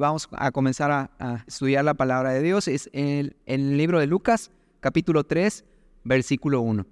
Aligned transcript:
Vamos 0.00 0.28
a 0.30 0.52
comenzar 0.52 0.92
a, 0.92 1.44
estudiar 1.48 1.84
la 1.84 1.94
palabra 1.94 2.30
de 2.30 2.40
Dios. 2.40 2.68
Es 2.68 2.88
en 2.92 3.34
el, 3.46 3.76
libro 3.76 3.98
de 3.98 4.06
Lucas, 4.06 4.52
capítulo 4.78 5.24
3, 5.24 5.64
versículo 6.04 6.60
1. 6.60 6.86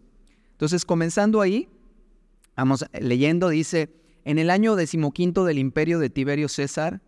Entonces, 0.51 0.85
comenzando 0.85 1.41
ahí, 1.41 1.69
vamos 2.57 2.85
leyendo, 3.01 3.49
dice, 3.49 3.91
en 4.25 4.41
el 4.41 4.51
año 4.51 4.75
decimoquinto 4.75 5.45
del 5.45 5.59
imperio 5.59 6.01
de 6.01 6.11
Tiberio 6.11 6.49
César, 6.49 7.01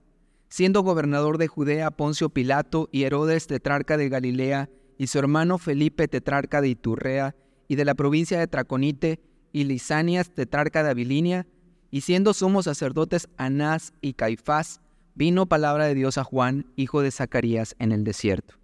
siendo 0.48 0.82
gobernador 0.82 1.36
de 1.36 1.48
Judea 1.48 1.90
Poncio 1.90 2.28
Pilato 2.28 2.88
y 2.92 3.02
Herodes 3.02 3.48
tetrarca 3.48 3.96
de 3.96 4.08
Galilea, 4.08 4.70
y 4.98 5.08
su 5.08 5.18
hermano 5.18 5.58
Felipe 5.58 6.06
tetrarca 6.06 6.60
de 6.60 6.68
Iturrea, 6.68 7.34
y 7.66 7.74
de 7.74 7.84
la 7.84 7.96
provincia 7.96 8.38
de 8.38 8.46
Traconite, 8.46 9.18
y 9.52 9.64
Lisanias 9.64 10.30
tetrarca 10.30 10.84
de 10.84 10.90
Abilinia, 10.90 11.48
y 11.90 12.02
siendo 12.02 12.34
sumos 12.34 12.66
sacerdotes 12.66 13.28
Anás 13.36 13.94
y 14.00 14.12
Caifás, 14.12 14.80
vino 15.18 15.46
palabra 15.46 15.86
de 15.86 15.96
Dios 15.96 16.16
a 16.16 16.22
Juan, 16.22 16.64
hijo 16.76 17.02
de 17.02 17.10
Zacarías, 17.10 17.74
en 17.80 17.90
el 17.90 18.04
desierto. 18.04 18.54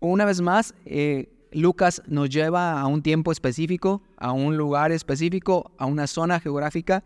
Una 0.00 0.24
vez 0.24 0.40
más, 0.40 0.74
eh, 0.86 1.28
Lucas 1.52 2.02
nos 2.06 2.30
lleva 2.30 2.80
a 2.80 2.86
un 2.86 3.02
tiempo 3.02 3.30
específico, 3.30 4.02
a 4.16 4.32
un 4.32 4.56
lugar 4.56 4.90
específico, 4.90 5.70
a 5.76 5.84
una 5.84 6.06
zona 6.06 6.40
geográfica 6.40 7.04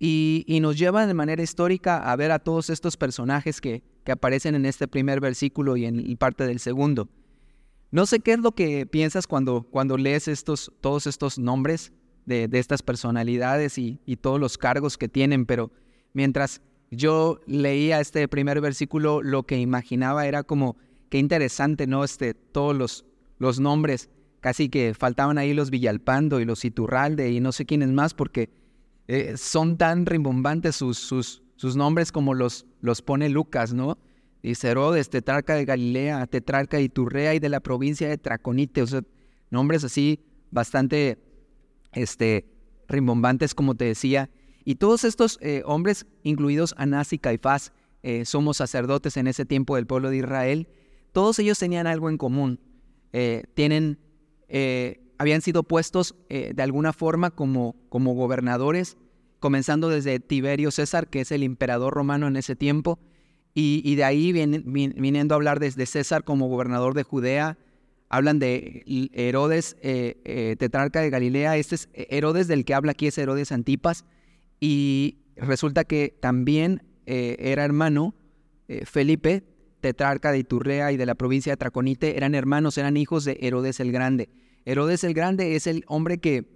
y, 0.00 0.58
nos 0.60 0.78
lleva 0.78 1.06
de 1.06 1.14
manera 1.14 1.44
histórica 1.44 1.98
a 1.98 2.16
ver 2.16 2.32
a 2.32 2.40
todos 2.40 2.70
estos 2.70 2.96
personajes 2.96 3.60
que, 3.60 3.82
aparecen 4.10 4.56
en 4.56 4.66
este 4.66 4.88
primer 4.88 5.20
versículo 5.20 5.76
y 5.76 5.84
en 5.84 6.16
parte 6.16 6.44
del 6.44 6.58
segundo. 6.58 7.08
No 7.92 8.06
sé 8.06 8.18
qué 8.18 8.32
es 8.32 8.40
lo 8.40 8.56
que 8.56 8.84
piensas 8.84 9.28
cuando, 9.28 9.62
cuando 9.70 9.96
lees 9.96 10.26
estos, 10.26 10.72
todos 10.80 11.06
estos 11.06 11.38
nombres 11.38 11.92
de, 12.26 12.48
estas 12.52 12.82
personalidades 12.82 13.78
y, 13.78 14.00
y, 14.06 14.16
todos 14.16 14.40
los 14.40 14.58
cargos 14.58 14.98
que 14.98 15.08
tienen, 15.08 15.46
pero 15.46 15.70
mientras 16.12 16.60
yo 16.90 17.40
leía 17.46 18.00
este 18.00 18.26
primer 18.28 18.60
versículo, 18.60 19.22
lo 19.22 19.44
que 19.44 19.58
imaginaba 19.58 20.26
era 20.26 20.42
como, 20.42 20.76
qué 21.08 21.18
interesante, 21.18 21.86
¿no? 21.86 22.04
Este, 22.04 22.34
todos 22.34 22.76
los, 22.76 23.04
los 23.38 23.60
nombres, 23.60 24.10
casi 24.40 24.68
que 24.68 24.94
faltaban 24.94 25.38
ahí 25.38 25.54
los 25.54 25.70
Villalpando 25.70 26.40
y 26.40 26.44
los 26.44 26.64
Iturralde 26.64 27.30
y 27.30 27.40
no 27.40 27.52
sé 27.52 27.66
quiénes 27.66 27.90
más, 27.90 28.14
porque 28.14 28.50
eh, 29.06 29.36
son 29.36 29.76
tan 29.76 30.06
rimbombantes 30.06 30.76
sus, 30.76 30.98
sus, 30.98 31.42
sus 31.56 31.76
nombres 31.76 32.10
como 32.12 32.34
los, 32.34 32.66
los 32.80 33.02
pone 33.02 33.28
Lucas, 33.28 33.72
¿no? 33.72 33.98
Dice 34.42 34.68
Herodes, 34.68 35.10
tetrarca 35.10 35.54
de 35.54 35.66
Galilea, 35.66 36.26
tetrarca 36.26 36.78
de 36.78 36.84
Iturrea 36.84 37.34
y 37.34 37.38
de 37.38 37.50
la 37.50 37.60
provincia 37.60 38.08
de 38.08 38.16
Traconite, 38.16 38.82
o 38.82 38.86
sea, 38.86 39.02
nombres 39.50 39.84
así 39.84 40.20
bastante 40.50 41.18
este, 41.92 42.46
rimbombantes, 42.88 43.54
como 43.54 43.74
te 43.74 43.84
decía. 43.84 44.30
Y 44.64 44.76
todos 44.76 45.04
estos 45.04 45.38
eh, 45.40 45.62
hombres, 45.64 46.06
incluidos 46.22 46.74
Anás 46.76 47.12
y 47.12 47.18
Caifás, 47.18 47.72
eh, 48.02 48.24
somos 48.24 48.58
sacerdotes 48.58 49.16
en 49.16 49.26
ese 49.26 49.44
tiempo 49.44 49.76
del 49.76 49.86
pueblo 49.86 50.10
de 50.10 50.18
Israel, 50.18 50.68
todos 51.12 51.38
ellos 51.38 51.58
tenían 51.58 51.86
algo 51.86 52.08
en 52.08 52.18
común. 52.18 52.60
Eh, 53.12 53.44
tienen, 53.54 53.98
habían 55.18 55.42
sido 55.42 55.62
puestos 55.62 56.14
de 56.28 56.62
alguna 56.62 56.92
forma 56.92 57.30
como, 57.30 57.76
como 57.88 58.14
gobernadores, 58.14 58.96
comenzando 59.38 59.88
desde 59.88 60.20
Tiberio 60.20 60.70
César, 60.70 61.08
que 61.08 61.20
es 61.20 61.32
el 61.32 61.42
emperador 61.42 61.94
romano 61.94 62.26
en 62.26 62.36
ese 62.36 62.56
tiempo, 62.56 62.98
y, 63.52 63.94
de 63.96 64.04
ahí 64.04 64.32
vienen, 64.32 64.64
viniendo 64.64 65.34
a 65.34 65.36
hablar 65.36 65.58
desde 65.58 65.86
César 65.86 66.24
como 66.24 66.48
gobernador 66.48 66.94
de 66.94 67.02
Judea, 67.02 67.58
hablan 68.08 68.38
de 68.38 68.82
Herodes, 69.12 69.76
tetrarca 69.80 71.00
de 71.00 71.10
Galilea, 71.10 71.56
este 71.56 71.74
es 71.74 71.88
Herodes 71.92 72.48
del 72.48 72.64
que 72.64 72.74
habla 72.74 72.92
aquí 72.92 73.08
es 73.08 73.18
Herodes 73.18 73.52
Antipas, 73.52 74.04
y 74.60 75.18
resulta 75.36 75.84
que 75.84 76.14
también 76.20 76.82
eh, 77.06 77.36
era 77.38 77.64
hermano 77.64 78.14
eh, 78.68 78.84
Felipe, 78.84 79.42
tetrarca 79.80 80.30
de 80.30 80.38
Iturrea 80.38 80.92
y 80.92 80.98
de 80.98 81.06
la 81.06 81.14
provincia 81.14 81.52
de 81.52 81.56
Traconite, 81.56 82.16
eran 82.16 82.34
hermanos, 82.34 82.76
eran 82.78 82.96
hijos 82.96 83.24
de 83.24 83.38
Herodes 83.40 83.80
el 83.80 83.90
Grande. 83.90 84.28
Herodes 84.66 85.02
el 85.04 85.14
Grande 85.14 85.56
es 85.56 85.66
el 85.66 85.84
hombre 85.88 86.18
que 86.18 86.46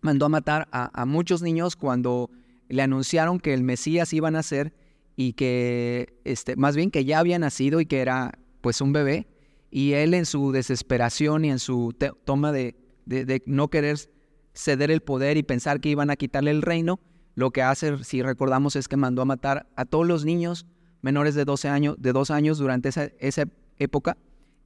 mandó 0.00 0.26
a 0.26 0.30
matar 0.30 0.68
a, 0.72 1.06
muchos 1.06 1.42
niños 1.42 1.76
cuando 1.76 2.30
le 2.68 2.82
anunciaron 2.82 3.38
que 3.38 3.54
el 3.54 3.62
Mesías 3.62 4.12
iba 4.12 4.28
a 4.28 4.30
nacer 4.30 4.74
y 5.16 5.34
que, 5.34 6.18
este, 6.24 6.56
más 6.56 6.74
bien 6.74 6.90
que 6.90 7.04
ya 7.04 7.18
había 7.18 7.38
nacido 7.38 7.80
y 7.80 7.86
que 7.86 8.00
era 8.00 8.38
pues 8.60 8.80
un 8.80 8.92
bebé. 8.92 9.26
Y 9.70 9.92
él 9.92 10.14
en 10.14 10.26
su 10.26 10.52
desesperación 10.52 11.44
y 11.44 11.50
en 11.50 11.58
su 11.58 11.94
toma 12.24 12.52
de, 12.52 12.74
de 13.06 13.42
no 13.46 13.68
querer 13.68 13.98
ceder 14.54 14.90
el 14.90 15.00
poder 15.00 15.36
y 15.36 15.42
pensar 15.42 15.80
que 15.80 15.88
iban 15.88 16.10
a 16.10 16.16
quitarle 16.16 16.50
el 16.50 16.62
reino, 16.62 17.00
lo 17.34 17.50
que 17.50 17.62
hace, 17.62 18.02
si 18.04 18.22
recordamos, 18.22 18.76
es 18.76 18.88
que 18.88 18.96
mandó 18.96 19.22
a 19.22 19.24
matar 19.24 19.68
a 19.76 19.84
todos 19.84 20.06
los 20.06 20.24
niños 20.24 20.66
menores 21.02 21.34
de 21.34 21.44
12 21.44 21.68
años, 21.68 21.96
de 21.98 22.12
años 22.30 22.58
durante 22.58 22.88
esa, 22.88 23.04
esa 23.18 23.44
época. 23.78 24.16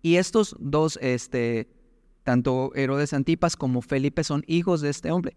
Y 0.02 0.16
estos 0.16 0.54
dos, 0.60 0.98
este, 1.02 1.68
tanto 2.22 2.72
Herodes 2.74 3.12
Antipas 3.12 3.56
como 3.56 3.82
Felipe, 3.82 4.22
son 4.22 4.44
hijos 4.46 4.80
de 4.80 4.90
este 4.90 5.10
hombre. 5.10 5.36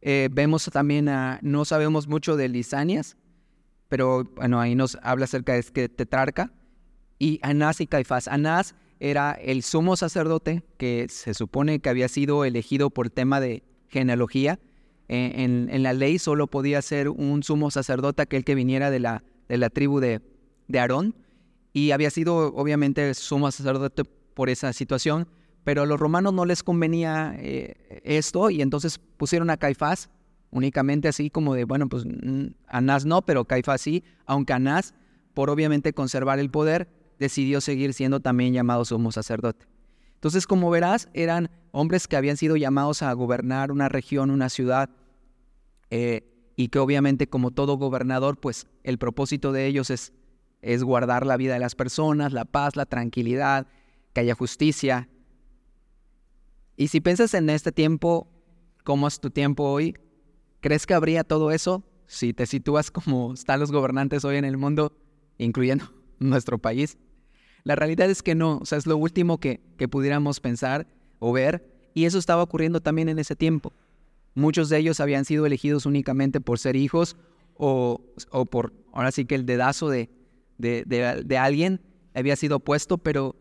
Eh, 0.00 0.28
vemos 0.32 0.64
también, 0.72 1.08
a, 1.08 1.38
no 1.42 1.64
sabemos 1.64 2.06
mucho 2.06 2.36
de 2.36 2.48
Lisanias, 2.48 3.16
pero 3.88 4.24
bueno, 4.36 4.60
ahí 4.60 4.74
nos 4.74 4.96
habla 5.02 5.24
acerca 5.24 5.54
de 5.54 5.60
este 5.60 5.88
tetrarca, 5.88 6.52
y 7.18 7.40
Anás 7.42 7.80
y 7.80 7.86
Caifás. 7.86 8.28
Anás 8.28 8.74
era 9.00 9.32
el 9.32 9.62
sumo 9.62 9.96
sacerdote 9.96 10.62
que 10.78 11.06
se 11.08 11.34
supone 11.34 11.80
que 11.80 11.88
había 11.88 12.08
sido 12.08 12.44
elegido 12.44 12.90
por 12.90 13.10
tema 13.10 13.40
de 13.40 13.62
genealogía, 13.88 14.58
en, 15.08 15.82
la 15.82 15.92
ley 15.92 16.18
solo 16.18 16.46
podía 16.46 16.82
ser 16.82 17.08
un 17.08 17.42
sumo 17.42 17.70
sacerdote 17.70 18.22
aquel 18.22 18.44
que 18.44 18.54
viniera 18.54 18.90
de 18.90 19.00
la, 19.00 19.22
de 19.48 19.58
la 19.58 19.70
tribu 19.70 20.00
de, 20.00 20.20
de 20.68 20.78
Aarón 20.78 21.14
y 21.72 21.90
había 21.90 22.10
sido 22.10 22.54
obviamente 22.54 23.12
sumo 23.14 23.50
sacerdote 23.50 24.04
por 24.34 24.50
esa 24.50 24.72
situación, 24.72 25.28
pero 25.64 25.82
a 25.82 25.86
los 25.86 26.00
romanos 26.00 26.32
no 26.32 26.44
les 26.44 26.62
convenía 26.62 27.34
eh, 27.38 28.02
esto 28.04 28.50
y 28.50 28.62
entonces 28.62 28.98
pusieron 29.16 29.50
a 29.50 29.56
Caifás 29.56 30.10
únicamente 30.50 31.08
así 31.08 31.28
como 31.28 31.54
de, 31.54 31.64
bueno, 31.64 31.88
pues 31.88 32.04
mm, 32.06 32.46
Anás 32.66 33.04
no, 33.04 33.22
pero 33.22 33.44
Caifás 33.44 33.80
sí, 33.80 34.04
aunque 34.24 34.52
Anás, 34.52 34.94
por 35.34 35.50
obviamente 35.50 35.92
conservar 35.92 36.38
el 36.38 36.50
poder, 36.50 36.88
decidió 37.18 37.60
seguir 37.60 37.94
siendo 37.94 38.20
también 38.20 38.54
llamado 38.54 38.84
sumo 38.84 39.12
sacerdote. 39.12 39.66
Entonces, 40.16 40.46
como 40.46 40.70
verás, 40.70 41.08
eran 41.14 41.50
hombres 41.72 42.08
que 42.08 42.16
habían 42.16 42.36
sido 42.36 42.56
llamados 42.56 43.02
a 43.02 43.12
gobernar 43.12 43.70
una 43.70 43.88
región, 43.88 44.30
una 44.30 44.48
ciudad, 44.48 44.90
eh, 45.90 46.52
y 46.56 46.68
que 46.68 46.78
obviamente 46.78 47.28
como 47.28 47.50
todo 47.50 47.76
gobernador, 47.76 48.38
pues 48.40 48.66
el 48.82 48.98
propósito 48.98 49.52
de 49.52 49.66
ellos 49.66 49.90
es, 49.90 50.14
es 50.62 50.82
guardar 50.82 51.26
la 51.26 51.36
vida 51.36 51.52
de 51.52 51.60
las 51.60 51.74
personas, 51.74 52.32
la 52.32 52.46
paz, 52.46 52.76
la 52.76 52.86
tranquilidad, 52.86 53.66
que 54.14 54.20
haya 54.20 54.34
justicia. 54.34 55.08
Y 56.76 56.88
si 56.88 57.02
piensas 57.02 57.34
en 57.34 57.50
este 57.50 57.72
tiempo, 57.72 58.26
¿cómo 58.84 59.06
es 59.06 59.20
tu 59.20 59.30
tiempo 59.30 59.64
hoy? 59.64 59.94
¿Crees 60.60 60.86
que 60.86 60.94
habría 60.94 61.24
todo 61.24 61.50
eso 61.50 61.84
si 62.06 62.32
te 62.32 62.46
sitúas 62.46 62.90
como 62.90 63.34
están 63.34 63.60
los 63.60 63.70
gobernantes 63.70 64.24
hoy 64.24 64.36
en 64.36 64.46
el 64.46 64.56
mundo, 64.56 64.96
incluyendo 65.36 65.92
nuestro 66.18 66.56
país? 66.56 66.96
La 67.66 67.74
realidad 67.74 68.08
es 68.08 68.22
que 68.22 68.36
no, 68.36 68.58
o 68.58 68.64
sea, 68.64 68.78
es 68.78 68.86
lo 68.86 68.96
último 68.96 69.40
que, 69.40 69.58
pudiéramos 69.90 70.38
pensar 70.38 70.86
o 71.18 71.32
ver, 71.32 71.68
y 71.94 72.04
eso 72.04 72.16
estaba 72.16 72.44
ocurriendo 72.44 72.80
también 72.80 73.08
en 73.08 73.18
ese 73.18 73.34
tiempo. 73.34 73.72
Muchos 74.36 74.68
de 74.68 74.78
ellos 74.78 75.00
habían 75.00 75.24
sido 75.24 75.46
elegidos 75.46 75.84
únicamente 75.84 76.40
por 76.40 76.60
ser 76.60 76.76
hijos 76.76 77.16
o, 77.56 78.00
por, 78.52 78.72
ahora 78.92 79.10
sí 79.10 79.24
que 79.24 79.34
el 79.34 79.46
dedazo 79.46 79.88
de, 79.88 80.08
de, 80.58 81.38
alguien 81.38 81.80
había 82.14 82.36
sido 82.36 82.60
puesto, 82.60 82.98
pero 82.98 83.34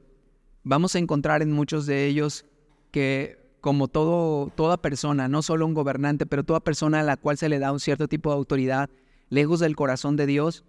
vamos 0.63 0.95
a 0.95 0.97
encontrar 0.97 1.43
en 1.43 1.51
muchos 1.51 1.85
de 1.85 2.07
ellos 2.07 2.45
que 2.89 3.37
como 3.61 3.89
todo, 3.89 4.51
toda 4.55 4.81
persona, 4.81 5.27
no 5.27 5.43
solo 5.43 5.67
un 5.67 5.75
gobernante, 5.75 6.25
pero 6.25 6.43
toda 6.43 6.61
persona 6.61 7.01
a 7.01 7.03
la 7.03 7.17
cual 7.17 7.37
se 7.37 7.47
le 7.47 7.59
da 7.59 7.71
un 7.71 7.79
cierto 7.79 8.07
tipo 8.07 8.31
de 8.31 8.37
autoridad, 8.37 8.89
lejos 9.29 9.59
del 9.59 9.75
corazón 9.75 10.15
de 10.15 10.25
Dios, 10.25 10.63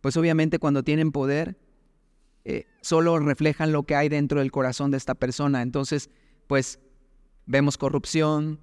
pues 0.00 0.16
obviamente 0.16 0.58
cuando 0.58 0.82
tienen 0.82 1.12
poder, 1.12 1.58
eh, 2.48 2.64
solo 2.80 3.18
reflejan 3.18 3.72
lo 3.72 3.82
que 3.82 3.96
hay 3.96 4.08
dentro 4.08 4.38
del 4.38 4.52
corazón 4.52 4.92
de 4.92 4.96
esta 4.96 5.16
persona. 5.16 5.62
Entonces, 5.62 6.10
pues 6.46 6.78
vemos 7.44 7.76
corrupción, 7.76 8.60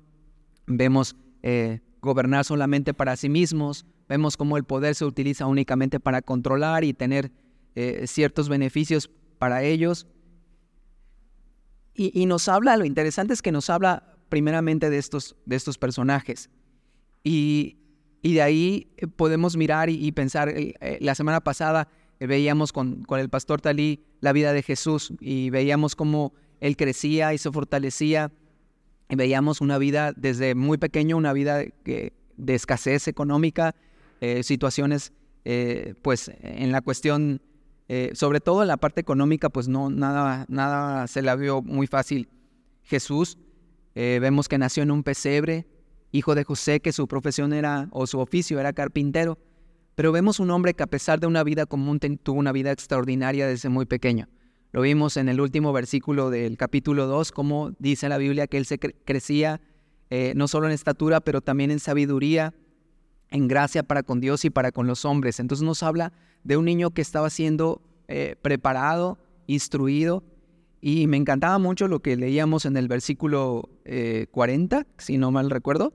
vemos 0.67 1.17
eh, 1.41 1.81
gobernar 2.01 2.45
solamente 2.45 2.93
para 2.93 3.17
sí 3.17 3.27
mismos, 3.27 3.85
vemos 4.07 4.37
cómo 4.37 4.55
el 4.55 4.63
poder 4.63 4.95
se 4.95 5.03
utiliza 5.03 5.47
únicamente 5.47 5.99
para 5.99 6.21
controlar 6.21 6.85
y 6.85 6.93
tener 6.93 7.29
eh, 7.75 8.05
ciertos 8.07 8.47
beneficios 8.47 9.11
para 9.37 9.63
ellos. 9.63 10.07
Y, 11.93 12.25
nos 12.25 12.47
habla, 12.47 12.77
lo 12.77 12.85
interesante 12.85 13.33
es 13.33 13.41
que 13.41 13.51
nos 13.51 13.69
habla 13.69 14.15
primeramente 14.29 14.89
de 14.89 14.97
estos, 14.97 15.35
de 15.45 15.57
estos 15.57 15.77
personajes. 15.77 16.49
Y, 17.21 17.77
de 18.23 18.41
ahí 18.41 18.95
podemos 19.17 19.57
mirar 19.57 19.89
y 19.89 20.11
pensar, 20.13 20.51
la 21.01 21.13
semana 21.13 21.41
pasada 21.41 21.89
veíamos 22.27 22.71
con, 22.71 23.05
el 23.09 23.29
pastor 23.29 23.61
Talí 23.61 24.03
la 24.21 24.33
vida 24.33 24.53
de 24.53 24.63
Jesús 24.63 25.13
y 25.19 25.49
veíamos 25.49 25.95
cómo 25.95 26.33
él 26.59 26.77
crecía 26.77 27.33
y 27.33 27.37
se 27.37 27.51
fortalecía 27.51 28.31
y 29.09 29.15
veíamos 29.15 29.61
una 29.61 29.77
vida 29.77 30.13
desde 30.15 30.55
muy 30.55 30.77
pequeño, 30.77 31.17
una 31.17 31.33
vida 31.33 31.63
de 31.83 32.13
escasez 32.55 33.07
económica, 33.07 33.75
eh, 34.21 34.43
situaciones 34.43 35.11
eh, 35.45 35.95
pues 36.01 36.31
en 36.41 36.71
la 36.71 36.81
cuestión, 36.81 37.41
eh, 37.89 38.11
sobre 38.13 38.39
todo 38.39 38.61
en 38.61 38.69
la 38.69 38.77
parte 38.77 39.01
económica, 39.01 39.49
pues 39.49 39.67
no, 39.67 39.89
nada, 39.89 40.45
nada 40.47 41.07
se 41.07 41.21
la 41.21 41.35
vio 41.35 41.61
muy 41.61 41.87
fácil. 41.87 42.29
Jesús, 42.83 43.37
eh, 43.95 44.19
vemos 44.21 44.47
que 44.47 44.57
nació 44.57 44.83
en 44.83 44.91
un 44.91 45.03
pesebre, 45.03 45.67
hijo 46.11 46.33
de 46.35 46.43
José, 46.43 46.79
que 46.79 46.93
su 46.93 47.07
profesión 47.07 47.51
era, 47.51 47.89
o 47.91 48.07
su 48.07 48.19
oficio 48.19 48.59
era 48.59 48.71
carpintero, 48.71 49.37
pero 49.95 50.11
vemos 50.11 50.39
un 50.39 50.51
hombre 50.51 50.73
que 50.73 50.83
a 50.83 50.87
pesar 50.87 51.19
de 51.19 51.27
una 51.27 51.43
vida 51.43 51.65
común 51.65 51.99
tuvo 51.99 52.39
una 52.39 52.51
vida 52.51 52.71
extraordinaria 52.71 53.47
desde 53.47 53.69
muy 53.69 53.85
pequeño. 53.85 54.27
Lo 54.71 54.81
vimos 54.81 55.17
en 55.17 55.29
el 55.29 55.39
último 55.39 55.71
versículo 55.71 56.31
del 56.31 56.57
capítulo 56.57 57.05
2, 57.05 57.31
como 57.31 57.73
dice 57.77 58.09
la 58.09 58.17
Biblia 58.17 58.47
que 58.47 58.57
él 58.57 58.65
se 58.65 58.79
crecía 58.79 59.61
eh, 60.15 60.33
no 60.35 60.47
solo 60.47 60.67
en 60.67 60.73
estatura, 60.73 61.21
pero 61.21 61.41
también 61.41 61.71
en 61.71 61.79
sabiduría, 61.79 62.53
en 63.29 63.47
gracia 63.47 63.81
para 63.81 64.03
con 64.03 64.19
Dios 64.19 64.45
y 64.45 64.51
para 64.51 64.71
con 64.71 64.85
los 64.85 65.05
hombres. 65.05 65.39
Entonces 65.39 65.65
nos 65.65 65.81
habla 65.81 66.13
de 66.43 66.55
un 66.55 66.65
niño 66.65 66.91
que 66.91 67.01
estaba 67.01 67.31
siendo 67.31 67.81
eh, 68.07 68.35
preparado, 68.41 69.17
instruido, 69.47 70.23
y 70.81 71.07
me 71.07 71.17
encantaba 71.17 71.57
mucho 71.57 71.87
lo 71.87 72.01
que 72.01 72.15
leíamos 72.15 72.65
en 72.65 72.77
el 72.77 72.87
versículo 72.87 73.69
40, 74.31 74.79
eh, 74.79 74.85
si 74.97 75.17
no 75.17 75.31
mal 75.31 75.49
recuerdo. 75.49 75.93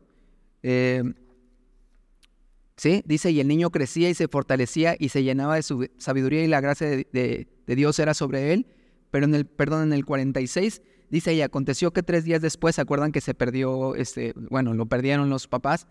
Sí, 2.79 3.03
dice, 3.05 3.31
y 3.31 3.41
el 3.41 3.49
niño 3.49 3.69
crecía 3.69 4.09
y 4.09 4.15
se 4.15 4.29
fortalecía 4.29 4.97
y 4.99 5.11
se 5.11 5.23
llenaba 5.23 5.57
de 5.57 5.63
su 5.63 5.87
sabiduría 5.99 6.43
y 6.43 6.47
la 6.47 6.63
gracia 6.63 6.89
de 6.89 7.47
de 7.69 7.77
Dios 7.77 7.99
era 7.99 8.15
sobre 8.15 8.55
él, 8.55 8.67
pero 9.11 9.27
en 9.27 9.35
el, 9.35 9.47
perdón, 9.47 9.85
en 9.85 9.93
el 9.93 10.05
46 10.05 10.83
dice, 11.11 11.35
y 11.35 11.43
aconteció 11.43 11.93
que 11.93 12.03
tres 12.03 12.25
días 12.25 12.41
después, 12.41 12.75
¿se 12.75 12.81
acuerdan 12.81 13.13
que 13.13 13.21
se 13.21 13.35
perdió, 13.35 13.95
este, 13.95 14.33
bueno, 14.51 14.73
lo 14.73 14.87
perdieron 14.87 15.29
los 15.29 15.47
papás? 15.47 15.87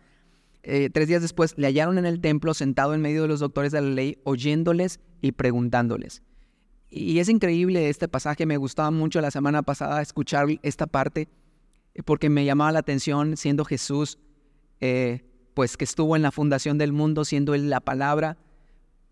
Eh, 0.64 0.90
tres 0.92 1.08
días 1.08 1.22
después 1.22 1.54
le 1.56 1.68
hallaron 1.68 2.00
en 2.00 2.08
el 2.08 2.20
templo 2.20 2.56
sentado 2.56 2.96
en 2.96 3.02
medio 3.02 3.22
de 3.22 3.28
los 3.28 3.40
doctores 3.40 3.72
de 3.72 3.82
la 3.82 3.90
ley, 3.90 4.18
oyéndoles 4.24 5.00
y 5.22 5.34
preguntándoles. 5.34 6.24
Y 6.90 7.20
es 7.20 7.30
increíble 7.30 7.90
este 7.90 8.08
pasaje, 8.08 8.48
me 8.48 8.58
gustaba 8.58 8.90
mucho 8.90 9.22
la 9.22 9.30
semana 9.30 9.62
pasada 9.62 10.02
escuchar 10.02 10.48
esta 10.64 10.88
parte, 10.88 11.30
eh, 11.94 12.02
porque 12.04 12.30
me 12.30 12.44
llamaba 12.44 12.72
la 12.72 12.80
atención 12.80 13.38
siendo 13.38 13.66
Jesús, 13.66 14.18
eh, 14.82 15.22
pues 15.58 15.76
que 15.76 15.86
estuvo 15.86 16.16
en 16.16 16.22
la 16.22 16.30
fundación 16.30 16.78
del 16.78 16.94
mundo, 16.94 17.26
siendo 17.26 17.56
él 17.56 17.68
la 17.68 17.80
palabra, 17.80 18.38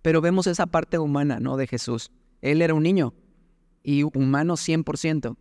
pero 0.04 0.22
vemos 0.22 0.46
esa 0.46 0.68
parte 0.68 1.00
humana, 1.00 1.40
¿no? 1.40 1.58
De 1.58 1.66
Jesús. 1.66 2.12
Él 2.44 2.62
era 2.62 2.76
un 2.76 2.84
niño 2.84 3.16
y 3.82 4.04
humano 4.04 4.54
100%. 4.54 5.38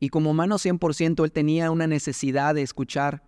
Y 0.00 0.08
como 0.08 0.30
humano 0.30 0.56
100%, 0.56 1.22
él 1.22 1.32
tenía 1.32 1.70
una 1.70 1.86
necesidad 1.86 2.54
de 2.54 2.62
escuchar 2.62 3.22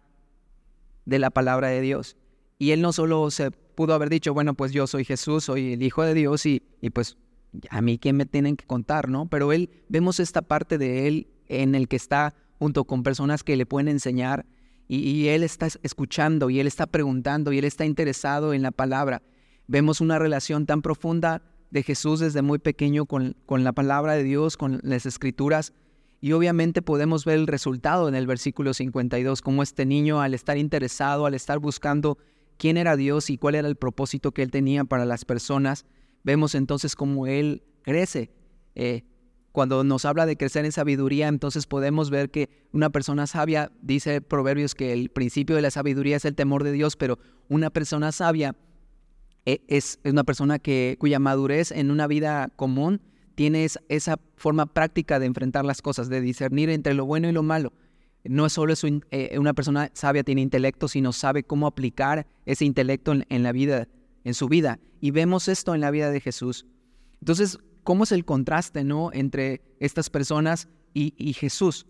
de 1.04 1.18
la 1.18 1.28
palabra 1.28 1.68
de 1.68 1.82
Dios. 1.82 2.16
Y 2.56 2.70
él 2.70 2.80
no 2.80 2.90
solo 2.94 3.30
se 3.30 3.50
pudo 3.50 3.92
haber 3.92 4.08
dicho, 4.08 4.32
bueno, 4.32 4.54
pues 4.54 4.72
yo 4.72 4.86
soy 4.86 5.04
Jesús, 5.04 5.44
soy 5.44 5.74
el 5.74 5.82
Hijo 5.82 6.02
de 6.02 6.14
Dios 6.14 6.46
y, 6.46 6.62
y 6.80 6.88
pues 6.88 7.18
a 7.68 7.82
mí 7.82 7.98
quién 7.98 8.16
me 8.16 8.24
tienen 8.24 8.56
que 8.56 8.64
contar, 8.64 9.10
¿no? 9.10 9.28
Pero 9.28 9.52
él, 9.52 9.68
vemos 9.90 10.20
esta 10.20 10.40
parte 10.40 10.78
de 10.78 11.06
él 11.06 11.26
en 11.48 11.74
el 11.74 11.86
que 11.86 11.96
está 11.96 12.34
junto 12.58 12.84
con 12.84 13.02
personas 13.02 13.44
que 13.44 13.58
le 13.58 13.66
pueden 13.66 13.88
enseñar 13.88 14.46
y, 14.92 15.28
él 15.28 15.44
está 15.44 15.68
escuchando 15.84 16.50
y 16.50 16.58
él 16.58 16.66
está 16.66 16.86
preguntando 16.86 17.52
y 17.52 17.58
él 17.58 17.64
está 17.64 17.84
interesado 17.84 18.52
en 18.52 18.62
la 18.62 18.72
palabra. 18.72 19.22
Vemos 19.68 20.00
una 20.00 20.18
relación 20.18 20.66
tan 20.66 20.82
profunda 20.82 21.42
de 21.70 21.84
Jesús 21.84 22.18
desde 22.18 22.42
muy 22.42 22.58
pequeño 22.58 23.06
con, 23.06 23.36
con 23.46 23.62
la 23.62 23.72
palabra 23.72 24.14
de 24.14 24.24
Dios, 24.24 24.56
con 24.56 24.80
las 24.82 25.06
escrituras. 25.06 25.72
Y 26.20 26.32
obviamente 26.32 26.82
podemos 26.82 27.24
ver 27.24 27.38
el 27.38 27.46
resultado 27.46 28.08
en 28.08 28.16
el 28.16 28.26
versículo 28.26 28.74
52, 28.74 29.42
como 29.42 29.62
este 29.62 29.86
niño 29.86 30.20
al 30.20 30.34
estar 30.34 30.58
interesado, 30.58 31.24
al 31.24 31.34
estar 31.34 31.60
buscando 31.60 32.18
quién 32.56 32.76
era 32.76 32.96
Dios 32.96 33.30
y 33.30 33.38
cuál 33.38 33.54
era 33.54 33.68
el 33.68 33.76
propósito 33.76 34.32
que 34.32 34.42
él 34.42 34.50
tenía 34.50 34.84
para 34.84 35.04
las 35.04 35.24
personas, 35.24 35.86
vemos 36.24 36.56
entonces 36.56 36.96
cómo 36.96 37.28
él 37.28 37.62
crece. 37.82 38.32
Eh, 38.74 39.04
cuando 39.52 39.82
nos 39.84 40.04
habla 40.04 40.26
de 40.26 40.36
crecer 40.36 40.64
en 40.64 40.72
sabiduría, 40.72 41.28
entonces 41.28 41.66
podemos 41.66 42.10
ver 42.10 42.30
que 42.30 42.48
una 42.72 42.90
persona 42.90 43.26
sabia, 43.26 43.72
dice 43.82 44.20
Proverbios 44.20 44.74
que 44.74 44.92
el 44.92 45.10
principio 45.10 45.56
de 45.56 45.62
la 45.62 45.70
sabiduría 45.70 46.16
es 46.16 46.24
el 46.24 46.34
temor 46.34 46.64
de 46.64 46.72
Dios, 46.72 46.96
pero 46.96 47.18
una 47.48 47.70
persona 47.70 48.12
sabia 48.12 48.54
e, 49.46 49.62
es, 49.68 49.98
una 50.04 50.24
persona 50.24 50.58
que, 50.58 50.96
cuya 50.98 51.18
madurez 51.18 51.72
en 51.72 51.90
una 51.90 52.06
vida 52.06 52.48
común 52.56 53.00
tiene 53.34 53.66
esa 53.88 54.20
forma 54.36 54.66
práctica 54.66 55.18
de 55.18 55.26
enfrentar 55.26 55.64
las 55.64 55.82
cosas, 55.82 56.08
de 56.08 56.20
discernir 56.20 56.68
entre 56.70 56.94
lo 56.94 57.06
bueno 57.06 57.28
y 57.28 57.32
lo 57.32 57.42
malo. 57.42 57.72
No 58.22 58.44
es 58.44 58.52
solo 58.52 58.74
eh, 59.10 59.38
una 59.38 59.54
persona 59.54 59.90
sabia 59.94 60.22
tiene 60.22 60.42
intelecto, 60.42 60.88
sino 60.88 61.12
sabe 61.12 61.42
cómo 61.42 61.66
aplicar 61.66 62.26
ese 62.44 62.66
intelecto 62.66 63.14
en, 63.28 63.42
la 63.42 63.52
vida, 63.52 63.88
en 64.24 64.34
su 64.34 64.46
vida. 64.48 64.78
Y 65.00 65.10
vemos 65.10 65.48
esto 65.48 65.74
en 65.74 65.80
la 65.80 65.90
vida 65.90 66.10
de 66.10 66.20
Jesús. 66.20 66.66
Entonces, 67.20 67.58
¿cómo 67.84 68.04
es 68.04 68.12
el 68.12 68.24
contraste 68.24 68.84
no 68.84 69.10
entre 69.12 69.60
estas 69.78 70.10
personas 70.10 70.68
y, 70.94 71.32
Jesús? 71.34 71.86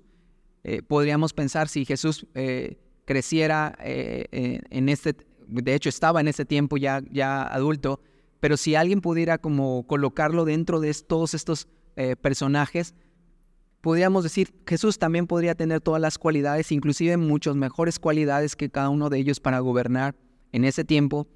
Eh, 0.63 0.83
podríamos 0.83 1.33
pensar 1.33 1.69
si 1.69 1.85
Jesús 1.85 2.27
eh, 2.35 2.79
creciera 3.07 3.75
en 3.81 4.89
este 4.89 5.17
de 5.51 5.75
hecho 5.75 5.89
estaba 5.89 6.21
en 6.21 6.29
ese 6.29 6.45
tiempo 6.45 6.77
ya, 6.77 7.03
ya 7.11 7.43
adulto, 7.43 8.01
pero 8.39 8.57
si 8.57 8.75
alguien 8.75 9.01
pudiera 9.01 9.39
como 9.39 9.87
colocarlo 9.87 10.45
dentro 10.45 10.81
de 10.81 10.95
todos 10.95 11.35
estos 11.35 11.69
eh, 11.97 12.17
personajes, 12.17 12.95
podríamos 13.81 14.23
decir, 14.23 14.55
Jesús 14.67 14.99
también 14.99 15.27
podría 15.27 15.55
tener 15.55 15.81
todas 15.81 16.01
las 16.01 16.19
cualidades, 16.19 16.73
inclusive 16.73 17.17
muchas 17.17 17.57
mejores 17.57 17.99
cualidades 17.99 18.57
que 18.57 18.71
cada 18.71 18.89
uno 18.89 19.11
de 19.11 19.19
ellos 19.19 19.41
para 19.41 19.59
gobernar 19.59 20.15
en 20.53 20.65
ese 20.65 20.85
tiempo 20.85 21.27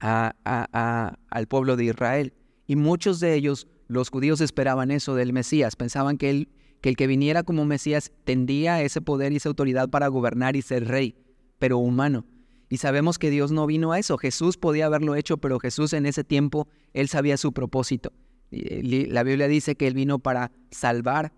al 0.00 1.48
pueblo 1.48 1.76
de 1.76 1.84
Israel. 1.84 2.32
Y 2.68 2.76
muchos 2.76 3.18
de 3.18 3.34
ellos, 3.34 3.66
los 3.88 4.10
judíos 4.10 4.42
esperaban 4.42 4.90
eso 4.90 5.14
del 5.14 5.32
Mesías, 5.32 5.74
pensaban 5.74 6.18
que, 6.18 6.28
él, 6.28 6.48
que 6.82 6.90
el 6.90 6.96
que 6.96 7.06
viniera 7.06 7.42
como 7.42 7.64
Mesías 7.64 8.12
tendría 8.24 8.82
ese 8.82 9.00
poder 9.00 9.32
y 9.32 9.36
esa 9.36 9.48
autoridad 9.48 9.88
para 9.88 10.06
gobernar 10.08 10.54
y 10.54 10.62
ser 10.62 10.86
rey, 10.86 11.16
pero 11.58 11.78
humano. 11.78 12.26
Y 12.68 12.76
sabemos 12.76 13.18
que 13.18 13.30
Dios 13.30 13.50
no 13.50 13.66
vino 13.66 13.92
a 13.92 13.98
eso. 13.98 14.18
Jesús 14.18 14.58
podía 14.58 14.84
haberlo 14.84 15.14
hecho, 15.14 15.38
pero 15.38 15.58
Jesús 15.58 15.94
en 15.94 16.04
ese 16.04 16.24
tiempo, 16.24 16.68
él 16.92 17.08
sabía 17.08 17.38
su 17.38 17.52
propósito. 17.52 18.12
La 18.50 19.22
Biblia 19.22 19.48
dice 19.48 19.74
que 19.74 19.86
él 19.86 19.94
vino 19.94 20.18
para 20.18 20.52
salvar, 20.70 21.32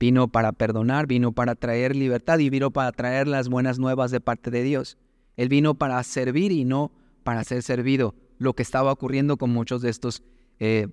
vino 0.00 0.28
para 0.28 0.52
perdonar, 0.52 1.06
vino 1.06 1.32
para 1.32 1.54
traer 1.54 1.94
libertad 1.94 2.38
y 2.38 2.48
vino 2.48 2.70
para 2.70 2.92
traer 2.92 3.28
las 3.28 3.50
buenas 3.50 3.78
nuevas 3.78 4.10
de 4.10 4.20
parte 4.20 4.50
de 4.50 4.62
Dios. 4.62 4.96
Él 5.36 5.50
vino 5.50 5.74
para 5.74 6.02
servir 6.02 6.50
y 6.50 6.64
no 6.64 6.92
para 7.24 7.44
ser 7.44 7.62
servido, 7.62 8.14
lo 8.38 8.54
que 8.54 8.62
estaba 8.62 8.90
ocurriendo 8.92 9.36
con 9.36 9.50
muchos 9.50 9.82
de 9.82 9.90
estos 9.90 10.22
eh, 10.60 10.88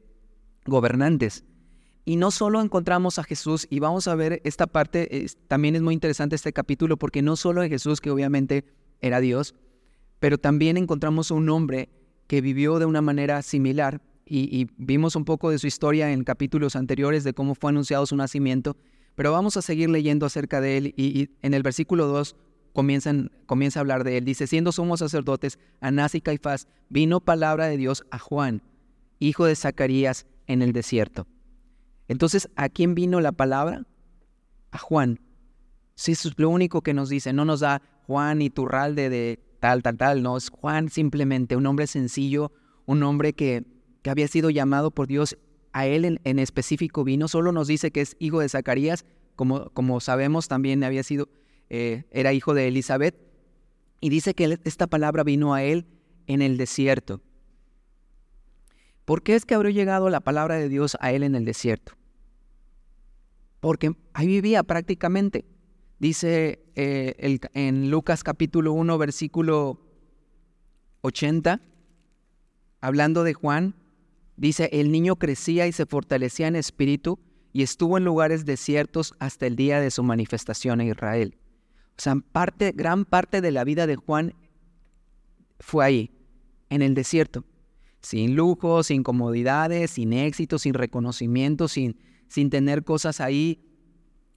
gobernantes. 0.65 1.43
Y 2.05 2.17
no 2.17 2.31
solo 2.31 2.61
encontramos 2.61 3.17
a 3.17 3.23
Jesús, 3.23 3.65
y 3.69 3.79
vamos 3.79 4.07
a 4.07 4.15
ver 4.15 4.41
esta 4.43 4.67
parte, 4.67 5.25
también 5.47 5.75
es 5.75 5.81
muy 5.81 5.93
interesante 5.93 6.35
este 6.35 6.51
capítulo, 6.51 6.97
porque 6.97 7.21
no 7.21 7.35
solo 7.35 7.63
es 7.63 7.69
Jesús, 7.69 8.01
que 8.01 8.11
obviamente 8.11 8.65
era 8.99 9.21
Dios, 9.21 9.55
pero 10.19 10.37
también 10.37 10.77
encontramos 10.77 11.31
un 11.31 11.49
hombre 11.49 11.89
que 12.27 12.41
vivió 12.41 12.79
de 12.79 12.85
una 12.85 13.01
manera 13.01 13.41
similar 13.41 14.01
y, 14.25 14.67
vimos 14.77 15.15
un 15.15 15.25
poco 15.25 15.49
de 15.49 15.59
su 15.59 15.67
historia 15.67 16.11
en 16.11 16.23
capítulos 16.23 16.75
anteriores 16.75 17.23
de 17.23 17.33
cómo 17.33 17.55
fue 17.55 17.71
anunciado 17.71 18.05
su 18.05 18.15
nacimiento, 18.15 18.77
pero 19.15 19.31
vamos 19.31 19.57
a 19.57 19.61
seguir 19.61 19.89
leyendo 19.89 20.25
acerca 20.25 20.61
de 20.61 20.77
él 20.77 20.93
y, 20.97 21.29
en 21.41 21.53
el 21.53 21.63
versículo 21.63 22.07
2 22.07 22.35
comienzan, 22.73 23.31
comienza 23.45 23.79
a 23.79 23.81
hablar 23.81 24.03
de 24.03 24.17
él. 24.17 24.25
Dice, 24.25 24.47
siendo 24.47 24.71
somos 24.71 24.99
sacerdotes, 24.99 25.59
Anás 25.81 26.15
y 26.15 26.21
Caifás, 26.21 26.67
vino 26.89 27.19
palabra 27.19 27.67
de 27.67 27.77
Dios 27.77 28.03
a 28.09 28.17
Juan, 28.17 28.63
hijo 29.27 29.45
de 29.45 29.55
Zacarías, 29.55 30.25
en 30.47 30.61
el 30.61 30.73
desierto. 30.73 31.27
Entonces, 32.07 32.49
¿a 32.55 32.69
quién 32.69 32.95
vino 32.95 33.21
la 33.21 33.31
palabra? 33.31 33.87
A 34.71 34.77
Juan. 34.77 35.19
Sí, 35.95 36.11
eso 36.11 36.29
es 36.29 36.37
lo 36.37 36.49
único 36.49 36.81
que 36.81 36.93
nos 36.93 37.09
dice, 37.09 37.33
no 37.33 37.45
nos 37.45 37.61
da 37.61 37.81
Juan 38.07 38.41
Iturralde 38.41 39.09
de 39.09 39.39
tal, 39.59 39.81
tal, 39.81 39.97
tal, 39.97 40.23
no, 40.23 40.35
es 40.35 40.49
Juan 40.49 40.89
simplemente, 40.89 41.55
un 41.55 41.65
hombre 41.65 41.87
sencillo, 41.87 42.51
un 42.85 43.03
hombre 43.03 43.33
que, 43.33 43.63
que 44.01 44.09
había 44.09 44.27
sido 44.27 44.49
llamado 44.49 44.91
por 44.91 45.07
Dios, 45.07 45.37
a 45.71 45.87
él 45.87 46.19
en, 46.23 46.39
específico 46.39 47.03
vino, 47.03 47.27
solo 47.27 47.51
nos 47.51 47.67
dice 47.67 47.91
que 47.91 48.01
es 48.01 48.15
hijo 48.19 48.39
de 48.39 48.49
Zacarías, 48.49 49.05
como, 49.35 49.71
como 49.71 49.99
sabemos 49.99 50.47
también 50.47 50.83
había 50.83 51.01
sido, 51.03 51.29
eh, 51.69 52.03
era 52.11 52.31
hijo 52.31 52.53
de 52.53 52.67
Elizabeth, 52.67 53.15
y 53.99 54.09
dice 54.09 54.35
que 54.35 54.59
esta 54.65 54.85
palabra 54.85 55.23
vino 55.23 55.53
a 55.53 55.63
él 55.63 55.87
en 56.27 56.41
el 56.41 56.57
desierto. 56.57 57.21
¿Por 59.05 59.21
qué 59.21 59.35
es 59.35 59.45
que 59.45 59.55
habría 59.55 59.71
llegado 59.71 60.09
la 60.09 60.21
palabra 60.21 60.55
de 60.55 60.69
Dios 60.69 60.97
a 60.99 61.11
él 61.11 61.23
en 61.23 61.35
el 61.35 61.45
desierto? 61.45 61.93
Porque 63.59 63.95
ahí 64.13 64.27
vivía 64.27 64.63
prácticamente. 64.63 65.45
Dice 65.99 66.63
eh, 66.75 67.39
en 67.53 67.89
Lucas 67.89 68.23
capítulo 68.23 68.73
1, 68.73 68.97
versículo 68.97 69.79
80, 71.01 71.61
hablando 72.81 73.23
de 73.23 73.33
Juan, 73.33 73.75
dice, 74.35 74.69
el 74.73 74.91
niño 74.91 75.17
crecía 75.17 75.67
y 75.67 75.71
se 75.71 75.85
fortalecía 75.85 76.47
en 76.47 76.55
espíritu 76.55 77.19
y 77.53 77.63
estuvo 77.63 77.97
en 77.97 78.05
lugares 78.05 78.45
desiertos 78.45 79.13
hasta 79.19 79.45
el 79.47 79.55
día 79.55 79.79
de 79.79 79.91
su 79.91 80.03
manifestación 80.03 80.81
en 80.81 80.89
Israel. 80.89 81.37
O 81.97 82.01
sea, 82.01 82.15
gran 82.73 83.05
parte 83.05 83.41
de 83.41 83.51
la 83.51 83.63
vida 83.63 83.85
de 83.85 83.95
Juan 83.95 84.33
fue 85.59 85.85
ahí, 85.85 86.11
en 86.69 86.81
el 86.81 86.95
desierto. 86.95 87.45
Sin 88.03 88.35
lujo, 88.35 88.83
sin 88.83 89.01
comodidades, 89.01 89.91
sin 89.91 90.13
éxito, 90.13 90.59
sin 90.59 90.73
reconocimiento, 90.73 91.69
sin, 91.69 91.97
sin 92.27 92.49
tener 92.49 92.83
cosas 92.83 93.21
ahí 93.21 93.63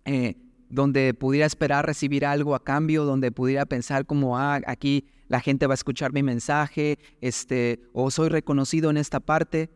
eh, 0.04 0.36
donde 0.70 1.14
pudiera 1.14 1.46
esperar 1.46 1.84
recibir 1.84 2.24
algo 2.24 2.54
a 2.54 2.62
cambio, 2.62 3.04
donde 3.04 3.32
pudiera 3.32 3.66
pensar 3.66 4.06
como, 4.06 4.38
ah, 4.38 4.60
aquí 4.66 5.08
la 5.28 5.40
gente 5.40 5.66
va 5.66 5.74
a 5.74 5.74
escuchar 5.74 6.12
mi 6.12 6.22
mensaje, 6.22 6.98
este, 7.20 7.80
o 7.92 8.10
soy 8.12 8.28
reconocido 8.28 8.88
en 8.90 8.96
esta 8.96 9.18
parte. 9.18 9.68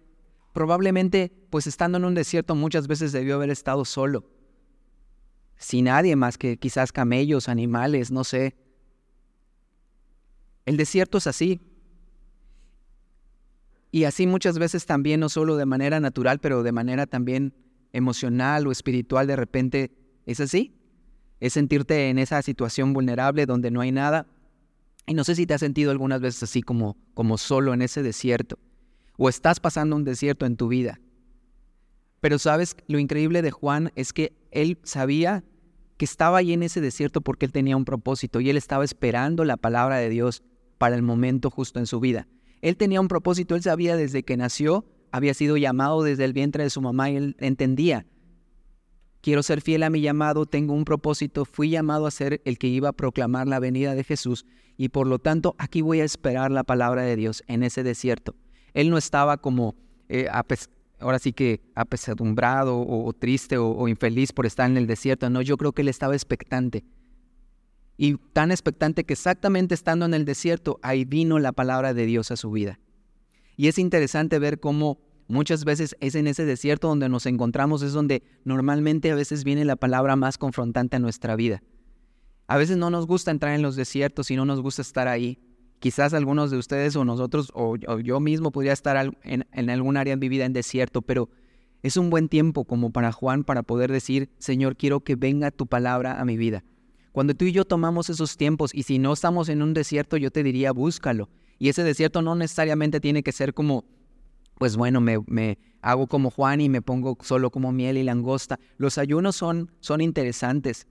Probablemente, 0.52 1.32
pues 1.50 1.66
estando 1.66 1.98
en 1.98 2.04
un 2.04 2.14
desierto 2.14 2.54
muchas 2.54 2.86
veces 2.86 3.10
debió 3.10 3.34
haber 3.34 3.50
estado 3.50 3.84
solo, 3.84 4.24
sin 5.56 5.86
nadie 5.86 6.14
más 6.14 6.38
que 6.38 6.56
quizás 6.56 6.92
camellos, 6.92 7.48
animales, 7.48 8.12
no 8.12 8.22
sé. 8.22 8.54
El 10.64 10.76
desierto 10.76 11.18
es 11.18 11.26
así. 11.26 11.60
Y 13.90 14.04
así 14.04 14.26
muchas 14.26 14.58
veces 14.58 14.86
también, 14.86 15.20
no 15.20 15.28
solo 15.28 15.56
de 15.56 15.66
manera 15.66 16.00
natural, 16.00 16.38
pero 16.38 16.62
de 16.62 16.72
manera 16.72 17.06
también 17.06 17.54
emocional 17.92 18.66
o 18.66 18.72
espiritual, 18.72 19.26
de 19.26 19.36
repente 19.36 19.90
es 20.26 20.40
así. 20.40 20.76
Es 21.40 21.54
sentirte 21.54 22.08
en 22.10 22.18
esa 22.18 22.42
situación 22.42 22.92
vulnerable 22.92 23.46
donde 23.46 23.70
no 23.70 23.80
hay 23.80 23.92
nada. 23.92 24.26
Y 25.06 25.14
no 25.14 25.24
sé 25.24 25.34
si 25.34 25.46
te 25.46 25.54
has 25.54 25.60
sentido 25.60 25.90
algunas 25.90 26.20
veces 26.20 26.42
así 26.44 26.62
como, 26.62 26.96
como 27.14 27.38
solo 27.38 27.74
en 27.74 27.82
ese 27.82 28.02
desierto. 28.02 28.58
O 29.16 29.28
estás 29.28 29.58
pasando 29.58 29.96
un 29.96 30.04
desierto 30.04 30.46
en 30.46 30.56
tu 30.56 30.68
vida. 30.68 31.00
Pero 32.20 32.38
sabes, 32.38 32.76
lo 32.86 32.98
increíble 32.98 33.42
de 33.42 33.50
Juan 33.50 33.92
es 33.96 34.12
que 34.12 34.32
él 34.50 34.78
sabía 34.84 35.42
que 35.96 36.04
estaba 36.04 36.38
ahí 36.38 36.52
en 36.52 36.62
ese 36.62 36.80
desierto 36.80 37.22
porque 37.22 37.46
él 37.46 37.52
tenía 37.52 37.76
un 37.76 37.84
propósito 37.84 38.40
y 38.40 38.50
él 38.50 38.56
estaba 38.56 38.84
esperando 38.84 39.44
la 39.44 39.56
palabra 39.56 39.96
de 39.96 40.08
Dios 40.10 40.42
para 40.78 40.94
el 40.96 41.02
momento 41.02 41.50
justo 41.50 41.78
en 41.78 41.86
su 41.86 42.00
vida. 42.00 42.28
Él 42.62 42.76
tenía 42.76 43.00
un 43.00 43.08
propósito, 43.08 43.54
él 43.54 43.62
sabía 43.62 43.96
desde 43.96 44.22
que 44.22 44.36
nació, 44.36 44.84
había 45.12 45.34
sido 45.34 45.56
llamado 45.56 46.02
desde 46.02 46.24
el 46.24 46.32
vientre 46.32 46.64
de 46.64 46.70
su 46.70 46.80
mamá 46.80 47.10
y 47.10 47.16
él 47.16 47.36
entendía, 47.40 48.06
quiero 49.20 49.42
ser 49.42 49.60
fiel 49.60 49.82
a 49.82 49.90
mi 49.90 50.00
llamado, 50.00 50.46
tengo 50.46 50.74
un 50.74 50.84
propósito, 50.84 51.44
fui 51.44 51.70
llamado 51.70 52.06
a 52.06 52.10
ser 52.10 52.40
el 52.44 52.58
que 52.58 52.68
iba 52.68 52.90
a 52.90 52.92
proclamar 52.92 53.48
la 53.48 53.60
venida 53.60 53.94
de 53.94 54.04
Jesús 54.04 54.46
y 54.76 54.90
por 54.90 55.06
lo 55.06 55.18
tanto 55.18 55.54
aquí 55.58 55.80
voy 55.82 56.00
a 56.00 56.04
esperar 56.04 56.50
la 56.50 56.64
palabra 56.64 57.02
de 57.02 57.16
Dios 57.16 57.42
en 57.46 57.62
ese 57.62 57.82
desierto. 57.82 58.36
Él 58.72 58.90
no 58.90 58.98
estaba 58.98 59.38
como, 59.38 59.74
eh, 60.08 60.28
ahora 61.00 61.18
sí 61.18 61.32
que 61.32 61.60
apesadumbrado 61.74 62.78
o, 62.78 63.12
triste 63.12 63.58
o 63.58 63.88
infeliz 63.88 64.32
por 64.32 64.46
estar 64.46 64.70
en 64.70 64.76
el 64.76 64.86
desierto, 64.86 65.28
no, 65.28 65.42
yo 65.42 65.56
creo 65.56 65.72
que 65.72 65.82
él 65.82 65.88
estaba 65.88 66.14
expectante 66.14 66.84
y 68.02 68.16
tan 68.32 68.50
expectante 68.50 69.04
que 69.04 69.12
exactamente 69.12 69.74
estando 69.74 70.06
en 70.06 70.14
el 70.14 70.24
desierto, 70.24 70.80
ahí 70.82 71.04
vino 71.04 71.38
la 71.38 71.52
palabra 71.52 71.92
de 71.92 72.06
Dios 72.06 72.30
a 72.30 72.36
su 72.36 72.50
vida. 72.50 72.80
Y 73.58 73.68
es 73.68 73.78
interesante 73.78 74.38
ver 74.38 74.58
cómo 74.58 75.02
muchas 75.28 75.66
veces 75.66 75.94
es 76.00 76.14
en 76.14 76.26
ese 76.26 76.46
desierto 76.46 76.88
donde 76.88 77.10
nos 77.10 77.26
encontramos, 77.26 77.82
es 77.82 77.92
donde 77.92 78.22
normalmente 78.42 79.10
a 79.10 79.14
veces 79.14 79.44
viene 79.44 79.66
la 79.66 79.76
palabra 79.76 80.16
más 80.16 80.38
confrontante 80.38 80.96
a 80.96 80.98
nuestra 80.98 81.36
vida. 81.36 81.62
A 82.46 82.56
veces 82.56 82.78
no 82.78 82.88
nos 82.88 83.06
gusta 83.06 83.32
entrar 83.32 83.54
en 83.54 83.60
los 83.60 83.76
desiertos 83.76 84.30
y 84.30 84.36
no 84.36 84.46
nos 84.46 84.62
gusta 84.62 84.80
estar 84.80 85.06
ahí. 85.06 85.38
Quizás 85.78 86.14
algunos 86.14 86.50
de 86.50 86.56
ustedes 86.56 86.96
o 86.96 87.04
nosotros 87.04 87.52
o, 87.52 87.76
yo 87.76 88.18
mismo 88.18 88.50
podría 88.50 88.72
estar 88.72 89.14
en, 89.24 89.70
algún 89.70 89.98
área 89.98 90.14
en 90.14 90.20
mi 90.20 90.30
vida 90.30 90.46
en 90.46 90.54
desierto, 90.54 91.02
pero 91.02 91.28
es 91.82 91.98
un 91.98 92.08
buen 92.08 92.30
tiempo 92.30 92.64
como 92.64 92.92
para 92.92 93.12
Juan 93.12 93.44
para 93.44 93.62
poder 93.62 93.92
decir, 93.92 94.30
Señor, 94.38 94.78
quiero 94.78 95.00
que 95.00 95.16
venga 95.16 95.50
tu 95.50 95.66
palabra 95.66 96.18
a 96.18 96.24
mi 96.24 96.38
vida. 96.38 96.64
Cuando 97.12 97.34
tú 97.34 97.44
y 97.44 97.52
yo 97.52 97.64
tomamos 97.64 98.08
esos 98.08 98.36
tiempos, 98.36 98.74
y 98.74 98.84
si 98.84 98.98
no 98.98 99.12
estamos 99.12 99.48
en 99.48 99.62
un 99.62 99.74
desierto, 99.74 100.16
yo 100.16 100.30
te 100.30 100.42
diría, 100.42 100.72
búscalo. 100.72 101.28
Y 101.58 101.68
ese 101.68 101.82
desierto 101.82 102.22
no 102.22 102.34
necesariamente 102.34 103.00
tiene 103.00 103.22
que 103.22 103.32
ser 103.32 103.52
como, 103.52 103.84
pues 104.58 104.76
bueno, 104.76 105.00
me, 105.00 105.18
me 105.26 105.58
hago 105.82 106.06
como 106.06 106.30
Juan 106.30 106.60
y 106.60 106.68
me 106.68 106.82
pongo 106.82 107.18
solo 107.22 107.50
como 107.50 107.72
miel 107.72 107.98
y 107.98 108.04
langosta. 108.04 108.58
Los 108.76 108.98
ayunos 108.98 109.36
son, 109.36 109.72
son 109.80 110.00
interesantes, 110.00 110.86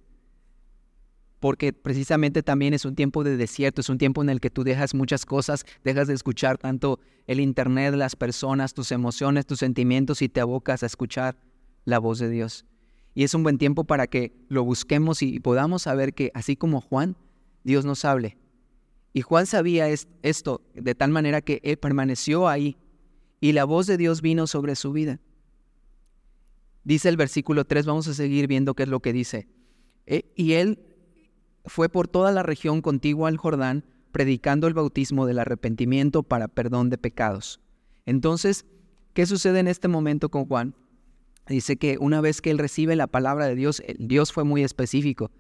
porque 1.40 1.72
precisamente 1.72 2.44
también 2.44 2.74
es 2.74 2.86
un 2.86 2.96
tiempo 2.96 3.24
de 3.24 3.38
desierto, 3.38 3.82
es 3.82 3.90
un 3.90 3.98
tiempo 3.98 4.22
en 4.22 4.30
el 4.30 4.42
que 4.42 4.50
tú 4.50 4.64
dejas 4.64 4.94
muchas 4.94 5.26
cosas, 5.26 5.66
dejas 5.84 6.08
de 6.08 6.14
escuchar 6.14 6.58
tanto 6.58 7.00
el 7.28 7.40
Internet, 7.40 7.96
las 7.96 8.16
personas, 8.16 8.74
tus 8.74 8.92
emociones, 8.92 9.46
tus 9.46 9.60
sentimientos 9.60 10.22
y 10.22 10.30
te 10.30 10.42
abocas 10.42 10.84
a 10.84 10.86
escuchar 10.86 11.38
la 11.86 12.00
voz 12.00 12.20
de 12.20 12.30
Dios. 12.30 12.66
Y 13.20 13.24
es 13.24 13.34
un 13.34 13.44
buen 13.44 13.58
tiempo 13.58 13.84
para 13.84 14.08
que 14.08 14.32
lo 14.48 14.64
busquemos 14.64 15.22
y 15.22 15.42
podamos 15.42 15.82
saber 15.82 16.14
que 16.14 16.32
así 16.34 16.56
como 16.56 16.80
Juan, 16.80 17.18
Dios 17.66 17.84
nos 17.84 18.06
hable. 18.06 18.38
Y 19.12 19.24
Juan 19.24 19.46
sabía 19.46 19.90
esto 19.90 20.62
de 20.74 20.96
tal 20.96 21.12
manera 21.12 21.42
que 21.42 21.60
él 21.66 21.76
permaneció 21.76 22.48
ahí 22.48 22.78
y 23.42 23.52
la 23.52 23.66
voz 23.66 23.88
de 23.88 23.98
Dios 23.98 24.22
vino 24.22 24.48
sobre 24.48 24.78
su 24.78 24.94
vida. 24.94 25.20
Dice 26.86 27.10
el 27.10 27.18
versículo 27.18 27.66
3, 27.66 27.88
vamos 27.88 28.08
a 28.08 28.14
seguir 28.14 28.48
viendo 28.48 28.74
qué 28.74 28.84
es 28.84 28.90
lo 28.90 29.02
que 29.02 29.12
dice. 29.12 29.50
E, 30.06 30.32
y 30.38 30.54
él 30.54 30.80
fue 31.66 31.90
por 31.90 32.08
toda 32.08 32.32
la 32.32 32.44
región 32.44 32.82
contigua 32.82 33.28
al 33.28 33.36
Jordán, 33.36 33.84
predicando 34.14 34.66
el 34.66 34.76
bautismo 34.76 35.26
del 35.26 35.40
arrepentimiento 35.40 36.24
para 36.24 36.48
perdón 36.48 36.90
de 36.90 36.98
pecados. 36.98 37.60
Entonces, 38.06 38.66
¿qué 39.14 39.26
sucede 39.26 39.60
en 39.60 39.68
este 39.68 39.90
momento 39.90 40.30
con 40.30 40.46
Juan? 40.46 40.74
Dice 41.54 41.78
que 41.78 41.98
una 42.00 42.22
vez 42.22 42.42
que 42.42 42.52
él 42.52 42.58
recibe 42.58 42.96
la 42.96 43.08
palabra 43.08 43.48
de 43.48 43.56
Dios, 43.56 43.82
Dios 43.98 44.32
fue 44.32 44.44
muy 44.44 44.64
específico 44.64 45.32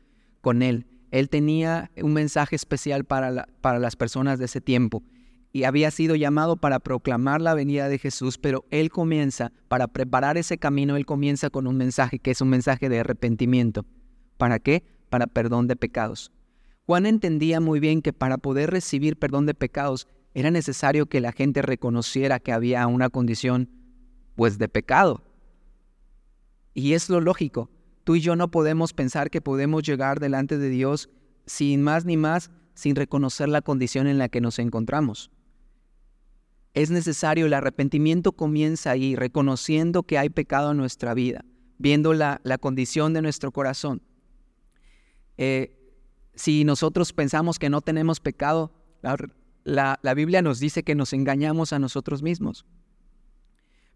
con 0.41 0.61
él. 0.61 0.85
Él 1.11 1.29
tenía 1.29 1.91
un 2.01 2.13
mensaje 2.13 2.55
especial 2.55 3.05
para, 3.05 3.47
para 3.61 3.79
las 3.79 3.95
personas 3.95 4.39
de 4.39 4.45
ese 4.45 4.61
tiempo 4.61 5.03
y 5.51 5.63
había 5.63 5.89
sido 5.91 6.15
llamado 6.15 6.57
para 6.57 6.79
proclamar 6.79 7.41
la 7.41 7.53
venida 7.53 7.89
de 7.89 7.97
Jesús, 7.97 8.37
pero 8.37 8.65
él 8.69 8.91
comienza, 8.91 9.51
para 9.67 9.87
preparar 9.87 10.37
ese 10.37 10.57
camino, 10.57 10.95
él 10.95 11.05
comienza 11.05 11.49
con 11.49 11.65
un 11.65 11.77
mensaje 11.77 12.19
que 12.19 12.31
es 12.31 12.41
un 12.41 12.49
mensaje 12.49 12.89
de 12.89 12.99
arrepentimiento. 12.99 13.85
¿Para 14.37 14.59
qué? 14.59 14.83
Para 15.09 15.27
perdón 15.27 15.67
de 15.67 15.75
pecados. 15.75 16.31
Juan 16.85 17.05
entendía 17.05 17.59
muy 17.59 17.79
bien 17.79 18.01
que 18.01 18.13
para 18.13 18.37
poder 18.37 18.71
recibir 18.71 19.17
perdón 19.17 19.45
de 19.45 19.53
pecados 19.53 20.07
era 20.33 20.51
necesario 20.51 21.07
que 21.07 21.21
la 21.21 21.31
gente 21.31 21.61
reconociera 21.61 22.39
que 22.39 22.51
había 22.51 22.85
una 22.87 23.09
condición 23.09 23.69
pues 24.35 24.57
de 24.57 24.69
pecado, 24.69 25.23
y 26.73 26.93
es 26.93 27.09
lo 27.09 27.21
lógico. 27.21 27.69
Tú 28.03 28.15
y 28.15 28.21
yo 28.21 28.35
no 28.35 28.49
podemos 28.49 28.93
pensar 28.93 29.29
que 29.29 29.41
podemos 29.41 29.83
llegar 29.83 30.19
delante 30.19 30.57
de 30.57 30.69
Dios 30.69 31.09
sin 31.45 31.81
más 31.81 32.05
ni 32.05 32.17
más, 32.17 32.51
sin 32.73 32.95
reconocer 32.95 33.49
la 33.49 33.61
condición 33.61 34.07
en 34.07 34.17
la 34.17 34.29
que 34.29 34.41
nos 34.41 34.59
encontramos. 34.59 35.31
Es 36.73 36.91
necesario, 36.91 37.47
el 37.47 37.53
arrepentimiento 37.53 38.31
comienza 38.31 38.91
ahí, 38.91 39.15
reconociendo 39.15 40.03
que 40.03 40.17
hay 40.17 40.29
pecado 40.29 40.71
en 40.71 40.77
nuestra 40.77 41.13
vida, 41.13 41.43
viendo 41.77 42.13
la, 42.13 42.39
condición 42.59 43.13
de 43.13 43.21
nuestro 43.21 43.51
corazón. 43.51 44.01
Eh, 45.37 45.75
si 46.35 46.63
nosotros 46.63 47.11
pensamos 47.11 47.59
que 47.59 47.69
no 47.69 47.81
tenemos 47.81 48.19
pecado, 48.19 48.71
la 49.63 50.13
Biblia 50.15 50.41
nos 50.41 50.59
dice 50.59 50.83
que 50.83 50.95
nos 50.95 51.13
engañamos 51.13 51.73
a 51.73 51.79
nosotros 51.79 52.21
mismos. 52.21 52.65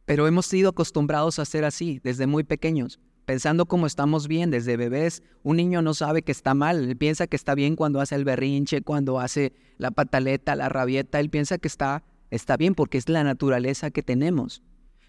Pero 0.06 0.28
hemos 0.28 0.46
sido 0.46 0.70
acostumbrados 0.70 1.40
a 1.40 1.46
ser 1.46 1.64
así 1.64 2.02
desde 2.04 2.28
muy 2.28 2.44
pequeños, 2.44 3.00
pensando 3.26 3.66
como 3.66 3.88
estamos 3.88 4.28
bien 4.28 4.52
desde 4.52 4.76
bebés. 4.76 5.24
Un 5.44 5.58
niño 5.58 5.82
no 5.82 5.94
sabe 5.94 6.24
que 6.24 6.32
está 6.32 6.54
mal, 6.54 6.90
él 6.90 6.98
piensa 6.98 7.28
que 7.28 7.38
está 7.38 7.56
bien 7.56 7.76
cuando 7.76 8.02
hace 8.02 8.16
el 8.16 8.26
berrinche, 8.26 8.82
cuando 8.82 9.20
hace 9.20 9.54
la 9.78 9.92
pataleta, 9.92 10.56
la 10.56 10.70
rabieta, 10.70 11.20
él 11.20 11.30
piensa 11.30 11.58
que 11.58 11.68
está, 11.68 12.04
está 12.32 12.58
bien 12.58 12.76
porque 12.76 12.98
es 12.98 13.08
la 13.08 13.24
naturaleza 13.24 13.92
que 13.92 14.04
tenemos. 14.04 14.62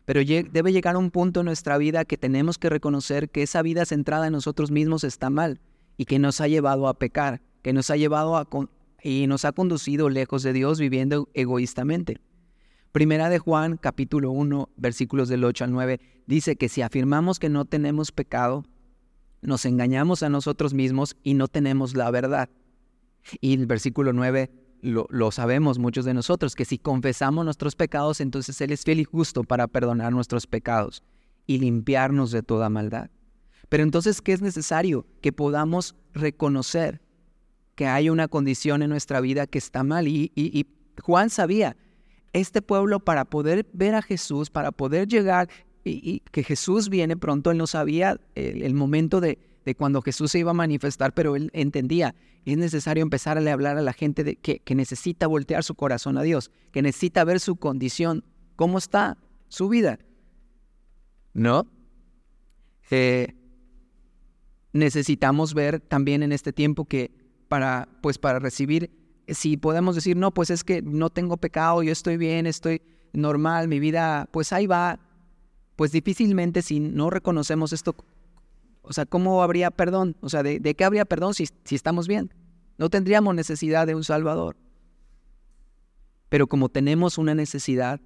Pero 0.04 0.20
debe 0.20 0.72
llegar 0.72 0.96
un 0.96 1.10
punto 1.10 1.40
en 1.40 1.46
nuestra 1.46 1.78
vida 1.78 2.04
que 2.04 2.18
tenemos 2.18 2.58
que 2.58 2.68
reconocer 2.68 3.30
que 3.30 3.42
esa 3.42 3.62
vida 3.62 3.86
centrada 3.86 4.26
en 4.26 4.34
nosotros 4.34 4.70
mismos 4.70 5.02
está 5.02 5.30
mal 5.30 5.60
y 5.96 6.04
que 6.04 6.18
nos 6.18 6.40
ha 6.40 6.48
llevado 6.48 6.88
a 6.88 6.98
pecar, 6.98 7.40
que 7.62 7.72
nos 7.72 7.90
ha 7.90 7.96
llevado 7.96 8.36
a 8.36 8.46
y 9.02 9.26
nos 9.26 9.44
ha 9.44 9.52
conducido 9.52 10.08
lejos 10.08 10.42
de 10.42 10.52
Dios 10.52 10.78
viviendo 10.78 11.28
egoístamente. 11.34 12.20
Primera 12.94 13.28
de 13.28 13.40
Juan, 13.40 13.76
capítulo 13.76 14.30
1, 14.30 14.68
versículos 14.76 15.28
del 15.28 15.42
8 15.42 15.64
al 15.64 15.72
9, 15.72 16.00
dice 16.28 16.54
que 16.54 16.68
si 16.68 16.80
afirmamos 16.80 17.40
que 17.40 17.48
no 17.48 17.64
tenemos 17.64 18.12
pecado, 18.12 18.62
nos 19.42 19.64
engañamos 19.64 20.22
a 20.22 20.28
nosotros 20.28 20.74
mismos 20.74 21.16
y 21.24 21.34
no 21.34 21.48
tenemos 21.48 21.96
la 21.96 22.08
verdad. 22.12 22.50
Y 23.40 23.54
el 23.54 23.66
versículo 23.66 24.12
9 24.12 24.48
lo, 24.82 25.08
lo, 25.10 25.32
sabemos 25.32 25.80
muchos 25.80 26.04
de 26.04 26.14
nosotros, 26.14 26.54
que 26.54 26.64
si 26.64 26.78
confesamos 26.78 27.44
nuestros 27.44 27.74
pecados, 27.74 28.20
entonces 28.20 28.60
Él 28.60 28.70
es 28.70 28.84
fiel 28.84 29.00
y 29.00 29.04
justo 29.04 29.42
para 29.42 29.66
perdonar 29.66 30.12
nuestros 30.12 30.46
pecados 30.46 31.02
y 31.48 31.58
limpiarnos 31.58 32.30
de 32.30 32.44
toda 32.44 32.68
maldad. 32.70 33.10
Pero 33.68 33.82
entonces, 33.82 34.22
¿qué 34.22 34.34
es 34.34 34.40
necesario? 34.40 35.04
Que 35.20 35.32
podamos 35.32 35.96
reconocer 36.12 37.02
que 37.74 37.88
hay 37.88 38.08
una 38.08 38.28
condición 38.28 38.82
en 38.82 38.90
nuestra 38.90 39.20
vida 39.20 39.48
que 39.48 39.58
está 39.58 39.82
mal. 39.82 40.06
Y, 40.06 40.30
y, 40.36 40.56
y 40.56 40.68
Juan 41.02 41.28
sabía 41.28 41.76
este 42.35 42.61
pueblo 42.61 43.00
para 43.00 43.25
poder 43.25 43.67
ver 43.73 43.95
a 43.95 44.03
Jesús, 44.03 44.50
para 44.50 44.71
poder 44.71 45.09
llegar 45.09 45.49
y, 45.83 46.21
que 46.21 46.45
Jesús 46.45 46.91
viene 46.91 47.17
pronto, 47.17 47.50
él 47.50 47.57
no 47.57 47.67
sabía 47.67 48.21
el, 48.35 48.75
momento 48.75 49.21
de, 49.21 49.38
cuando 49.79 50.03
Jesús 50.03 50.33
se 50.33 50.41
iba 50.41 50.50
a 50.50 50.55
manifestar, 50.55 51.14
pero 51.14 51.37
él 51.37 51.50
entendía, 51.55 52.14
es 52.45 52.59
necesario 52.59 53.03
empezar 53.03 53.38
a 53.38 53.53
hablar 53.53 53.79
a 53.79 53.83
la 53.83 53.95
gente 53.95 54.37
que 54.37 54.75
necesita 54.75 55.26
voltear 55.26 55.64
su 55.64 55.75
corazón 55.75 56.19
a 56.19 56.23
Dios, 56.23 56.50
que 56.73 56.83
necesita 56.83 57.25
ver 57.25 57.41
su 57.41 57.57
condición 57.57 58.25
¿Cómo 58.57 58.79
está 58.79 59.19
su 59.49 59.69
vida? 59.69 59.99
¿No? 61.33 61.67
Eh, 62.91 63.35
necesitamos 64.73 65.55
ver 65.55 65.81
también 65.81 66.23
en 66.23 66.33
este 66.33 66.53
tiempo 66.53 66.85
que 66.85 67.11
para, 67.49 67.88
pues 68.00 68.19
para 68.19 68.38
recibir, 68.38 68.91
si 69.28 69.57
podemos 69.57 69.95
decir, 69.95 70.16
no, 70.16 70.33
pues 70.33 70.50
es 70.50 70.64
que 70.64 70.83
no 70.83 71.11
tengo 71.11 71.37
pecado, 71.37 71.83
yo 71.83 71.93
estoy 71.93 72.16
bien, 72.16 72.47
estoy 72.47 72.83
normal, 73.12 73.69
mi 73.69 73.78
vida, 73.78 74.28
pues 74.33 74.52
ahí 74.52 74.66
va, 74.66 74.99
pues 75.76 75.93
difícilmente 75.93 76.62
si 76.62 76.81
no 76.81 77.11
reconocemos 77.11 77.73
esto, 77.73 77.95
o 78.83 78.93
sea, 78.93 79.07
¿cómo 79.07 79.43
habría 79.43 79.71
perdón? 79.71 80.16
O 80.21 80.28
sea, 80.28 80.43
¿de, 80.43 80.61
qué 80.61 80.85
habría 80.85 81.04
perdón 81.04 81.35
si, 81.35 81.49
si 81.64 81.75
estamos 81.75 82.07
bien? 82.07 82.33
No 82.76 82.90
tendríamos 82.90 83.35
necesidad 83.35 83.87
de 83.87 83.95
un 83.95 84.04
Salvador. 84.04 84.57
Pero 86.28 86.49
como 86.49 86.69
tenemos 86.69 87.16
una 87.16 87.35
necesidad, 87.35 88.00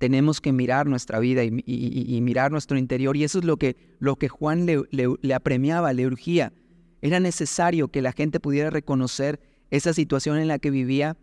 tenemos 0.00 0.40
que 0.40 0.52
mirar 0.52 0.86
nuestra 0.86 1.18
vida 1.18 1.44
y, 1.44 2.20
mirar 2.22 2.50
nuestro 2.50 2.78
interior. 2.78 3.16
Y 3.18 3.24
eso 3.24 3.38
es 3.38 3.44
lo 3.44 3.58
que, 3.58 3.76
lo 3.98 4.16
que 4.16 4.28
Juan 4.28 4.64
le, 4.64 4.82
le, 4.90 5.34
apremiaba, 5.34 5.92
le 5.92 6.06
urgía. 6.06 6.54
Era 7.02 7.20
necesario 7.20 7.88
que 7.88 8.00
la 8.00 8.12
gente 8.12 8.40
pudiera 8.40 8.70
reconocer 8.70 9.40
esa 9.70 9.92
situación 9.92 10.38
en 10.38 10.48
la 10.48 10.58
que 10.58 10.70
vivía 10.70 11.16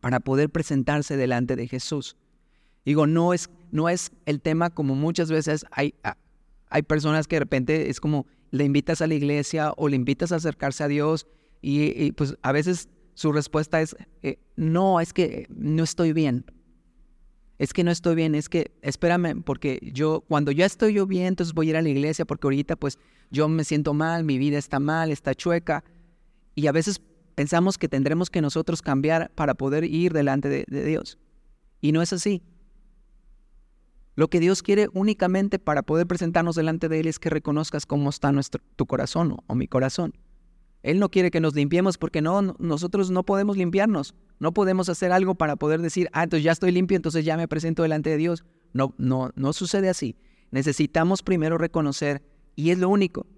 para 0.00 0.20
poder 0.20 0.50
presentarse 0.50 1.16
delante 1.16 1.56
de 1.56 1.66
Jesús. 1.66 2.16
Digo, 2.84 3.06
no 3.06 3.34
es, 3.34 3.50
no 3.70 3.88
es 3.88 4.12
el 4.26 4.40
tema 4.40 4.70
como 4.70 4.94
muchas 4.94 5.30
veces 5.30 5.66
hay, 5.70 5.94
hay 6.68 6.82
personas 6.82 7.26
que 7.26 7.36
de 7.36 7.40
repente 7.40 7.90
es 7.90 8.00
como 8.00 8.26
le 8.50 8.64
invitas 8.64 9.02
a 9.02 9.06
la 9.06 9.14
iglesia 9.14 9.72
o 9.76 9.88
le 9.88 9.96
invitas 9.96 10.32
a 10.32 10.36
acercarse 10.36 10.84
a 10.84 10.88
Dios 10.88 11.26
y, 11.60 12.12
pues 12.12 12.36
a 12.42 12.52
veces 12.52 12.88
su 13.14 13.32
respuesta 13.32 13.80
es, 13.80 13.96
eh, 14.22 14.38
no, 14.56 15.00
es 15.00 15.12
que 15.12 15.46
no 15.50 15.82
estoy 15.82 16.12
bien. 16.12 16.44
Es 17.58 17.72
que 17.72 17.82
no 17.82 17.90
estoy 17.90 18.14
bien, 18.14 18.36
es 18.36 18.48
que 18.48 18.70
espérame, 18.82 19.42
porque 19.42 19.80
yo, 19.92 20.20
cuando 20.28 20.52
ya 20.52 20.64
estoy 20.64 20.94
yo 20.94 21.06
bien, 21.06 21.26
entonces 21.26 21.52
voy 21.52 21.66
a 21.66 21.70
ir 21.70 21.76
a 21.76 21.82
la 21.82 21.88
iglesia, 21.88 22.24
porque 22.24 22.46
ahorita 22.46 22.76
pues 22.76 22.98
yo 23.32 23.48
me 23.48 23.64
siento 23.64 23.94
mal, 23.94 24.22
mi 24.22 24.38
vida 24.38 24.58
está 24.58 24.78
mal, 24.78 25.10
está 25.10 25.34
chueca. 25.34 25.82
Y 26.54 26.68
a 26.68 26.72
veces 26.72 27.00
pensamos 27.38 27.78
que 27.78 27.88
tendremos 27.88 28.30
que 28.30 28.40
nosotros 28.40 28.82
cambiar 28.82 29.30
para 29.36 29.54
poder 29.54 29.84
ir 29.84 30.12
delante 30.12 30.48
de, 30.48 30.84
Dios. 30.84 31.18
Y 31.80 31.92
no 31.92 32.02
es 32.02 32.12
así. 32.12 32.42
Lo 34.16 34.26
que 34.26 34.40
Dios 34.40 34.60
quiere 34.60 34.88
únicamente 34.92 35.60
para 35.60 35.84
poder 35.84 36.08
presentarnos 36.08 36.56
delante 36.56 36.88
de 36.88 36.98
Él 36.98 37.06
es 37.06 37.20
que 37.20 37.30
reconozcas 37.30 37.86
cómo 37.86 38.10
está 38.10 38.32
nuestro, 38.32 38.60
tu 38.74 38.86
corazón 38.86 39.36
o 39.46 39.54
mi 39.54 39.68
corazón. 39.68 40.14
Él 40.82 40.98
no 40.98 41.12
quiere 41.12 41.30
que 41.30 41.38
nos 41.38 41.54
limpiemos 41.54 41.96
porque 41.96 42.22
no, 42.22 42.56
nosotros 42.58 43.08
no 43.12 43.22
podemos 43.22 43.56
limpiarnos. 43.56 44.16
No 44.40 44.52
podemos 44.52 44.88
hacer 44.88 45.12
algo 45.12 45.36
para 45.36 45.54
poder 45.54 45.80
decir, 45.80 46.08
ah, 46.12 46.24
entonces 46.24 46.42
ya 46.42 46.50
estoy 46.50 46.72
limpio, 46.72 46.96
entonces 46.96 47.24
ya 47.24 47.36
me 47.36 47.46
presento 47.46 47.84
delante 47.84 48.10
de 48.10 48.16
Dios. 48.16 48.44
No, 48.72 48.96
no, 48.98 49.30
no 49.36 49.52
sucede 49.52 49.88
así. 49.88 50.16
Necesitamos 50.50 51.22
primero 51.22 51.56
reconocer, 51.56 52.20
y 52.56 52.70
es 52.70 52.80
lo 52.80 52.88
único, 52.88 53.28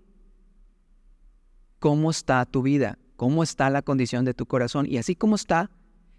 cómo 1.80 2.10
está 2.10 2.46
tu 2.46 2.62
vida, 2.62 2.98
cómo 3.20 3.42
está 3.42 3.68
la 3.68 3.82
condición 3.82 4.24
de 4.24 4.32
tu 4.32 4.46
corazón. 4.46 4.86
Y 4.88 4.96
así 4.96 5.14
como 5.14 5.34
está, 5.34 5.70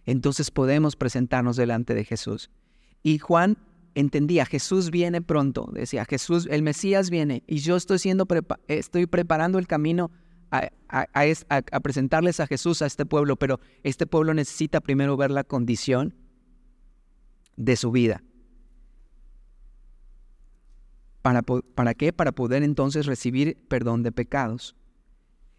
entonces 0.05 0.51
podemos 0.51 0.95
presentarnos 0.95 1.57
delante 1.57 1.95
de 1.95 2.05
Jesús. 2.05 2.51
Y 3.01 3.17
Juan 3.17 3.57
entendía, 3.95 4.45
Jesús 4.45 4.91
viene 4.91 5.19
pronto, 5.19 5.67
decía, 5.73 6.05
Jesús, 6.05 6.47
el 6.51 6.61
Mesías 6.61 7.09
viene, 7.09 7.41
y 7.47 7.57
yo 7.57 7.75
estoy, 7.75 7.97
siendo 7.97 8.27
estoy 8.67 9.07
preparando 9.07 9.57
el 9.57 9.65
camino 9.65 10.11
a, 10.51 10.69
presentarles 11.81 12.39
a 12.39 12.45
Jesús 12.45 12.83
a 12.83 12.85
este 12.85 13.07
pueblo, 13.07 13.35
pero 13.35 13.59
este 13.81 14.05
pueblo 14.05 14.35
necesita 14.35 14.79
primero 14.79 15.17
ver 15.17 15.31
la 15.31 15.43
condición 15.43 16.13
de 17.55 17.77
su 17.77 17.89
vida. 17.89 18.21
¿Para, 21.23 21.41
¿Para 21.41 21.95
qué? 21.95 22.13
Para 22.13 22.31
poder 22.31 22.61
entonces 22.61 23.07
recibir 23.07 23.57
perdón 23.67 24.03
de 24.03 24.11
pecados. 24.11 24.75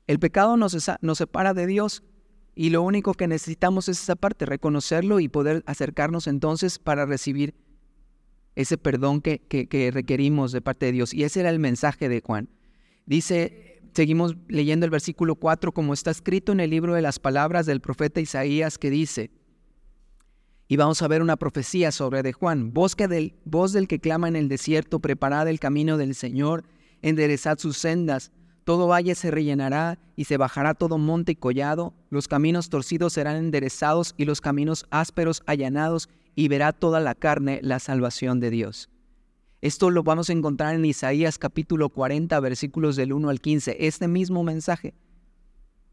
El 0.06 0.18
pecado 0.18 0.56
nos, 0.56 0.76
separa 1.14 1.54
de 1.54 1.66
Dios 1.66 2.02
y 2.54 2.70
lo 2.70 2.82
único 2.82 3.14
que 3.14 3.28
necesitamos 3.28 3.88
es 3.88 4.02
esa 4.02 4.16
parte, 4.16 4.46
reconocerlo 4.46 5.20
y 5.20 5.28
poder 5.28 5.62
acercarnos 5.66 6.26
entonces 6.26 6.78
para 6.78 7.06
recibir 7.06 7.54
ese 8.54 8.76
perdón 8.76 9.22
que, 9.22 9.40
que 9.40 9.90
requerimos 9.92 10.52
de 10.52 10.60
parte 10.60 10.86
de 10.86 10.92
Dios. 10.92 11.14
Y 11.14 11.24
ese 11.24 11.40
era 11.40 11.50
el 11.50 11.58
mensaje 11.58 12.08
de 12.08 12.20
Juan. 12.20 12.48
Dice 13.06 13.72
Seguimos 13.94 14.36
leyendo 14.48 14.86
el 14.86 14.90
versículo 14.90 15.34
4 15.34 15.72
como 15.72 15.92
está 15.92 16.10
escrito 16.10 16.52
en 16.52 16.60
el 16.60 16.70
libro 16.70 16.94
de 16.94 17.02
las 17.02 17.18
palabras 17.18 17.66
del 17.66 17.80
profeta 17.80 18.20
Isaías 18.20 18.78
que 18.78 18.88
dice, 18.88 19.30
y 20.66 20.76
vamos 20.76 21.02
a 21.02 21.08
ver 21.08 21.20
una 21.20 21.36
profecía 21.36 21.92
sobre 21.92 22.22
de 22.22 22.32
Juan, 22.32 22.72
voz, 22.72 22.96
del, 22.96 23.34
voz 23.44 23.72
del 23.72 23.88
que 23.88 23.98
clama 23.98 24.28
en 24.28 24.36
el 24.36 24.48
desierto, 24.48 25.00
preparad 25.00 25.46
el 25.48 25.60
camino 25.60 25.98
del 25.98 26.14
Señor, 26.14 26.64
enderezad 27.02 27.58
sus 27.58 27.76
sendas, 27.76 28.32
todo 28.64 28.86
valle 28.86 29.14
se 29.14 29.30
rellenará 29.30 29.98
y 30.16 30.24
se 30.24 30.36
bajará 30.36 30.74
todo 30.74 30.98
monte 30.98 31.32
y 31.32 31.36
collado, 31.36 31.94
los 32.10 32.28
caminos 32.28 32.68
torcidos 32.68 33.12
serán 33.12 33.36
enderezados 33.36 34.14
y 34.16 34.24
los 34.24 34.40
caminos 34.40 34.86
ásperos 34.90 35.42
allanados, 35.46 36.08
y 36.34 36.48
verá 36.48 36.72
toda 36.72 37.00
la 37.00 37.14
carne 37.14 37.60
la 37.62 37.78
salvación 37.78 38.40
de 38.40 38.50
Dios. 38.50 38.88
Esto 39.60 39.90
lo 39.90 40.02
vamos 40.02 40.30
a 40.30 40.32
encontrar 40.32 40.74
en 40.74 40.84
Isaías 40.84 41.38
capítulo 41.38 41.90
40, 41.90 42.40
versículos 42.40 42.96
del 42.96 43.12
1 43.12 43.28
al 43.28 43.40
15, 43.40 43.76
este 43.86 44.08
mismo 44.08 44.42
mensaje. 44.42 44.94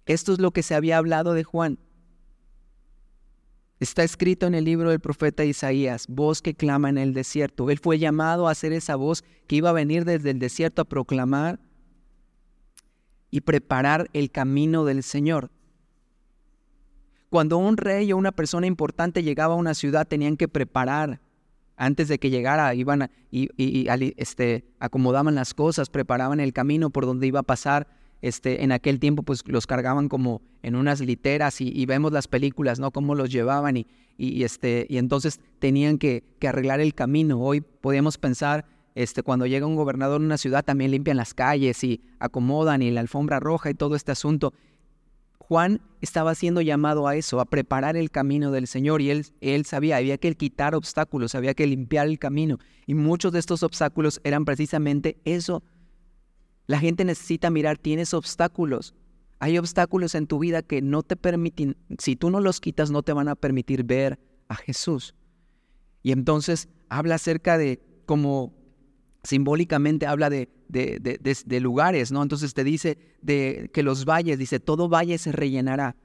Esto 0.05 0.33
es 0.33 0.39
lo 0.39 0.51
que 0.51 0.63
se 0.63 0.75
había 0.75 0.97
hablado 0.97 1.33
de 1.33 1.43
Juan. 1.43 1.77
Está 3.79 4.03
escrito 4.03 4.47
en 4.47 4.55
el 4.55 4.65
libro 4.65 4.89
del 4.89 4.99
profeta 4.99 5.45
Isaías, 5.45 6.05
voz 6.07 6.41
que 6.41 6.55
clama 6.55 6.89
en 6.89 6.97
el 6.97 7.13
desierto. 7.13 7.69
Él 7.69 7.79
fue 7.79 7.99
llamado 7.99 8.47
a 8.47 8.55
ser 8.55 8.73
esa 8.73 8.95
voz 8.95 9.23
que 9.47 9.57
iba 9.57 9.69
a 9.69 9.73
venir 9.73 10.03
desde 10.03 10.31
el 10.31 10.39
desierto 10.39 10.81
a 10.81 10.85
proclamar 10.85 11.59
y 13.31 13.41
preparar 13.41 14.09
el 14.13 14.31
camino 14.31 14.85
del 14.85 15.03
Señor. 15.03 15.51
Cuando 17.29 17.57
un 17.57 17.77
rey 17.77 18.11
o 18.11 18.17
una 18.17 18.31
persona 18.31 18.65
importante 18.65 19.23
llegaba 19.23 19.53
a 19.53 19.57
una 19.57 19.75
ciudad, 19.75 20.07
tenían 20.07 20.35
que 20.35 20.47
preparar 20.47 21.21
antes 21.79 22.09
de 22.09 22.19
que 22.19 22.29
llegara, 22.29 22.75
iban 22.75 23.09
y, 23.31 23.49
este, 24.17 24.65
acomodaban 24.79 25.33
las 25.35 25.53
cosas, 25.53 25.89
preparaban 25.89 26.41
el 26.41 26.51
camino 26.51 26.89
por 26.89 27.05
donde 27.05 27.25
iba 27.25 27.39
a 27.39 27.43
pasar. 27.43 27.87
Este, 28.21 28.65
en 28.65 28.73
aquel 28.73 28.99
tiempo, 28.99 29.23
pues 29.23 29.43
los 29.47 29.65
cargaban 29.65 30.09
como 30.09 30.41
en 30.61 30.75
unas 30.75 30.99
literas 30.99 31.61
y, 31.61 31.85
vemos 31.85 32.11
las 32.11 32.27
películas, 32.27 32.77
¿no? 32.77 32.91
Cómo 32.91 33.15
los 33.15 33.31
llevaban 33.31 33.77
y, 33.77 33.87
este, 34.43 34.87
y 34.89 34.97
entonces 34.97 35.39
tenían 35.59 35.97
que, 35.97 36.25
que, 36.37 36.49
arreglar 36.49 36.81
el 36.81 36.93
camino. 36.93 37.39
Hoy 37.39 37.61
podemos 37.61 38.17
pensar, 38.17 38.65
este, 38.99 39.23
cuando 39.23 39.45
llega 39.45 39.65
un 39.65 39.77
gobernador 39.77 40.19
en 40.19 40.25
una 40.25 40.37
ciudad, 40.37 40.65
también 40.65 40.91
limpian 40.91 41.15
las 41.15 41.33
calles 41.33 41.85
y 41.85 42.01
acomodan 42.19 42.81
y 42.81 42.91
la 42.91 42.99
alfombra 42.99 43.39
roja 43.39 43.69
y 43.69 43.73
todo 43.73 43.95
este 43.95 44.11
asunto. 44.11 44.53
Juan 45.37 45.79
estaba 46.01 46.35
siendo 46.35 46.59
llamado 46.59 47.07
a 47.07 47.15
eso, 47.15 47.39
a 47.39 47.45
preparar 47.45 47.95
el 47.95 48.11
camino 48.11 48.51
del 48.51 48.67
Señor 48.67 49.01
y 49.01 49.09
él, 49.09 49.25
él 49.39 49.63
sabía, 49.63 49.95
había 49.95 50.17
que 50.17 50.35
quitar 50.35 50.75
obstáculos, 50.75 51.33
había 51.33 51.53
que 51.53 51.65
limpiar 51.65 52.07
el 52.07 52.19
camino 52.19 52.57
y 52.87 52.93
muchos 52.93 53.31
de 53.31 53.39
estos 53.39 53.63
obstáculos 53.63 54.19
eran 54.25 54.43
precisamente 54.43 55.15
eso. 55.23 55.63
La 56.67 56.77
gente 56.77 57.05
necesita 57.05 57.49
mirar, 57.49 57.77
tienes 57.77 58.13
obstáculos. 58.13 58.95
Hay 59.39 59.57
obstáculos 59.57 60.13
en 60.13 60.27
tu 60.27 60.39
vida 60.39 60.61
que 60.61 60.81
no 60.81 61.03
te 61.03 61.15
permiten, 61.15 61.77
si 61.99 62.17
tú 62.17 62.29
no 62.31 62.41
los 62.41 62.59
quitas, 62.59 62.91
no 62.91 63.01
te 63.01 63.13
van 63.13 63.29
a 63.29 63.35
permitir 63.35 63.85
ver 63.85 64.19
a 64.49 64.55
Jesús. 64.55 65.15
Y 66.03 66.11
entonces 66.11 66.67
habla 66.89 67.15
acerca 67.15 67.57
de 67.57 67.79
cómo 68.05 68.58
simbólicamente 69.23 70.05
habla 70.05 70.29
de, 70.29 70.49
de, 70.67 71.59
lugares, 71.59 72.11
¿no? 72.11 72.21
Entonces 72.21 72.53
te 72.53 72.63
dice 72.63 72.97
de 73.21 73.69
que 73.73 73.83
los 73.83 74.05
valles, 74.05 74.37
dice, 74.37 74.59
todo 74.59 74.89
valle 74.89 75.17
se 75.17 75.31
rellenará. 75.31 75.95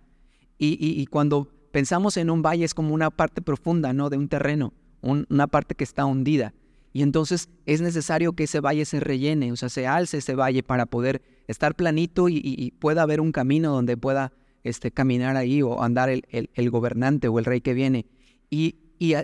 Y, 0.59 1.05
cuando 1.07 1.48
pensamos 1.72 2.16
en 2.16 2.31
un 2.31 2.42
valle 2.42 2.64
es 2.64 2.74
como 2.74 2.94
una 2.94 3.11
parte 3.11 3.42
profunda, 3.42 3.92
¿no? 3.92 4.09
De 4.11 4.16
un 4.16 4.29
terreno, 4.29 4.72
una 5.03 5.46
parte 5.46 5.74
que 5.74 5.85
está 5.85 6.07
hundida. 6.07 6.55
Y 6.92 7.03
entonces 7.03 7.48
es 7.66 7.81
necesario 7.81 8.35
que 8.35 8.44
ese 8.44 8.61
valle 8.61 8.85
se 8.85 9.00
rellene, 9.00 9.50
o 9.50 9.57
sea, 9.57 9.68
se 9.68 9.87
alce 9.87 10.18
ese 10.18 10.37
valle 10.37 10.62
para 10.62 10.87
poder 10.87 11.22
estar 11.48 11.74
planito 11.74 12.29
y, 12.29 12.72
pueda 12.79 13.03
haber 13.03 13.20
un 13.20 13.33
camino 13.33 13.72
donde 13.72 13.96
pueda 13.96 14.33
este, 14.62 14.90
caminar 14.90 15.37
ahí 15.37 15.61
o 15.61 15.83
andar 15.83 16.09
el, 16.09 16.24
el 16.31 16.70
gobernante 16.70 17.29
o 17.29 17.38
el 17.38 17.44
rey 17.44 17.61
que 17.61 17.74
viene. 17.74 18.07
Y 18.48 18.77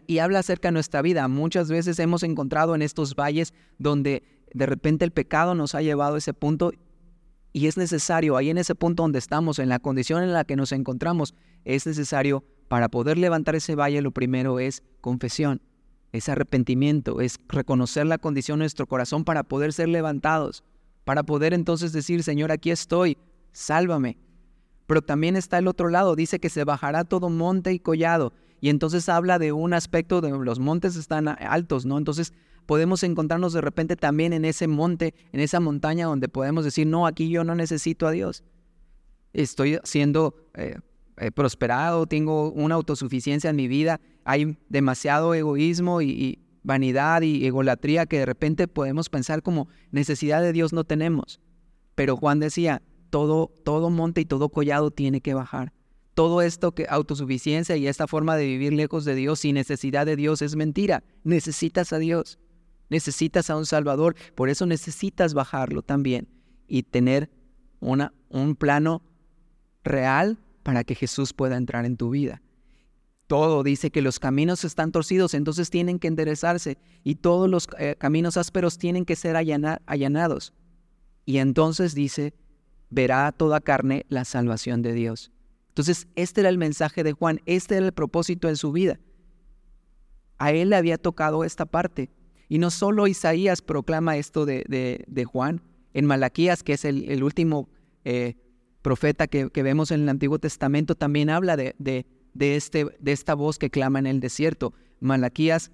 y, 0.06 0.18
habla 0.18 0.40
acerca 0.40 0.68
de 0.68 0.72
nuestra 0.72 1.02
vida. 1.02 1.26
Muchas 1.28 1.70
veces 1.70 1.98
hemos 1.98 2.22
encontrado 2.22 2.74
en 2.74 2.82
estos 2.82 3.14
valles 3.14 3.54
donde 3.78 4.22
de 4.52 4.66
repente 4.66 5.04
el 5.04 5.12
pecado 5.12 5.54
nos 5.54 5.74
ha 5.74 5.82
llevado 5.82 6.16
a 6.16 6.18
ese 6.18 6.34
punto 6.34 6.72
y 7.52 7.66
es 7.66 7.76
necesario, 7.76 8.36
ahí 8.36 8.50
en 8.50 8.58
ese 8.58 8.74
punto 8.74 9.02
donde 9.02 9.18
estamos, 9.18 9.58
en 9.58 9.68
la 9.68 9.80
condición 9.80 10.22
en 10.22 10.32
la 10.32 10.44
que 10.44 10.56
nos 10.56 10.72
encontramos, 10.72 11.34
es 11.64 11.86
necesario 11.86 12.44
para 12.68 12.88
poder 12.88 13.18
levantar 13.18 13.56
ese 13.56 13.74
valle, 13.74 14.02
lo 14.02 14.12
primero 14.12 14.60
es 14.60 14.84
confesión, 15.00 15.60
es 16.12 16.28
arrepentimiento, 16.28 17.20
es 17.20 17.38
reconocer 17.48 18.06
la 18.06 18.18
condición 18.18 18.58
de 18.58 18.64
nuestro 18.64 18.86
corazón 18.86 19.24
para 19.24 19.42
poder 19.42 19.72
ser 19.72 19.88
levantados, 19.88 20.62
para 21.04 21.24
poder 21.24 21.54
entonces 21.54 21.92
decir, 21.92 22.22
Señor, 22.22 22.52
aquí 22.52 22.70
estoy, 22.70 23.18
sálvame. 23.52 24.16
Pero 24.90 25.02
también 25.02 25.36
está 25.36 25.58
el 25.58 25.68
otro 25.68 25.88
lado, 25.88 26.16
dice 26.16 26.40
que 26.40 26.50
se 26.50 26.64
bajará 26.64 27.04
todo 27.04 27.30
monte 27.30 27.72
y 27.72 27.78
collado 27.78 28.32
y 28.60 28.70
entonces 28.70 29.08
habla 29.08 29.38
de 29.38 29.52
un 29.52 29.72
aspecto 29.72 30.20
de 30.20 30.30
los 30.30 30.58
montes 30.58 30.96
están 30.96 31.28
altos, 31.28 31.86
¿no? 31.86 31.96
Entonces 31.96 32.32
podemos 32.66 33.04
encontrarnos 33.04 33.52
de 33.52 33.60
repente 33.60 33.94
también 33.94 34.32
en 34.32 34.44
ese 34.44 34.66
monte, 34.66 35.14
en 35.30 35.38
esa 35.38 35.60
montaña 35.60 36.06
donde 36.06 36.28
podemos 36.28 36.64
decir, 36.64 36.88
no, 36.88 37.06
aquí 37.06 37.28
yo 37.28 37.44
no 37.44 37.54
necesito 37.54 38.08
a 38.08 38.10
Dios. 38.10 38.42
Estoy 39.32 39.78
siendo 39.84 40.34
eh, 40.54 40.74
eh, 41.18 41.30
prosperado, 41.30 42.06
tengo 42.06 42.50
una 42.50 42.74
autosuficiencia 42.74 43.50
en 43.50 43.54
mi 43.54 43.68
vida, 43.68 44.00
hay 44.24 44.58
demasiado 44.70 45.34
egoísmo 45.34 46.02
y 46.02 46.40
vanidad 46.64 47.22
y 47.22 47.46
egolatría 47.46 48.06
que 48.06 48.18
de 48.18 48.26
repente 48.26 48.66
podemos 48.66 49.08
pensar 49.08 49.44
como 49.44 49.68
necesidad 49.92 50.42
de 50.42 50.52
Dios 50.52 50.72
no 50.72 50.82
tenemos. 50.82 51.38
Pero 51.94 52.16
Juan 52.16 52.40
decía, 52.40 52.82
todo, 53.10 53.52
todo 53.64 53.90
monte 53.90 54.20
y 54.20 54.24
todo 54.24 54.48
collado 54.48 54.90
tiene 54.90 55.20
que 55.20 55.34
bajar. 55.34 55.72
Todo 56.14 56.42
esto 56.42 56.72
que 56.72 56.86
autosuficiencia 56.88 57.76
y 57.76 57.86
esta 57.86 58.06
forma 58.06 58.36
de 58.36 58.46
vivir 58.46 58.72
lejos 58.72 59.04
de 59.04 59.14
Dios 59.14 59.40
sin 59.40 59.54
necesidad 59.54 60.06
de 60.06 60.16
Dios 60.16 60.42
es 60.42 60.56
mentira. 60.56 61.04
Necesitas 61.24 61.92
a 61.92 61.98
Dios, 61.98 62.38
necesitas 62.88 63.50
a 63.50 63.56
un 63.56 63.66
Salvador, 63.66 64.16
por 64.34 64.48
eso 64.48 64.66
necesitas 64.66 65.34
bajarlo 65.34 65.82
también 65.82 66.28
y 66.66 66.82
tener 66.82 67.30
una, 67.80 68.12
un 68.28 68.56
plano 68.56 69.02
real 69.84 70.38
para 70.62 70.84
que 70.84 70.94
Jesús 70.94 71.32
pueda 71.32 71.56
entrar 71.56 71.84
en 71.84 71.96
tu 71.96 72.10
vida 72.10 72.42
todo 73.30 73.62
dice 73.62 73.92
que 73.92 74.02
los 74.02 74.18
caminos 74.18 74.64
están 74.64 74.90
torcidos, 74.90 75.34
entonces 75.34 75.70
tienen 75.70 76.00
que 76.00 76.08
enderezarse 76.08 76.78
y 77.04 77.14
todos 77.14 77.48
los 77.48 77.68
eh, 77.78 77.94
caminos 77.96 78.36
ásperos 78.36 78.76
tienen 78.76 79.04
que 79.04 79.14
ser 79.14 79.36
allanados. 79.36 80.52
Y 81.26 81.38
entonces 81.38 81.94
dice, 81.94 82.34
verá 82.90 83.32
toda 83.32 83.60
carne 83.60 84.04
la 84.08 84.24
salvación 84.24 84.82
de 84.82 84.92
Dios. 84.92 85.30
Entonces, 85.68 86.08
este 86.16 86.40
era 86.40 86.50
el 86.50 86.58
mensaje 86.58 87.02
de 87.02 87.12
Juan, 87.12 87.40
este 87.46 87.76
era 87.76 87.86
el 87.86 87.92
propósito 87.92 88.48
en 88.48 88.56
su 88.56 88.72
vida. 88.72 88.98
A 90.38 90.52
él 90.52 90.70
le 90.70 90.76
había 90.76 90.98
tocado 90.98 91.44
esta 91.44 91.66
parte. 91.66 92.10
Y 92.48 92.58
no 92.58 92.70
solo 92.70 93.06
Isaías 93.06 93.62
proclama 93.62 94.16
esto 94.16 94.44
de, 94.44 95.26
Juan, 95.30 95.62
en 95.94 96.04
Malaquías, 96.06 96.62
que 96.62 96.72
es 96.72 96.84
el, 96.84 97.22
último 97.22 97.68
eh, 98.04 98.34
profeta 98.82 99.28
que, 99.28 99.48
vemos 99.62 99.92
en 99.92 100.02
el 100.02 100.08
Antiguo 100.08 100.38
Testamento, 100.38 100.96
también 100.96 101.30
habla 101.30 101.56
de 101.56 101.74
de, 102.34 102.56
este, 102.56 102.86
de 102.98 103.12
esta 103.12 103.34
voz 103.34 103.58
que 103.58 103.70
clama 103.70 103.98
en 103.98 104.06
el 104.06 104.20
desierto. 104.20 104.74
Malaquías, 105.00 105.70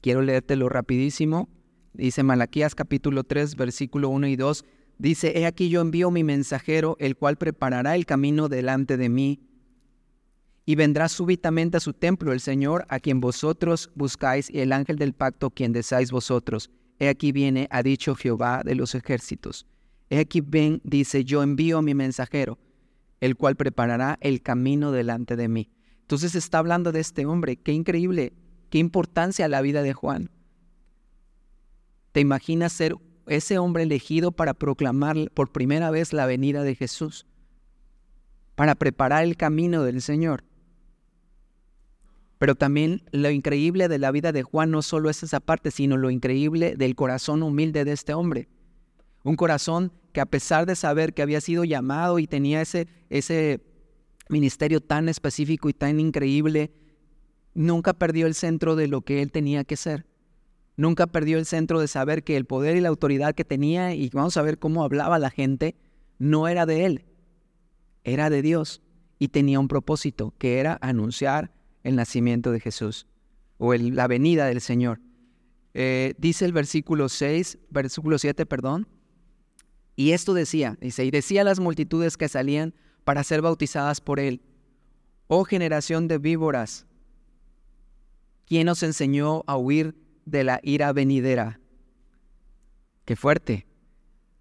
quiero 0.00 0.22
leértelo 0.22 0.68
rapidísimo, 0.68 1.48
dice 1.92 2.22
Malaquías 2.22 2.74
capítulo 2.74 3.24
3, 3.24 3.56
versículo 3.56 4.08
1 4.08 4.26
y 4.28 4.36
2, 4.36 4.64
dice, 5.02 5.38
He 5.38 5.46
aquí 5.46 5.68
yo 5.68 5.80
envío 5.80 6.10
mi 6.10 6.24
mensajero, 6.24 6.96
el 6.98 7.16
cual 7.16 7.36
preparará 7.36 7.94
el 7.94 8.06
camino 8.06 8.48
delante 8.48 8.96
de 8.96 9.08
mí, 9.08 9.40
y 10.64 10.76
vendrá 10.76 11.08
súbitamente 11.08 11.76
a 11.76 11.80
su 11.80 11.92
templo 11.92 12.32
el 12.32 12.40
Señor, 12.40 12.86
a 12.88 13.00
quien 13.00 13.20
vosotros 13.20 13.90
buscáis, 13.94 14.48
y 14.48 14.60
el 14.60 14.72
ángel 14.72 14.96
del 14.96 15.12
pacto, 15.12 15.50
quien 15.50 15.72
deseáis 15.72 16.10
vosotros. 16.10 16.70
He 16.98 17.08
aquí 17.08 17.32
viene, 17.32 17.66
ha 17.70 17.82
dicho 17.82 18.14
Jehová 18.14 18.62
de 18.64 18.76
los 18.76 18.94
ejércitos. 18.94 19.66
He 20.08 20.20
aquí 20.20 20.40
ven, 20.40 20.80
dice, 20.84 21.24
yo 21.24 21.42
envío 21.42 21.82
mi 21.82 21.94
mensajero 21.94 22.58
el 23.22 23.36
cual 23.36 23.54
preparará 23.54 24.18
el 24.20 24.42
camino 24.42 24.90
delante 24.90 25.36
de 25.36 25.46
mí. 25.46 25.70
Entonces 26.00 26.34
está 26.34 26.58
hablando 26.58 26.90
de 26.90 26.98
este 26.98 27.24
hombre. 27.24 27.56
Qué 27.56 27.72
increíble, 27.72 28.32
qué 28.68 28.78
importancia 28.78 29.46
la 29.46 29.62
vida 29.62 29.82
de 29.82 29.92
Juan. 29.92 30.28
¿Te 32.10 32.18
imaginas 32.18 32.72
ser 32.72 32.96
ese 33.26 33.58
hombre 33.58 33.82
elegido 33.82 34.32
para 34.32 34.54
proclamar 34.54 35.30
por 35.32 35.52
primera 35.52 35.90
vez 35.90 36.12
la 36.12 36.26
venida 36.26 36.62
de 36.62 36.74
Jesús? 36.74 37.26
Para 38.54 38.74
preparar 38.74 39.24
el 39.24 39.36
camino 39.36 39.82
del 39.82 40.02
Señor. 40.02 40.44
Pero 42.38 42.54
también 42.56 43.04
lo 43.12 43.30
increíble 43.30 43.86
de 43.86 43.98
la 43.98 44.10
vida 44.10 44.32
de 44.32 44.42
Juan 44.42 44.70
no 44.70 44.82
solo 44.82 45.10
es 45.10 45.22
esa 45.22 45.40
parte, 45.40 45.70
sino 45.70 45.96
lo 45.96 46.10
increíble 46.10 46.74
del 46.76 46.96
corazón 46.96 47.42
humilde 47.42 47.84
de 47.84 47.92
este 47.92 48.14
hombre. 48.14 48.48
Un 49.22 49.36
corazón 49.36 49.92
que 50.12 50.20
a 50.20 50.26
pesar 50.26 50.66
de 50.66 50.74
saber 50.74 51.14
que 51.14 51.22
había 51.22 51.40
sido 51.40 51.64
llamado 51.64 52.18
y 52.18 52.26
tenía 52.26 52.60
ese, 52.60 52.88
ese 53.10 53.60
ministerio 54.28 54.80
tan 54.80 55.08
específico 55.08 55.68
y 55.68 55.72
tan 55.72 56.00
increíble, 56.00 56.72
nunca 57.54 57.92
perdió 57.92 58.26
el 58.26 58.34
centro 58.34 58.76
de 58.76 58.88
lo 58.88 59.02
que 59.02 59.22
él 59.22 59.30
tenía 59.30 59.64
que 59.64 59.76
ser. 59.76 60.06
Nunca 60.76 61.06
perdió 61.06 61.38
el 61.38 61.46
centro 61.46 61.80
de 61.80 61.88
saber 61.88 62.24
que 62.24 62.36
el 62.36 62.46
poder 62.46 62.76
y 62.76 62.80
la 62.80 62.88
autoridad 62.88 63.34
que 63.34 63.44
tenía, 63.44 63.94
y 63.94 64.08
vamos 64.10 64.36
a 64.36 64.42
ver 64.42 64.58
cómo 64.58 64.84
hablaba 64.84 65.18
la 65.18 65.30
gente, 65.30 65.76
no 66.18 66.48
era 66.48 66.66
de 66.66 66.86
él, 66.86 67.04
era 68.04 68.30
de 68.30 68.42
Dios. 68.42 68.82
Y 69.18 69.28
tenía 69.28 69.60
un 69.60 69.68
propósito, 69.68 70.34
que 70.38 70.58
era 70.58 70.78
anunciar 70.80 71.52
el 71.84 71.94
nacimiento 71.96 72.50
de 72.50 72.60
Jesús, 72.60 73.06
o 73.58 73.74
la 73.74 74.06
venida 74.08 74.46
del 74.46 74.60
Señor. 74.60 75.00
Eh, 75.74 76.14
dice 76.18 76.44
el 76.44 76.52
versículo 76.52 77.08
6, 77.08 77.58
versículo 77.70 78.18
7, 78.18 78.46
perdón, 78.46 78.88
y 79.94 80.12
esto 80.12 80.34
decía, 80.34 80.76
dice, 80.80 81.04
y 81.04 81.10
decía 81.10 81.42
a 81.42 81.44
las 81.44 81.60
multitudes 81.60 82.16
que 82.16 82.28
salían 82.28 82.74
para 83.04 83.24
ser 83.24 83.42
bautizadas 83.42 84.00
por 84.00 84.20
él, 84.20 84.40
oh 85.28 85.44
generación 85.44 86.08
de 86.08 86.18
víboras, 86.18 86.86
¿quién 88.46 88.68
os 88.68 88.82
enseñó 88.82 89.44
a 89.46 89.56
huir 89.56 89.94
de 90.24 90.44
la 90.44 90.60
ira 90.62 90.92
venidera? 90.92 91.60
Qué 93.04 93.16
fuerte. 93.16 93.66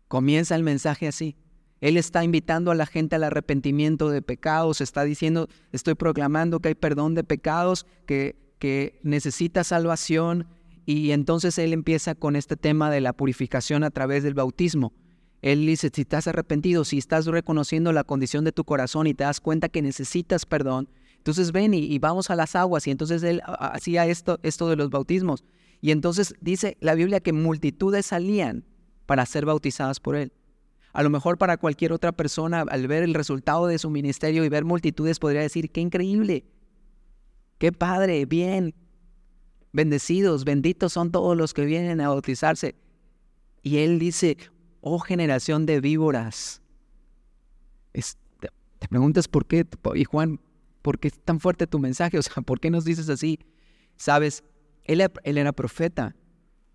Comienza 0.08 0.56
el 0.56 0.64
mensaje 0.64 1.08
así. 1.08 1.36
Él 1.80 1.98
está 1.98 2.24
invitando 2.24 2.70
a 2.70 2.76
la 2.76 2.86
gente 2.86 3.16
al 3.16 3.24
arrepentimiento 3.24 4.10
de 4.10 4.22
pecados, 4.22 4.82
está 4.82 5.04
diciendo, 5.04 5.48
estoy 5.72 5.96
proclamando 5.96 6.60
que 6.60 6.70
hay 6.70 6.76
perdón 6.76 7.16
de 7.16 7.24
pecados, 7.24 7.88
que, 8.06 8.36
que 8.60 9.00
necesita 9.02 9.64
salvación, 9.64 10.48
y 10.86 11.12
entonces 11.12 11.58
él 11.58 11.74
empieza 11.74 12.14
con 12.16 12.36
este 12.36 12.56
tema 12.56 12.92
de 12.92 13.02
la 13.02 13.14
purificación 13.14 13.84
a 13.84 13.90
través 13.90 14.24
del 14.24 14.34
bautismo. 14.34 14.94
Él 15.42 15.66
dice, 15.66 15.90
si 15.94 16.02
estás 16.02 16.28
arrepentido, 16.28 16.86
si 16.86 17.00
estás 17.00 17.26
reconociendo 17.26 17.92
la 17.94 18.04
condición 18.04 18.44
de 18.44 18.52
tu 18.52 18.64
corazón 18.64 19.08
y 19.08 19.14
te 19.14 19.24
das 19.24 19.40
cuenta 19.40 19.70
que 19.70 19.82
necesitas 19.82 20.46
perdón, 20.46 20.88
entonces 21.18 21.52
ven 21.52 21.74
y, 21.74 22.00
vamos 22.00 22.32
a 22.32 22.36
las 22.36 22.56
aguas. 22.56 22.88
Y 22.88 22.92
entonces 22.92 23.22
él 23.22 23.42
hacía 23.46 24.08
esto, 24.08 24.40
esto 24.42 24.68
de 24.70 24.76
los 24.76 24.90
bautismos. 24.90 25.44
Y 25.82 25.92
entonces 25.92 26.36
dice 26.40 26.78
la 26.80 26.94
Biblia 26.94 27.20
que 27.20 27.34
multitudes 27.34 28.06
salían 28.06 28.64
para 29.08 29.26
ser 29.26 29.46
bautizadas 29.46 30.00
por 30.00 30.16
él. 30.16 30.32
A 30.94 31.04
lo 31.04 31.10
mejor 31.10 31.38
para 31.38 31.58
cualquier 31.58 31.92
otra 31.92 32.12
persona, 32.12 32.62
al 32.62 32.88
ver 32.88 33.04
el 33.04 33.14
resultado 33.14 33.68
de 33.68 33.80
su 33.80 33.90
ministerio 33.90 34.46
y 34.46 34.50
ver 34.50 34.64
multitudes, 34.64 35.20
podría 35.20 35.42
decir, 35.42 35.72
qué 35.72 35.82
increíble, 35.82 36.46
qué 37.58 37.72
padre, 37.72 38.26
bien, 38.26 38.76
bendecidos, 39.72 40.44
benditos 40.44 40.94
son 40.94 41.12
todos 41.12 41.36
los 41.36 41.54
que 41.54 41.66
vienen 41.66 42.02
a 42.02 42.10
bautizarse. 42.10 42.76
Y 43.64 43.78
él 43.78 44.00
dice, 44.00 44.38
oh 44.82 45.00
generación 45.00 45.66
de 45.66 45.80
víboras. 45.80 46.62
te, 47.94 48.88
preguntas 48.90 49.28
por 49.28 49.46
qué, 49.46 49.66
y 49.96 50.04
Juan, 50.04 50.42
¿por 50.82 51.00
qué 51.00 51.08
es 51.08 51.20
tan 51.20 51.40
fuerte 51.40 51.68
tu 51.68 51.80
mensaje? 51.80 52.18
O 52.18 52.22
sea, 52.22 52.44
¿por 52.44 52.60
qué 52.60 52.70
nos 52.70 52.84
dices 52.84 53.08
así? 53.08 53.40
Sabes, 53.96 54.44
él, 54.84 55.02
era 55.24 55.52
profeta. 55.52 56.16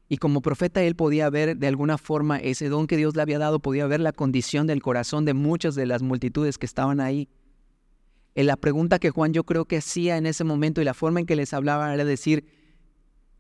Y 0.08 0.18
como 0.18 0.40
profeta 0.40 0.82
él 0.82 0.94
podía 0.94 1.28
ver 1.30 1.56
de 1.56 1.66
alguna 1.66 1.98
forma 1.98 2.38
ese 2.38 2.68
don 2.68 2.86
que 2.86 2.96
Dios 2.96 3.16
le 3.16 3.22
había 3.22 3.38
dado, 3.38 3.58
podía 3.58 3.86
ver 3.86 4.00
la 4.00 4.12
condición 4.12 4.66
del 4.66 4.82
corazón 4.82 5.24
de 5.24 5.34
muchas 5.34 5.74
de 5.74 5.86
las 5.86 6.02
multitudes 6.02 6.58
que 6.58 6.66
estaban 6.66 7.00
ahí. 7.00 7.28
En 8.34 8.46
la 8.46 8.56
pregunta 8.56 8.98
que 8.98 9.10
Juan 9.10 9.32
yo 9.32 9.44
creo 9.44 9.64
que 9.64 9.78
hacía 9.78 10.16
en 10.16 10.26
ese 10.26 10.44
momento 10.44 10.80
y 10.80 10.84
la 10.84 10.94
forma 10.94 11.20
en 11.20 11.26
que 11.26 11.36
les 11.36 11.52
hablaba 11.52 11.92
era 11.92 12.04
decir, 12.04 12.46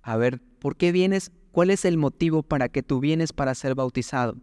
a 0.02 0.16
ver, 0.16 0.40
¿por 0.58 0.76
qué 0.76 0.90
vienes? 0.90 1.30
¿Cuál 1.52 1.70
es 1.70 1.84
el 1.84 1.96
motivo 1.98 2.42
para 2.42 2.68
que 2.68 2.82
tú 2.82 3.00
vienes 3.00 3.32
para 3.32 3.54
ser 3.54 3.74
bautizado? 3.74 4.36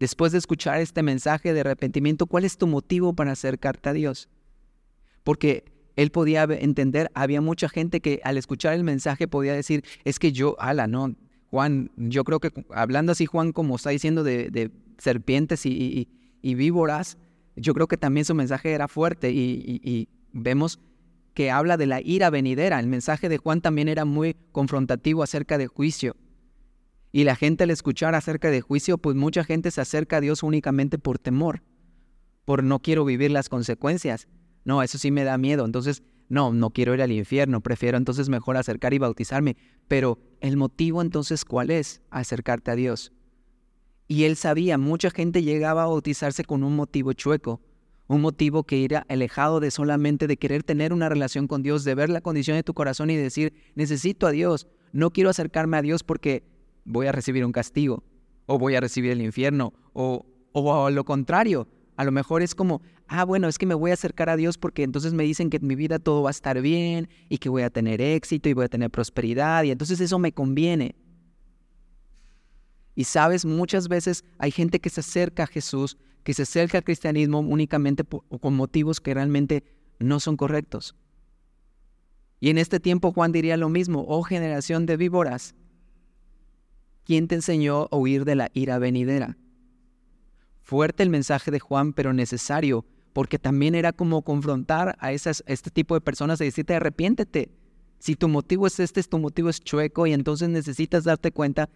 Después 0.00 0.32
de 0.32 0.38
escuchar 0.38 0.80
este 0.80 1.02
mensaje 1.02 1.52
de 1.52 1.60
arrepentimiento, 1.60 2.26
¿cuál 2.26 2.44
es 2.44 2.58
tu 2.58 2.66
motivo 2.66 3.14
para 3.14 3.32
acercarte 3.32 3.88
a 3.88 3.92
Dios? 3.92 4.28
Porque 5.22 5.71
él 5.96 6.10
podía 6.10 6.44
entender, 6.44 7.10
había 7.14 7.40
mucha 7.40 7.68
gente 7.68 8.00
que 8.00 8.20
al 8.24 8.38
escuchar 8.38 8.74
el 8.74 8.84
mensaje 8.84 9.28
podía 9.28 9.52
decir, 9.52 9.84
es 10.04 10.18
que 10.18 10.32
yo, 10.32 10.56
ala, 10.58 10.86
no, 10.86 11.14
Juan, 11.50 11.90
yo 11.96 12.24
creo 12.24 12.40
que 12.40 12.50
hablando 12.70 13.12
así 13.12 13.26
Juan 13.26 13.52
como 13.52 13.76
está 13.76 13.90
diciendo 13.90 14.24
de, 14.24 14.70
serpientes 14.98 15.66
y, 15.66 16.08
víboras, 16.42 17.18
yo 17.56 17.74
creo 17.74 17.88
que 17.88 17.96
también 17.96 18.24
su 18.24 18.34
mensaje 18.34 18.72
era 18.72 18.88
fuerte 18.88 19.30
y 19.30 20.08
vemos 20.32 20.80
que 21.34 21.50
habla 21.50 21.76
de 21.76 21.86
la 21.86 22.00
ira 22.00 22.30
venidera. 22.30 22.78
El 22.78 22.86
mensaje 22.86 23.28
de 23.28 23.38
Juan 23.38 23.60
también 23.60 23.88
era 23.88 24.04
muy 24.04 24.36
confrontativo 24.52 25.22
acerca 25.22 25.58
de 25.58 25.66
juicio. 25.66 26.16
Y 27.10 27.24
la 27.24 27.36
gente 27.36 27.64
al 27.64 27.70
escuchar 27.70 28.14
acerca 28.14 28.50
de 28.50 28.60
juicio, 28.60 28.98
pues 28.98 29.16
mucha 29.16 29.44
gente 29.44 29.70
se 29.70 29.80
acerca 29.80 30.16
a 30.16 30.20
Dios 30.20 30.42
únicamente 30.42 30.98
por 30.98 31.18
temor, 31.18 31.62
por 32.44 32.64
no 32.64 32.78
quiero 32.80 33.04
vivir 33.04 33.30
las 33.30 33.48
consecuencias. 33.48 34.28
No, 34.64 34.82
eso 34.82 34.98
sí 34.98 35.10
me 35.10 35.24
da 35.24 35.38
miedo. 35.38 35.64
Entonces, 35.64 36.02
no, 36.28 36.52
no 36.52 36.70
quiero 36.70 36.94
ir 36.94 37.02
al 37.02 37.12
infierno, 37.12 37.60
prefiero 37.60 37.98
entonces 37.98 38.28
mejor 38.28 38.56
acercar 38.56 38.94
y 38.94 38.98
bautizarme. 38.98 39.56
Pero 39.88 40.18
el 40.40 40.56
motivo 40.56 41.02
entonces, 41.02 41.44
¿cuál 41.44 41.70
es? 41.70 42.00
Acercarte 42.10 42.70
a 42.70 42.74
Dios. 42.74 43.12
Y 44.08 44.24
él 44.24 44.36
sabía, 44.36 44.78
mucha 44.78 45.10
gente 45.10 45.42
llegaba 45.42 45.82
a 45.82 45.86
bautizarse 45.86 46.44
con 46.44 46.64
un 46.64 46.76
motivo 46.76 47.12
chueco, 47.12 47.60
un 48.08 48.20
motivo 48.20 48.64
que 48.64 48.76
ir 48.76 48.96
alejado 49.08 49.60
de 49.60 49.70
solamente 49.70 50.26
de 50.26 50.36
querer 50.36 50.62
tener 50.62 50.92
una 50.92 51.08
relación 51.08 51.46
con 51.46 51.62
Dios, 51.62 51.84
de 51.84 51.94
ver 51.94 52.10
la 52.10 52.20
condición 52.20 52.56
de 52.56 52.62
tu 52.62 52.74
corazón 52.74 53.10
y 53.10 53.16
decir, 53.16 53.54
necesito 53.74 54.26
a 54.26 54.30
Dios, 54.30 54.66
no 54.92 55.10
quiero 55.10 55.30
acercarme 55.30 55.76
a 55.76 55.82
Dios 55.82 56.02
porque 56.02 56.44
voy 56.84 57.06
a 57.06 57.12
recibir 57.12 57.44
un 57.44 57.52
castigo, 57.52 58.04
o 58.46 58.58
voy 58.58 58.74
a 58.74 58.80
recibir 58.80 59.12
el 59.12 59.22
infierno, 59.22 59.72
o, 59.92 60.26
o 60.52 60.86
a 60.86 60.90
lo 60.90 61.04
contrario, 61.04 61.68
a 62.02 62.04
lo 62.04 62.10
mejor 62.10 62.42
es 62.42 62.56
como, 62.56 62.82
ah, 63.06 63.24
bueno, 63.24 63.46
es 63.46 63.58
que 63.58 63.66
me 63.66 63.74
voy 63.74 63.92
a 63.92 63.94
acercar 63.94 64.28
a 64.28 64.36
Dios 64.36 64.58
porque 64.58 64.82
entonces 64.82 65.12
me 65.12 65.22
dicen 65.22 65.50
que 65.50 65.58
en 65.58 65.66
mi 65.68 65.76
vida 65.76 66.00
todo 66.00 66.24
va 66.24 66.30
a 66.30 66.32
estar 66.32 66.60
bien 66.60 67.08
y 67.28 67.38
que 67.38 67.48
voy 67.48 67.62
a 67.62 67.70
tener 67.70 68.00
éxito 68.00 68.48
y 68.48 68.54
voy 68.54 68.64
a 68.64 68.68
tener 68.68 68.90
prosperidad 68.90 69.62
y 69.62 69.70
entonces 69.70 70.00
eso 70.00 70.18
me 70.18 70.32
conviene. 70.32 70.96
Y 72.96 73.04
sabes, 73.04 73.44
muchas 73.44 73.86
veces 73.86 74.24
hay 74.38 74.50
gente 74.50 74.80
que 74.80 74.90
se 74.90 74.98
acerca 74.98 75.44
a 75.44 75.46
Jesús, 75.46 75.96
que 76.24 76.34
se 76.34 76.42
acerca 76.42 76.78
al 76.78 76.84
cristianismo 76.84 77.38
únicamente 77.38 78.02
con 78.04 78.54
motivos 78.54 79.00
que 79.00 79.14
realmente 79.14 79.62
no 80.00 80.18
son 80.18 80.36
correctos. 80.36 80.96
Y 82.40 82.50
en 82.50 82.58
este 82.58 82.80
tiempo 82.80 83.12
Juan 83.12 83.30
diría 83.30 83.56
lo 83.56 83.68
mismo, 83.68 84.04
oh 84.08 84.24
generación 84.24 84.86
de 84.86 84.96
víboras, 84.96 85.54
¿quién 87.04 87.28
te 87.28 87.36
enseñó 87.36 87.86
a 87.92 87.96
huir 87.96 88.24
de 88.24 88.34
la 88.34 88.50
ira 88.54 88.80
venidera? 88.80 89.36
Fuerte 90.72 91.02
el 91.02 91.10
mensaje 91.10 91.50
de 91.50 91.60
Juan, 91.60 91.92
pero 91.92 92.14
necesario, 92.14 92.86
porque 93.12 93.38
también 93.38 93.74
era 93.74 93.92
como 93.92 94.22
confrontar 94.22 94.96
a, 95.00 95.12
esas, 95.12 95.44
este 95.46 95.70
tipo 95.70 95.94
de 95.94 96.00
personas 96.00 96.40
y 96.40 96.44
decirte, 96.44 96.74
arrepiéntete. 96.74 97.50
Si 97.98 98.16
tu 98.16 98.26
motivo 98.26 98.66
es 98.66 98.80
este, 98.80 99.02
tu 99.02 99.18
motivo 99.18 99.50
es 99.50 99.60
chueco 99.60 100.06
y 100.06 100.14
entonces 100.14 100.48
necesitas 100.48 101.04
darte 101.04 101.30
cuenta 101.30 101.68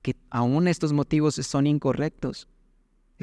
que 0.00 0.16
aún 0.30 0.68
estos 0.68 0.94
motivos 0.94 1.34
son 1.34 1.66
incorrectos. 1.66 2.48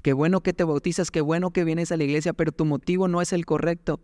Qué 0.04 0.14
bueno 0.14 0.42
que 0.42 0.54
te 0.54 0.66
bautizas, 0.66 1.10
qué 1.10 1.22
bueno 1.22 1.50
que 1.50 1.64
vienes 1.64 1.92
a 1.92 1.98
la 1.98 2.04
iglesia, 2.04 2.34
pero 2.34 2.52
tu 2.52 2.66
motivo 2.66 3.08
no 3.08 3.24
es 3.24 3.34
el 3.34 3.44
correcto. 3.44 4.02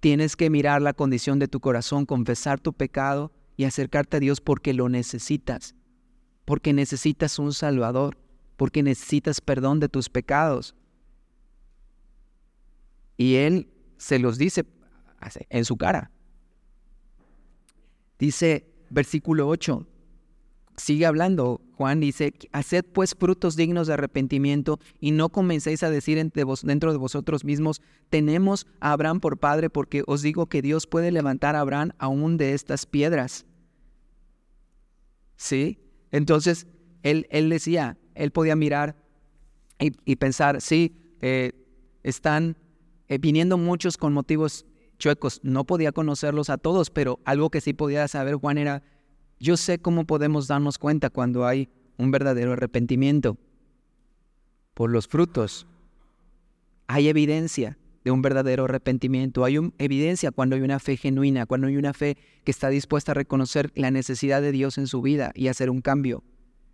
Tienes 0.00 0.36
que 0.36 0.48
mirar 0.48 0.80
la 0.80 0.94
condición 0.94 1.38
de 1.38 1.48
tu 1.48 1.60
corazón, 1.60 2.06
confesar 2.06 2.60
tu 2.60 2.72
pecado 2.72 3.30
y 3.58 3.64
acercarte 3.64 4.16
a 4.16 4.20
Dios 4.20 4.40
porque 4.40 4.72
lo 4.72 4.88
necesitas, 4.88 5.74
porque 6.46 6.72
necesitas 6.72 7.38
un 7.38 7.52
Salvador, 7.52 8.16
porque 8.56 8.82
necesitas 8.82 9.42
perdón 9.42 9.80
de 9.80 9.90
tus 9.90 10.08
pecados. 10.08 10.74
Y 13.18 13.34
Él 13.34 13.68
se 13.98 14.18
los 14.18 14.38
dice 14.38 14.64
en 15.50 15.64
su 15.66 15.76
cara. 15.76 16.10
Dice 18.18 18.66
versículo 18.88 19.48
8, 19.48 19.86
sigue 20.76 21.04
hablando. 21.04 21.60
Juan 21.74 22.00
dice, 22.00 22.32
haced 22.52 22.84
pues 22.84 23.14
frutos 23.14 23.56
dignos 23.56 23.88
de 23.88 23.94
arrepentimiento 23.94 24.78
y 25.00 25.10
no 25.10 25.28
comencéis 25.28 25.82
a 25.82 25.90
decir 25.90 26.16
dentro 26.16 26.92
de 26.92 26.98
vosotros 26.98 27.44
mismos, 27.44 27.82
tenemos 28.08 28.66
a 28.80 28.92
Abraham 28.92 29.20
por 29.20 29.38
padre, 29.38 29.68
porque 29.68 30.02
os 30.06 30.22
digo 30.22 30.46
que 30.46 30.62
Dios 30.62 30.86
puede 30.86 31.10
levantar 31.10 31.56
a 31.56 31.60
Abraham 31.60 31.90
aún 31.98 32.38
de 32.38 32.54
estas 32.54 32.86
piedras. 32.86 33.44
¿Sí? 35.36 35.78
Entonces, 36.10 36.66
él, 37.02 37.26
él 37.30 37.48
decía, 37.48 37.96
él 38.14 38.30
podía 38.30 38.56
mirar 38.56 38.96
y, 39.78 40.16
pensar, 40.16 40.60
sí, 40.60 40.96
eh, 41.20 41.52
están 42.02 42.56
eh, 43.08 43.18
viniendo 43.18 43.58
muchos 43.58 43.96
con 43.96 44.12
motivos 44.12 44.64
chuecos. 44.98 45.40
No 45.42 45.64
podía 45.64 45.92
conocerlos 45.92 46.48
a 46.48 46.56
todos, 46.56 46.90
pero 46.90 47.20
algo 47.24 47.50
que 47.50 47.60
sí 47.60 47.74
podía 47.74 48.08
saber 48.08 48.36
Juan 48.36 48.58
era 48.58 48.82
yo 49.38 49.56
sé 49.56 49.78
cómo 49.78 50.06
podemos 50.06 50.48
darnos 50.48 50.78
cuenta 50.78 51.10
cuando 51.10 51.46
hay 51.46 51.68
un 51.98 52.10
verdadero 52.10 52.52
arrepentimiento. 52.52 53.36
Por 54.72 54.90
los 54.90 55.08
frutos. 55.08 55.66
Hay 56.86 57.08
evidencia 57.08 57.76
de 58.06 58.12
un 58.12 58.22
verdadero 58.22 58.66
arrepentimiento. 58.66 59.44
Hay 59.44 59.58
evidencia 59.78 60.30
cuando 60.30 60.54
hay 60.54 60.62
una 60.62 60.78
fe 60.78 60.96
genuina, 60.96 61.44
cuando 61.44 61.66
hay 61.66 61.76
una 61.76 61.92
fe 61.92 62.16
que 62.44 62.52
está 62.52 62.68
dispuesta 62.68 63.10
a 63.10 63.14
reconocer 63.16 63.72
la 63.74 63.90
necesidad 63.90 64.40
de 64.40 64.52
Dios 64.52 64.78
en 64.78 64.86
su 64.86 65.02
vida 65.02 65.32
y 65.34 65.48
hacer 65.48 65.70
un 65.70 65.80
cambio. 65.80 66.22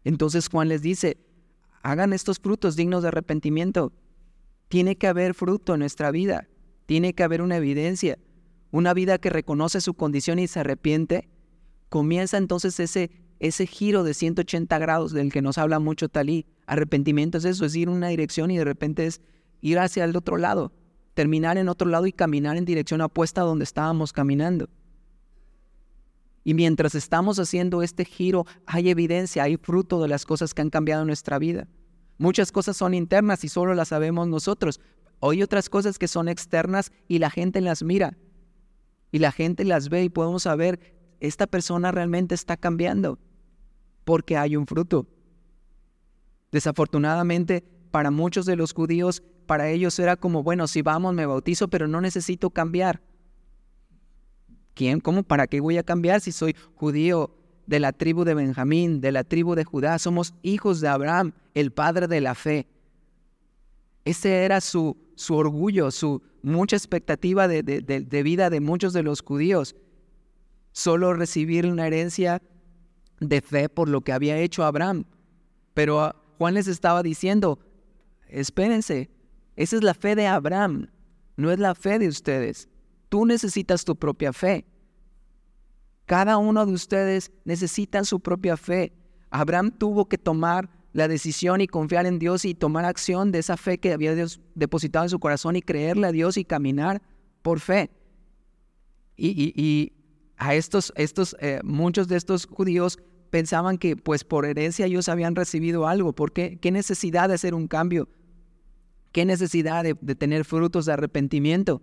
Entonces 0.05 0.51
Juan 0.51 0.69
les 0.69 0.83
dice, 0.83 1.17
hagan 1.83 2.13
estos 2.13 2.39
frutos 2.39 2.77
dignos 2.77 3.01
de 3.01 3.09
arrepentimiento. 3.09 3.95
Tiene 4.69 4.97
que 4.97 5.07
haber 5.07 5.33
fruto 5.33 5.73
en 5.73 5.81
nuestra 5.81 6.11
vida. 6.11 6.49
Tiene 6.85 7.15
que 7.15 7.23
haber 7.23 7.41
una 7.41 7.57
evidencia. 7.57 8.19
Una 8.71 8.93
vida 8.93 9.17
que 9.17 9.31
reconoce 9.31 9.81
su 9.81 9.95
condición 9.95 10.39
y 10.39 10.49
se 10.49 10.61
arrepiente 10.61 11.31
comienza 11.89 12.37
entonces 12.37 12.79
ese, 12.79 13.11
ese 13.41 13.67
giro 13.67 14.05
de 14.05 14.13
180 14.13 14.79
grados 14.79 15.13
del 15.13 15.33
que 15.33 15.41
nos 15.41 15.57
habla 15.57 15.79
mucho 15.79 16.11
Talí. 16.11 16.45
Arrepentimiento 16.67 17.39
es 17.39 17.47
eso, 17.47 17.65
es 17.65 17.75
ir 17.75 17.89
una 17.89 18.09
dirección 18.09 18.51
y 18.51 18.59
de 18.59 18.65
repente 18.67 19.07
es 19.07 19.23
ir 19.63 19.79
hacia 19.79 20.05
el 20.05 20.15
otro 20.15 20.37
lado, 20.37 20.73
terminar 21.15 21.59
en 21.59 21.69
otro 21.69 21.89
lado 21.89 22.07
y 22.07 22.13
caminar 22.13 22.57
en 22.57 22.65
dirección 22.65 23.01
opuesta 23.01 23.43
a 23.43 23.45
donde 23.45 23.65
estábamos 23.65 24.13
caminando. 24.13 24.69
Y 26.45 26.55
mientras 26.55 26.95
estamos 26.95 27.39
haciendo 27.39 27.83
este 27.83 28.05
giro, 28.05 28.47
hay 28.67 28.91
evidencia, 28.91 29.45
hay 29.45 29.57
fruto 29.57 30.03
de 30.03 30.09
las 30.09 30.27
cosas 30.27 30.55
que 30.55 30.63
han 30.63 30.71
cambiado 30.71 31.05
nuestra 31.05 31.39
vida. 31.39 31.69
Muchas 32.19 32.51
cosas 32.51 32.77
son 32.77 32.95
internas 32.95 33.45
y 33.45 33.49
solo 33.49 33.75
las 33.75 33.89
sabemos 33.89 34.29
nosotros. 34.29 34.81
Hay 35.21 35.43
otras 35.43 35.69
cosas 35.69 35.99
que 35.99 36.09
son 36.09 36.29
externas 36.29 36.91
y 37.07 37.19
la 37.19 37.31
gente 37.31 37.61
las 37.61 37.83
mira. 37.83 38.17
Y 39.13 39.19
la 39.19 39.31
gente 39.31 39.65
las 39.65 39.89
ve 39.89 40.05
y 40.05 40.09
podemos 40.09 40.45
saber 40.45 40.81
esta 41.21 41.47
persona 41.47 41.93
realmente 41.93 42.35
está 42.35 42.57
cambiando 42.57 43.19
porque 44.05 44.37
hay 44.37 44.57
un 44.57 44.67
fruto. 44.67 45.07
Desafortunadamente, 46.51 47.65
para 47.91 48.11
muchos 48.11 48.47
de 48.47 48.57
los 48.57 48.73
judíos, 48.73 49.23
para 49.47 49.69
ellos 49.69 49.99
era 49.99 50.17
como, 50.17 50.43
bueno, 50.43 50.67
si 50.67 50.83
vamos, 50.83 51.15
me 51.15 51.27
bautizo, 51.27 51.69
pero 51.69 51.87
no 51.89 52.01
necesito 52.01 52.51
cambiar. 52.51 53.01
¿Quién? 54.75 55.01
¿Cómo? 55.01 55.23
¿Para 55.23 55.47
qué 55.47 55.61
voy 55.61 55.79
a 55.79 55.83
cambiar 55.83 56.21
si 56.21 56.33
soy 56.33 56.57
judío 56.75 57.35
de 57.67 57.81
la 57.81 57.93
tribu 57.93 58.25
de 58.25 58.35
Benjamín, 58.35 59.01
de 59.01 59.13
la 59.13 59.25
tribu 59.25 59.55
de 59.55 59.65
Judá? 59.65 59.99
Somos 59.99 60.35
hijos 60.43 60.81
de 60.81 60.89
Abraham, 60.89 61.33
el 61.55 61.73
padre 61.73 62.09
de 62.09 62.21
la 62.21 62.35
fe. 62.35 62.67
Ese 64.05 64.45
era 64.45 64.61
su, 64.61 64.97
su 65.15 65.35
orgullo, 65.35 65.91
su 65.91 66.23
mucha 66.43 66.75
expectativa 66.75 67.47
de, 67.47 67.63
de 67.63 68.23
vida 68.23 68.51
de 68.51 68.61
muchos 68.61 68.93
de 68.93 69.03
los 69.03 69.21
judíos 69.21 69.77
solo 70.73 71.13
recibir 71.15 71.67
una 71.67 71.87
herencia 71.87 72.43
de 73.21 73.41
fe 73.41 73.69
por 73.69 73.89
lo 73.89 74.01
que 74.01 74.13
había 74.13 74.39
hecho 74.39 74.65
Abraham. 74.65 75.05
Pero 75.75 76.15
Juan 76.39 76.55
les 76.55 76.67
estaba 76.67 77.03
diciendo, 77.03 77.59
espérense, 78.29 79.11
esa 79.57 79.77
es 79.77 79.83
la 79.83 79.95
fe 79.95 80.15
de 80.15 80.27
Abraham, 80.27 80.91
no 81.37 81.51
es 81.51 81.59
la 81.59 81.75
fe 81.75 81.99
de 81.99 82.09
ustedes. 82.09 82.69
Tú 83.09 83.27
necesitas 83.27 83.85
tu 83.85 83.97
propia 83.97 84.33
fe. 84.33 84.65
Cada 86.07 86.39
uno 86.39 86.67
de 86.67 86.73
ustedes 86.73 87.31
necesita 87.45 88.05
su 88.05 88.21
propia 88.21 88.57
fe. 88.57 88.93
Abraham 89.31 89.71
tuvo 89.71 90.09
que 90.09 90.19
tomar 90.19 90.69
la 90.93 91.09
decisión 91.09 91.61
y 91.61 91.67
confiar 91.67 92.07
en 92.07 92.19
Dios 92.19 92.45
y 92.45 92.55
tomar 92.55 92.85
acción 92.85 93.33
de 93.33 93.39
esa 93.39 93.57
fe 93.57 93.79
que 93.79 93.93
había 93.93 94.15
depositado 94.55 95.05
en 95.05 95.11
su 95.11 95.19
corazón 95.19 95.57
y 95.57 95.63
creerle 95.63 96.07
a 96.07 96.13
Dios 96.13 96.37
y 96.37 96.45
caminar 96.45 97.03
por 97.43 97.61
fe. 97.61 97.91
y, 99.17 99.93
a 100.43 100.55
estos, 100.55 100.93
estos 100.97 101.37
eh, 101.39 101.61
muchos 101.63 102.09
de 102.09 102.17
estos 102.17 102.47
judíos 102.47 102.99
pensaban 103.31 103.79
que 103.79 103.97
pues 103.97 104.25
por 104.25 104.45
herencia 104.45 104.87
ellos 104.87 105.09
habían 105.09 105.37
recibido 105.37 105.87
algo. 105.87 106.13
¿Por 106.13 106.33
qué? 106.33 106.59
¿Qué 106.61 106.73
necesidad 106.73 107.29
de 107.29 107.35
hacer 107.35 107.55
un 107.55 107.69
cambio? 107.69 108.09
¿Qué 109.13 109.27
necesidad 109.27 109.85
de, 109.85 109.95
tener 110.15 110.45
frutos 110.45 110.87
de 110.87 110.95
arrepentimiento? 110.95 111.83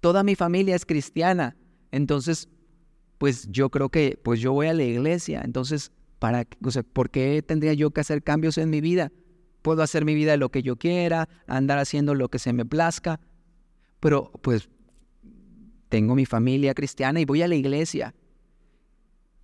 Toda 0.00 0.22
mi 0.22 0.34
familia 0.34 0.76
es 0.76 0.84
cristiana, 0.84 1.56
entonces 1.90 2.48
pues 3.16 3.48
yo 3.50 3.70
creo 3.70 3.88
que 3.88 4.20
pues 4.22 4.40
yo 4.40 4.52
voy 4.52 4.66
a 4.66 4.74
la 4.74 4.84
iglesia, 4.84 5.40
entonces 5.42 5.92
para, 6.18 6.46
o 6.62 6.70
sea, 6.70 6.82
¿por 6.82 7.10
qué 7.10 7.42
tendría 7.42 7.72
yo 7.72 7.90
que 7.90 8.02
hacer 8.02 8.22
cambios 8.22 8.58
en 8.58 8.68
mi 8.68 8.82
vida? 8.82 9.12
Puedo 9.62 9.82
hacer 9.82 10.04
mi 10.04 10.14
vida 10.14 10.36
lo 10.36 10.50
que 10.50 10.62
yo 10.62 10.76
quiera, 10.76 11.28
andar 11.46 11.78
haciendo 11.78 12.14
lo 12.14 12.28
que 12.28 12.38
se 12.38 12.52
me 12.52 12.66
plazca, 12.66 13.18
pero 14.00 14.30
pues 14.42 14.68
tengo 15.88 16.14
mi 16.14 16.26
familia 16.26 16.74
cristiana 16.74 17.20
y 17.20 17.24
voy 17.24 17.40
a 17.40 17.48
la 17.48 17.54
iglesia. 17.54 18.14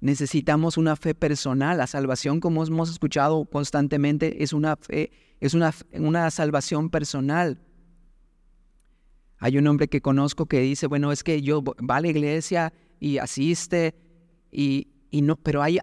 Necesitamos 0.01 0.79
una 0.79 0.97
fe 0.97 1.15
personal. 1.15 1.77
La 1.77 1.87
salvación, 1.87 2.41
como 2.41 2.65
hemos 2.65 2.91
escuchado 2.91 3.45
constantemente, 3.45 4.43
es 4.43 4.53
una 4.53 4.77
fe, 4.77 5.11
es 5.41 5.55
una, 5.55 5.75
una 5.93 6.31
salvación 6.31 6.91
personal. 6.91 7.59
Hay 9.39 9.59
un 9.59 9.67
hombre 9.67 9.89
que 9.89 10.01
conozco 10.01 10.47
que 10.47 10.61
dice, 10.61 10.87
bueno, 10.87 11.13
es 11.13 11.23
que 11.23 11.43
yo 11.43 11.63
va 11.63 11.97
a 11.97 12.01
la 12.01 12.09
iglesia 12.09 12.73
y 12.99 13.19
asiste 13.19 13.95
y, 14.51 14.89
no, 15.13 15.37
pero 15.37 15.63
hay, 15.63 15.79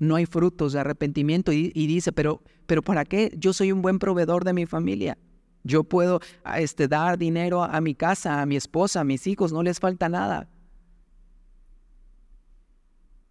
no 0.00 0.16
hay 0.16 0.26
frutos 0.26 0.72
de 0.72 0.80
arrepentimiento 0.80 1.52
y, 1.52 1.72
y, 1.74 1.86
dice, 1.86 2.12
pero, 2.12 2.42
pero 2.66 2.82
¿para 2.82 3.04
qué? 3.04 3.32
Yo 3.36 3.52
soy 3.52 3.72
un 3.72 3.82
buen 3.82 3.98
proveedor 3.98 4.44
de 4.44 4.52
mi 4.52 4.66
familia. 4.66 5.18
Yo 5.62 5.82
puedo 5.82 6.20
este, 6.58 6.86
dar 6.86 7.18
dinero 7.18 7.64
a 7.64 7.80
mi 7.80 7.94
casa, 7.94 8.40
a 8.40 8.46
mi 8.46 8.54
esposa, 8.54 9.00
a 9.00 9.04
mis 9.04 9.26
hijos, 9.26 9.52
no 9.52 9.62
les 9.64 9.80
falta 9.80 10.08
nada. 10.08 10.48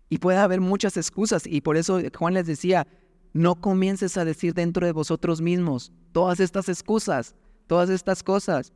Y 0.09 0.19
puede 0.19 0.37
haber 0.37 0.61
muchas 0.61 0.97
excusas 0.97 1.47
y 1.47 1.61
por 1.61 1.77
eso 1.77 1.99
Juan 2.17 2.35
les 2.35 2.47
decía, 2.47 2.87
No 3.33 3.55
comiences 3.55 4.17
a 4.17 4.25
decir 4.25 4.53
dentro 4.53 4.85
de 4.85 4.91
vosotros 4.91 5.41
mismos 5.41 5.91
todas 6.11 6.39
estas 6.39 6.69
excusas, 6.69 7.35
todas 7.67 7.89
estas 7.89 8.23
cosas. 8.23 8.71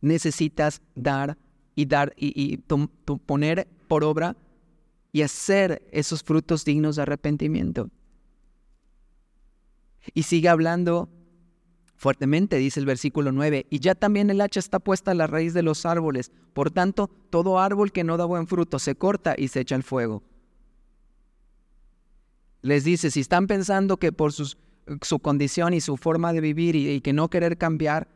Necesitas 0.00 0.80
dar 0.94 1.36
y 1.74 1.86
dar 1.86 2.12
y, 2.16 2.58
poner 3.26 3.66
por 3.88 4.04
obra 4.04 4.36
y 5.12 5.22
hacer 5.22 5.88
esos 5.90 6.22
frutos 6.22 6.64
dignos 6.64 6.96
de 6.96 7.02
arrepentimiento. 7.02 7.90
Y 10.14 10.22
sigue 10.22 10.48
hablando 10.48 11.08
fuertemente, 11.98 12.56
dice 12.56 12.78
el 12.78 12.86
versículo 12.86 13.32
9, 13.32 13.66
y 13.68 13.80
ya 13.80 13.96
también 13.96 14.30
el 14.30 14.40
hacha 14.40 14.60
está 14.60 14.78
puesta 14.78 15.10
a 15.10 15.14
la 15.14 15.26
raíz 15.26 15.52
de 15.52 15.62
los 15.62 15.84
árboles, 15.84 16.30
por 16.54 16.70
tanto, 16.70 17.10
todo 17.28 17.58
árbol 17.58 17.90
que 17.90 18.04
no 18.04 18.16
da 18.16 18.24
buen 18.24 18.46
fruto 18.46 18.78
se 18.78 18.94
corta 18.94 19.34
y 19.36 19.48
se 19.48 19.60
echa 19.60 19.74
al 19.74 19.82
fuego. 19.82 20.22
Les 22.62 22.84
dice, 22.84 23.10
si 23.10 23.20
están 23.20 23.48
pensando 23.48 23.96
que 23.96 24.12
por 24.12 24.32
su 24.32 25.18
condición 25.20 25.74
y 25.74 25.80
su 25.80 25.96
forma 25.96 26.32
de 26.32 26.40
vivir 26.40 26.76
y, 26.76 27.00
que 27.00 27.12
no 27.12 27.28
querer 27.28 27.58
cambiar 27.58 28.08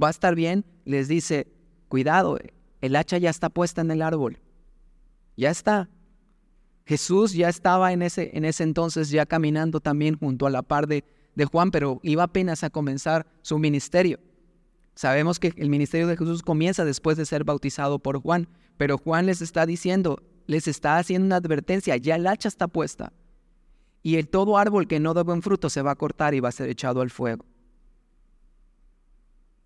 va 0.00 0.06
a 0.06 0.10
estar 0.10 0.36
bien, 0.36 0.64
les 0.84 1.08
dice, 1.08 1.48
cuidado, 1.88 2.38
el 2.80 2.96
hacha 2.96 3.18
ya 3.18 3.30
está 3.30 3.50
puesta 3.50 3.80
en 3.80 3.90
el 3.90 4.00
árbol, 4.00 4.38
ya 5.36 5.50
está. 5.50 5.88
Jesús 6.84 7.32
ya 7.32 7.48
estaba 7.48 7.92
en 7.92 8.02
ese, 8.02 8.30
en 8.36 8.44
ese 8.44 8.62
entonces 8.62 9.10
ya 9.10 9.26
caminando 9.26 9.80
también 9.80 10.16
junto 10.18 10.46
a 10.46 10.50
la 10.50 10.62
par 10.62 10.86
de, 10.86 11.04
de 11.34 11.44
Juan, 11.44 11.70
pero 11.70 12.00
iba 12.02 12.24
apenas 12.24 12.64
a 12.64 12.70
comenzar 12.70 13.26
su 13.42 13.58
ministerio. 13.58 14.18
Sabemos 14.94 15.38
que 15.38 15.52
el 15.56 15.70
ministerio 15.70 16.06
de 16.06 16.16
Jesús 16.16 16.42
comienza 16.42 16.84
después 16.84 17.16
de 17.16 17.24
ser 17.24 17.44
bautizado 17.44 17.98
por 17.98 18.20
Juan, 18.20 18.48
pero 18.76 18.98
Juan 18.98 19.26
les 19.26 19.40
está 19.40 19.64
diciendo, 19.64 20.22
les 20.46 20.68
está 20.68 20.98
haciendo 20.98 21.26
una 21.26 21.36
advertencia, 21.36 21.96
ya 21.96 22.16
el 22.16 22.26
hacha 22.26 22.48
está 22.48 22.68
puesta. 22.68 23.12
Y 24.02 24.16
el 24.16 24.28
todo 24.28 24.58
árbol 24.58 24.88
que 24.88 25.00
no 25.00 25.14
da 25.14 25.22
buen 25.22 25.42
fruto 25.42 25.70
se 25.70 25.82
va 25.82 25.92
a 25.92 25.96
cortar 25.96 26.34
y 26.34 26.40
va 26.40 26.48
a 26.48 26.52
ser 26.52 26.68
echado 26.68 27.00
al 27.00 27.10
fuego. 27.10 27.44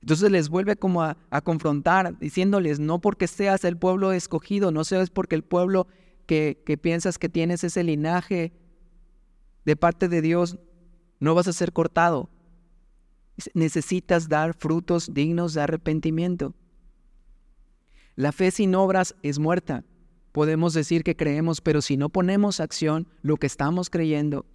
Entonces 0.03 0.31
les 0.31 0.49
vuelve 0.49 0.77
como 0.77 1.03
a, 1.03 1.17
confrontar, 1.43 2.17
diciéndoles, 2.21 2.79
no 2.79 3.01
porque 3.01 3.27
seas 3.27 3.65
el 3.65 3.77
pueblo 3.77 4.13
escogido, 4.13 4.71
no 4.71 4.85
seas 4.85 5.11
porque 5.11 5.35
el 5.35 5.43
pueblo 5.43 5.89
que, 6.27 6.63
que 6.65 6.79
piensas 6.79 7.19
que 7.19 7.29
tienes 7.29 7.65
ese 7.65 7.83
linaje 7.83 8.53
de 9.65 9.75
parte 9.75 10.09
de 10.09 10.23
Dios, 10.23 10.59
no 11.21 11.35
vas 11.35 11.49
a 11.49 11.53
ser 11.53 11.73
cortado. 11.73 12.29
Necesitas 13.55 14.29
dar 14.29 14.55
frutos 14.55 15.13
dignos 15.13 15.55
de 15.55 15.63
arrepentimiento. 15.63 16.55
La 18.15 18.33
fe 18.33 18.51
sin 18.51 18.75
obras 18.75 19.15
es 19.23 19.39
muerta. 19.39 19.85
Podemos 20.33 20.75
decir 20.75 21.03
que 21.03 21.17
creemos, 21.17 21.61
pero 21.61 21.83
si 21.83 21.97
no 21.97 22.09
ponemos 22.09 22.61
acción 22.61 23.09
lo 23.23 23.37
que 23.37 23.47
estamos 23.47 23.91
creyendo, 23.91 24.47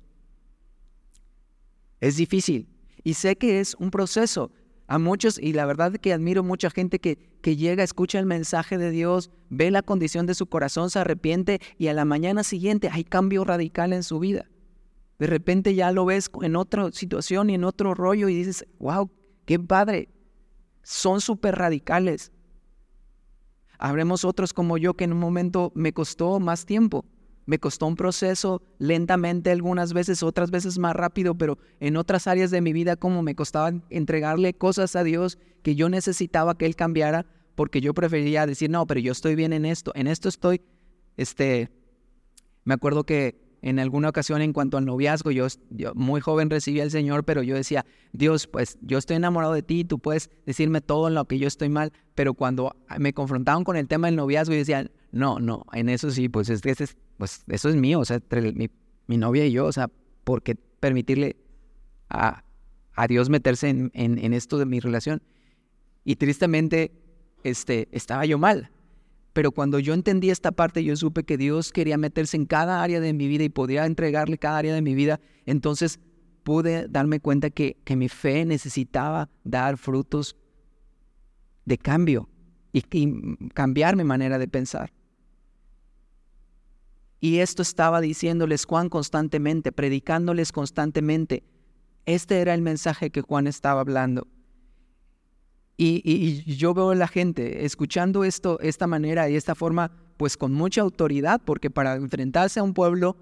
es 1.99 2.17
difícil. 2.17 2.67
Y 3.03 3.13
sé 3.13 3.35
que 3.35 3.59
es 3.59 3.75
un 3.75 3.91
proceso. 3.91 4.51
A 4.87 4.99
muchos, 4.99 5.39
y 5.39 5.53
la 5.53 5.65
verdad 5.65 5.93
que 5.93 6.11
admiro 6.11 6.43
mucha 6.43 6.69
gente 6.69 6.99
que, 6.99 7.17
que 7.41 7.55
llega, 7.55 7.83
escucha 7.83 8.19
el 8.19 8.25
mensaje 8.25 8.77
de 8.77 8.91
Dios, 8.91 9.31
ve 9.49 9.71
la 9.71 9.83
condición 9.83 10.25
de 10.25 10.35
su 10.35 10.47
corazón, 10.47 10.89
se 10.89 10.99
arrepiente 10.99 11.61
y 11.77 11.87
a 11.87 11.93
la 11.93 12.03
mañana 12.03 12.43
siguiente 12.43 12.89
hay 12.91 13.05
cambio 13.05 13.45
radical 13.45 13.93
en 13.93 14.03
su 14.03 14.19
vida. 14.19 14.49
De 15.21 15.27
repente 15.27 15.75
ya 15.75 15.91
lo 15.91 16.05
ves 16.05 16.31
en 16.41 16.55
otra 16.55 16.91
situación 16.91 17.51
y 17.51 17.53
en 17.53 17.63
otro 17.63 17.93
rollo 17.93 18.27
y 18.27 18.33
dices, 18.33 18.65
wow, 18.79 19.07
qué 19.45 19.59
padre. 19.59 20.09
Son 20.81 21.21
súper 21.21 21.59
radicales. 21.59 22.31
Habremos 23.77 24.25
otros 24.25 24.51
como 24.51 24.79
yo 24.79 24.95
que 24.95 25.03
en 25.03 25.13
un 25.13 25.19
momento 25.19 25.71
me 25.75 25.93
costó 25.93 26.39
más 26.39 26.65
tiempo. 26.65 27.05
Me 27.45 27.59
costó 27.59 27.85
un 27.85 27.95
proceso 27.95 28.63
lentamente 28.79 29.51
algunas 29.51 29.93
veces, 29.93 30.23
otras 30.23 30.49
veces 30.49 30.79
más 30.79 30.95
rápido, 30.95 31.35
pero 31.35 31.59
en 31.79 31.97
otras 31.97 32.25
áreas 32.25 32.49
de 32.49 32.61
mi 32.61 32.73
vida 32.73 32.95
como 32.95 33.21
me 33.21 33.35
costaba 33.35 33.71
entregarle 33.91 34.55
cosas 34.55 34.95
a 34.95 35.03
Dios 35.03 35.37
que 35.61 35.75
yo 35.75 35.87
necesitaba 35.87 36.57
que 36.57 36.65
Él 36.65 36.75
cambiara 36.75 37.27
porque 37.53 37.79
yo 37.79 37.93
prefería 37.93 38.47
decir, 38.47 38.71
no, 38.71 38.87
pero 38.87 38.99
yo 38.99 39.11
estoy 39.11 39.35
bien 39.35 39.53
en 39.53 39.65
esto, 39.65 39.91
en 39.93 40.07
esto 40.07 40.29
estoy, 40.29 40.61
este, 41.15 41.69
me 42.63 42.73
acuerdo 42.73 43.03
que 43.03 43.50
en 43.61 43.79
alguna 43.79 44.09
ocasión 44.09 44.41
en 44.41 44.53
cuanto 44.53 44.77
al 44.77 44.85
noviazgo, 44.85 45.31
yo, 45.31 45.47
muy 45.93 46.21
joven 46.21 46.49
recibí 46.49 46.79
al 46.79 46.91
Señor, 46.91 47.23
pero 47.23 47.43
yo 47.43 47.55
decía, 47.55 47.85
Dios, 48.11 48.47
pues 48.47 48.77
yo 48.81 48.97
estoy 48.97 49.17
enamorado 49.17 49.53
de 49.53 49.61
ti, 49.61 49.83
tú 49.83 49.99
puedes 49.99 50.29
decirme 50.45 50.81
todo 50.81 51.07
en 51.07 51.13
lo 51.13 51.25
que 51.25 51.37
yo 51.37 51.47
estoy 51.47 51.69
mal, 51.69 51.91
pero 52.15 52.33
cuando 52.33 52.75
me 52.97 53.13
confrontaban 53.13 53.63
con 53.63 53.77
el 53.77 53.87
tema 53.87 54.07
del 54.07 54.15
noviazgo, 54.15 54.53
yo 54.53 54.59
decía, 54.59 54.89
no, 55.11 55.39
no, 55.39 55.65
en 55.73 55.89
eso 55.89 56.09
sí, 56.09 56.27
pues, 56.27 56.49
es, 56.49 56.65
es, 56.65 56.97
pues 57.17 57.43
eso 57.47 57.69
es 57.69 57.75
mío, 57.75 57.99
o 57.99 58.05
sea, 58.05 58.17
entre 58.17 58.51
mi, 58.51 58.69
novia 59.17 59.45
y 59.45 59.51
yo, 59.51 59.65
o 59.65 59.71
sea, 59.71 59.89
¿por 60.23 60.41
qué 60.41 60.55
permitirle 60.55 61.37
a, 62.09 62.43
Dios 63.09 63.29
meterse 63.29 63.69
en, 63.69 63.91
en 63.93 64.33
esto 64.33 64.57
de 64.57 64.65
mi 64.65 64.79
relación? 64.79 65.21
Y 66.03 66.15
tristemente, 66.15 66.91
este, 67.43 67.89
estaba 67.91 68.25
yo 68.25 68.37
mal, 68.37 68.69
pero 69.33 69.51
cuando 69.51 69.79
yo 69.79 69.93
entendí 69.93 70.29
esta 70.29 70.51
parte, 70.51 70.83
yo 70.83 70.95
supe 70.95 71.23
que 71.23 71.37
Dios 71.37 71.71
quería 71.71 71.97
meterse 71.97 72.35
en 72.35 72.45
cada 72.45 72.83
área 72.83 72.99
de 72.99 73.13
mi 73.13 73.27
vida 73.27 73.43
y 73.43 73.49
podía 73.49 73.85
entregarle 73.85 74.37
cada 74.37 74.57
área 74.57 74.73
de 74.73 74.81
mi 74.81 74.93
vida. 74.93 75.19
Entonces 75.45 75.99
pude 76.43 76.87
darme 76.89 77.19
cuenta 77.19 77.49
que, 77.49 77.77
que 77.85 77.95
mi 77.95 78.09
fe 78.09 78.45
necesitaba 78.45 79.29
dar 79.43 79.77
frutos 79.77 80.35
de 81.65 81.77
cambio 81.77 82.29
y, 82.73 82.83
y 82.91 83.49
cambiar 83.53 83.95
mi 83.95 84.03
manera 84.03 84.37
de 84.37 84.47
pensar. 84.47 84.91
Y 87.21 87.37
esto 87.37 87.61
estaba 87.61 88.01
diciéndoles 88.01 88.65
Juan 88.65 88.89
constantemente, 88.89 89.71
predicándoles 89.71 90.51
constantemente. 90.51 91.43
Este 92.05 92.41
era 92.41 92.53
el 92.53 92.63
mensaje 92.63 93.11
que 93.11 93.21
Juan 93.21 93.47
estaba 93.47 93.79
hablando. 93.81 94.27
Y, 95.77 96.43
yo 96.55 96.73
veo 96.73 96.91
a 96.91 96.95
la 96.95 97.07
gente 97.07 97.65
escuchando 97.65 98.23
esto, 98.23 98.59
esta 98.59 98.85
manera 98.85 99.29
y 99.29 99.35
esta 99.35 99.55
forma, 99.55 99.91
pues 100.17 100.37
con 100.37 100.53
mucha 100.53 100.81
autoridad, 100.81 101.41
porque 101.43 101.71
para 101.71 101.95
enfrentarse 101.95 102.59
a 102.59 102.63
un 102.63 102.73
pueblo, 102.73 103.17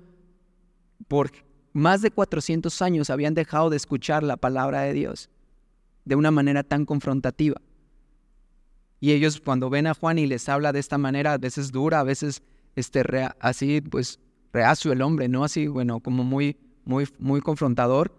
por 1.08 1.32
más 1.72 2.02
de 2.02 2.12
400 2.12 2.82
años 2.82 3.10
habían 3.10 3.34
dejado 3.34 3.70
de 3.70 3.78
escuchar 3.78 4.24
la 4.24 4.36
palabra 4.36 4.82
de 4.82 4.94
Dios 4.94 5.30
de 6.04 6.16
una 6.16 6.32
manera 6.32 6.64
tan 6.64 6.86
confrontativa. 6.86 7.62
Y 9.00 9.12
ellos 9.12 9.40
cuando 9.40 9.70
ven 9.70 9.88
a 9.88 9.94
Juan 9.94 10.20
y 10.20 10.28
les 10.28 10.50
habla 10.50 10.74
de 10.74 10.80
esta 10.80 10.98
manera, 10.98 11.34
a 11.34 11.38
veces 11.38 11.72
dura, 11.72 12.02
a 12.02 12.04
veces 12.04 12.42
este, 12.76 13.04
así, 13.40 13.80
pues 13.80 14.20
reacio 14.52 14.92
el 14.92 15.02
hombre, 15.02 15.30
¿no? 15.30 15.44
Así, 15.44 15.68
bueno, 15.68 16.00
como 16.02 16.24
muy, 16.24 16.58
muy, 16.84 17.08
muy 17.20 17.40
confrontador, 17.40 18.12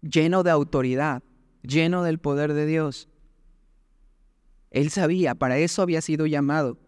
lleno 0.00 0.42
de 0.42 0.50
autoridad 0.50 1.22
lleno 1.62 2.02
del 2.02 2.18
poder 2.18 2.54
de 2.54 2.66
Dios. 2.66 3.08
Él 4.70 4.90
sabía, 4.90 5.34
para 5.34 5.58
eso 5.58 5.82
había 5.82 6.00
sido 6.00 6.26
llamado. 6.26 6.78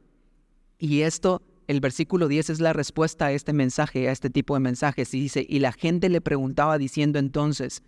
Y 0.79 1.03
esto, 1.03 1.43
el 1.67 1.81
versículo 1.81 2.29
10 2.29 2.51
es 2.51 2.61
la 2.61 2.73
respuesta 2.73 3.27
a 3.27 3.33
este 3.33 3.53
mensaje, 3.53 4.09
a 4.09 4.13
este 4.13 4.31
tipo 4.31 4.55
de 4.55 4.61
mensajes. 4.61 5.13
Y 5.15 5.21
dice, 5.21 5.47
y 5.49 5.59
la 5.59 5.73
gente 5.73 6.09
le 6.09 6.21
preguntaba 6.21 6.79
diciendo 6.79 7.19
entonces, 7.19 7.83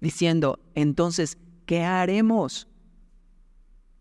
diciendo, 0.00 0.58
entonces, 0.74 1.38
¿qué 1.64 1.82
haremos? 1.82 2.68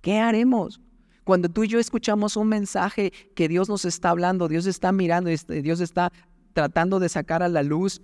¿Qué 0.01 0.19
haremos? 0.19 0.81
Cuando 1.23 1.49
tú 1.49 1.63
y 1.63 1.67
yo 1.67 1.79
escuchamos 1.79 2.37
un 2.37 2.47
mensaje 2.47 3.11
que 3.35 3.47
Dios 3.47 3.67
nos 3.67 3.85
está 3.85 4.11
hablando, 4.11 4.47
Dios 4.47 4.67
está 4.67 4.91
mirando, 4.91 5.29
este, 5.29 5.61
Dios 5.63 5.79
está 5.79 6.11
tratando 6.53 6.99
de 6.99 7.09
sacar 7.09 7.41
a 7.41 7.49
la 7.49 7.63
luz 7.63 8.01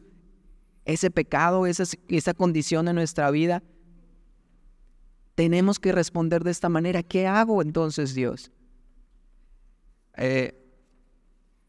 ese 0.85 1.11
pecado, 1.11 1.67
esa, 1.67 1.83
esa 2.07 2.33
condición 2.33 2.87
en 2.87 2.95
nuestra 2.95 3.29
vida, 3.29 3.61
tenemos 5.41 5.79
que 5.79 5.91
responder 5.91 6.43
de 6.43 6.51
esta 6.51 6.69
manera. 6.69 7.01
¿Qué 7.01 7.25
hago 7.25 7.63
entonces, 7.63 8.13
Dios? 8.13 8.51
Eh, 10.15 10.53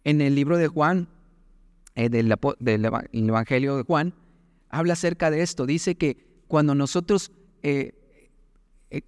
en 0.04 0.20
el 0.20 0.34
libro 0.34 0.58
de 0.58 0.68
Juan, 0.68 1.08
eh, 1.94 2.10
del, 2.10 2.30
Evangelio 2.30 3.78
de 3.78 3.82
Juan, 3.84 4.12
habla 4.68 4.92
acerca 4.92 5.30
de 5.30 5.40
esto. 5.40 5.64
Dice 5.64 5.94
que 5.94 6.42
cuando 6.48 6.74
nosotros, 6.74 7.32
eh, 7.62 7.94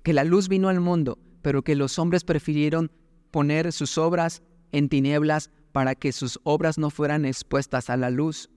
que 0.02 0.14
la 0.14 0.24
luz 0.24 0.48
vino 0.48 0.70
al 0.70 0.80
mundo, 0.80 1.18
pero 1.42 1.60
que 1.60 1.76
los 1.76 1.98
hombres 1.98 2.24
prefirieron 2.24 2.90
poner 3.32 3.70
sus 3.70 3.98
obras 3.98 4.42
en 4.72 4.88
tinieblas 4.88 5.50
para 5.72 5.94
que 5.94 6.10
sus 6.10 6.40
obras 6.44 6.78
no 6.78 6.88
fueran 6.88 7.26
expuestas 7.26 7.90
a 7.90 7.98
la 7.98 8.08
luz. 8.08 8.48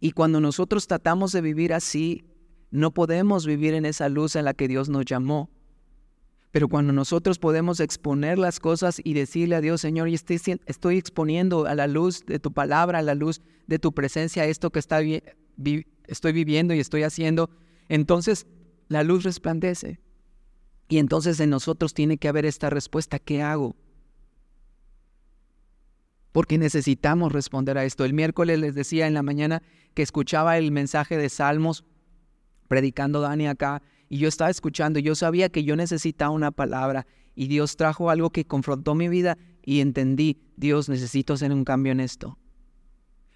Y 0.00 0.10
cuando 0.10 0.40
nosotros 0.40 0.88
tratamos 0.88 1.30
de 1.30 1.42
vivir 1.42 1.72
así, 1.72 2.24
no 2.74 2.90
podemos 2.92 3.46
vivir 3.46 3.72
en 3.74 3.86
esa 3.86 4.08
luz 4.08 4.34
en 4.34 4.44
la 4.44 4.52
que 4.52 4.66
Dios 4.66 4.88
nos 4.88 5.04
llamó. 5.04 5.48
Pero 6.50 6.68
cuando 6.68 6.92
nosotros 6.92 7.38
podemos 7.38 7.78
exponer 7.78 8.36
las 8.36 8.58
cosas 8.58 9.00
y 9.04 9.14
decirle 9.14 9.54
a 9.54 9.60
Dios, 9.60 9.80
Señor, 9.80 10.08
estoy, 10.08 10.40
estoy 10.66 10.98
exponiendo 10.98 11.66
a 11.66 11.76
la 11.76 11.86
luz 11.86 12.26
de 12.26 12.40
tu 12.40 12.52
palabra, 12.52 12.98
a 12.98 13.02
la 13.02 13.14
luz 13.14 13.42
de 13.68 13.78
tu 13.78 13.92
presencia, 13.92 14.44
esto 14.44 14.70
que 14.70 14.80
estoy 14.80 15.22
viviendo 16.32 16.74
y 16.74 16.80
estoy 16.80 17.04
haciendo, 17.04 17.48
entonces 17.88 18.44
la 18.88 19.04
luz 19.04 19.22
resplandece. 19.22 20.00
Y 20.88 20.98
entonces 20.98 21.38
en 21.38 21.50
nosotros 21.50 21.94
tiene 21.94 22.18
que 22.18 22.26
haber 22.26 22.44
esta 22.44 22.70
respuesta, 22.70 23.20
¿qué 23.20 23.40
hago? 23.40 23.76
porque 26.32 26.58
necesitamos 26.58 27.30
responder 27.30 27.78
a 27.78 27.84
esto. 27.84 28.04
El 28.04 28.12
miércoles 28.12 28.58
les 28.58 28.74
decía 28.74 29.06
en 29.06 29.14
la 29.14 29.22
mañana 29.22 29.62
que 29.94 30.02
escuchaba 30.02 30.58
el 30.58 30.72
mensaje 30.72 31.16
de 31.16 31.28
Salmos 31.28 31.84
predicando 32.68 33.20
Dani 33.20 33.46
acá 33.46 33.82
y 34.08 34.18
yo 34.18 34.28
estaba 34.28 34.50
escuchando, 34.50 34.98
yo 34.98 35.14
sabía 35.14 35.48
que 35.48 35.64
yo 35.64 35.76
necesitaba 35.76 36.30
una 36.30 36.50
palabra 36.50 37.06
y 37.34 37.48
Dios 37.48 37.76
trajo 37.76 38.10
algo 38.10 38.30
que 38.30 38.46
confrontó 38.46 38.94
mi 38.94 39.08
vida 39.08 39.36
y 39.64 39.80
entendí, 39.80 40.40
Dios, 40.56 40.88
necesito 40.88 41.32
hacer 41.32 41.52
un 41.52 41.64
cambio 41.64 41.92
en 41.92 42.00
esto. 42.00 42.38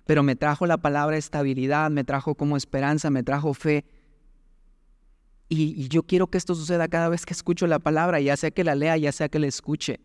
Pero 0.05 0.23
me 0.23 0.37
trajo 0.37 0.67
la 0.67 0.79
palabra 0.79 1.17
estabilidad, 1.17 1.91
me 1.91 2.05
trajo 2.05 2.35
como 2.35 2.57
esperanza, 2.57 3.11
me 3.11 3.23
trajo 3.23 3.55
fe. 3.55 3.85
Y, 5.49 5.83
y, 5.83 5.89
yo 5.89 6.03
quiero 6.03 6.29
que 6.29 6.39
esto 6.39 6.55
suceda 6.55 6.89
cada 6.89 7.09
vez 7.09 7.25
que 7.25 7.33
escucho 7.33 7.67
la 7.67 7.79
palabra, 7.79 8.21
ya 8.21 8.37
sea 8.37 8.51
que 8.51 8.65
la 8.65 8.75
lea, 8.75 8.97
ya 8.97 9.13
sea 9.13 9.29
que 9.29 9.39
la 9.39 9.47
escuche. 9.47 10.01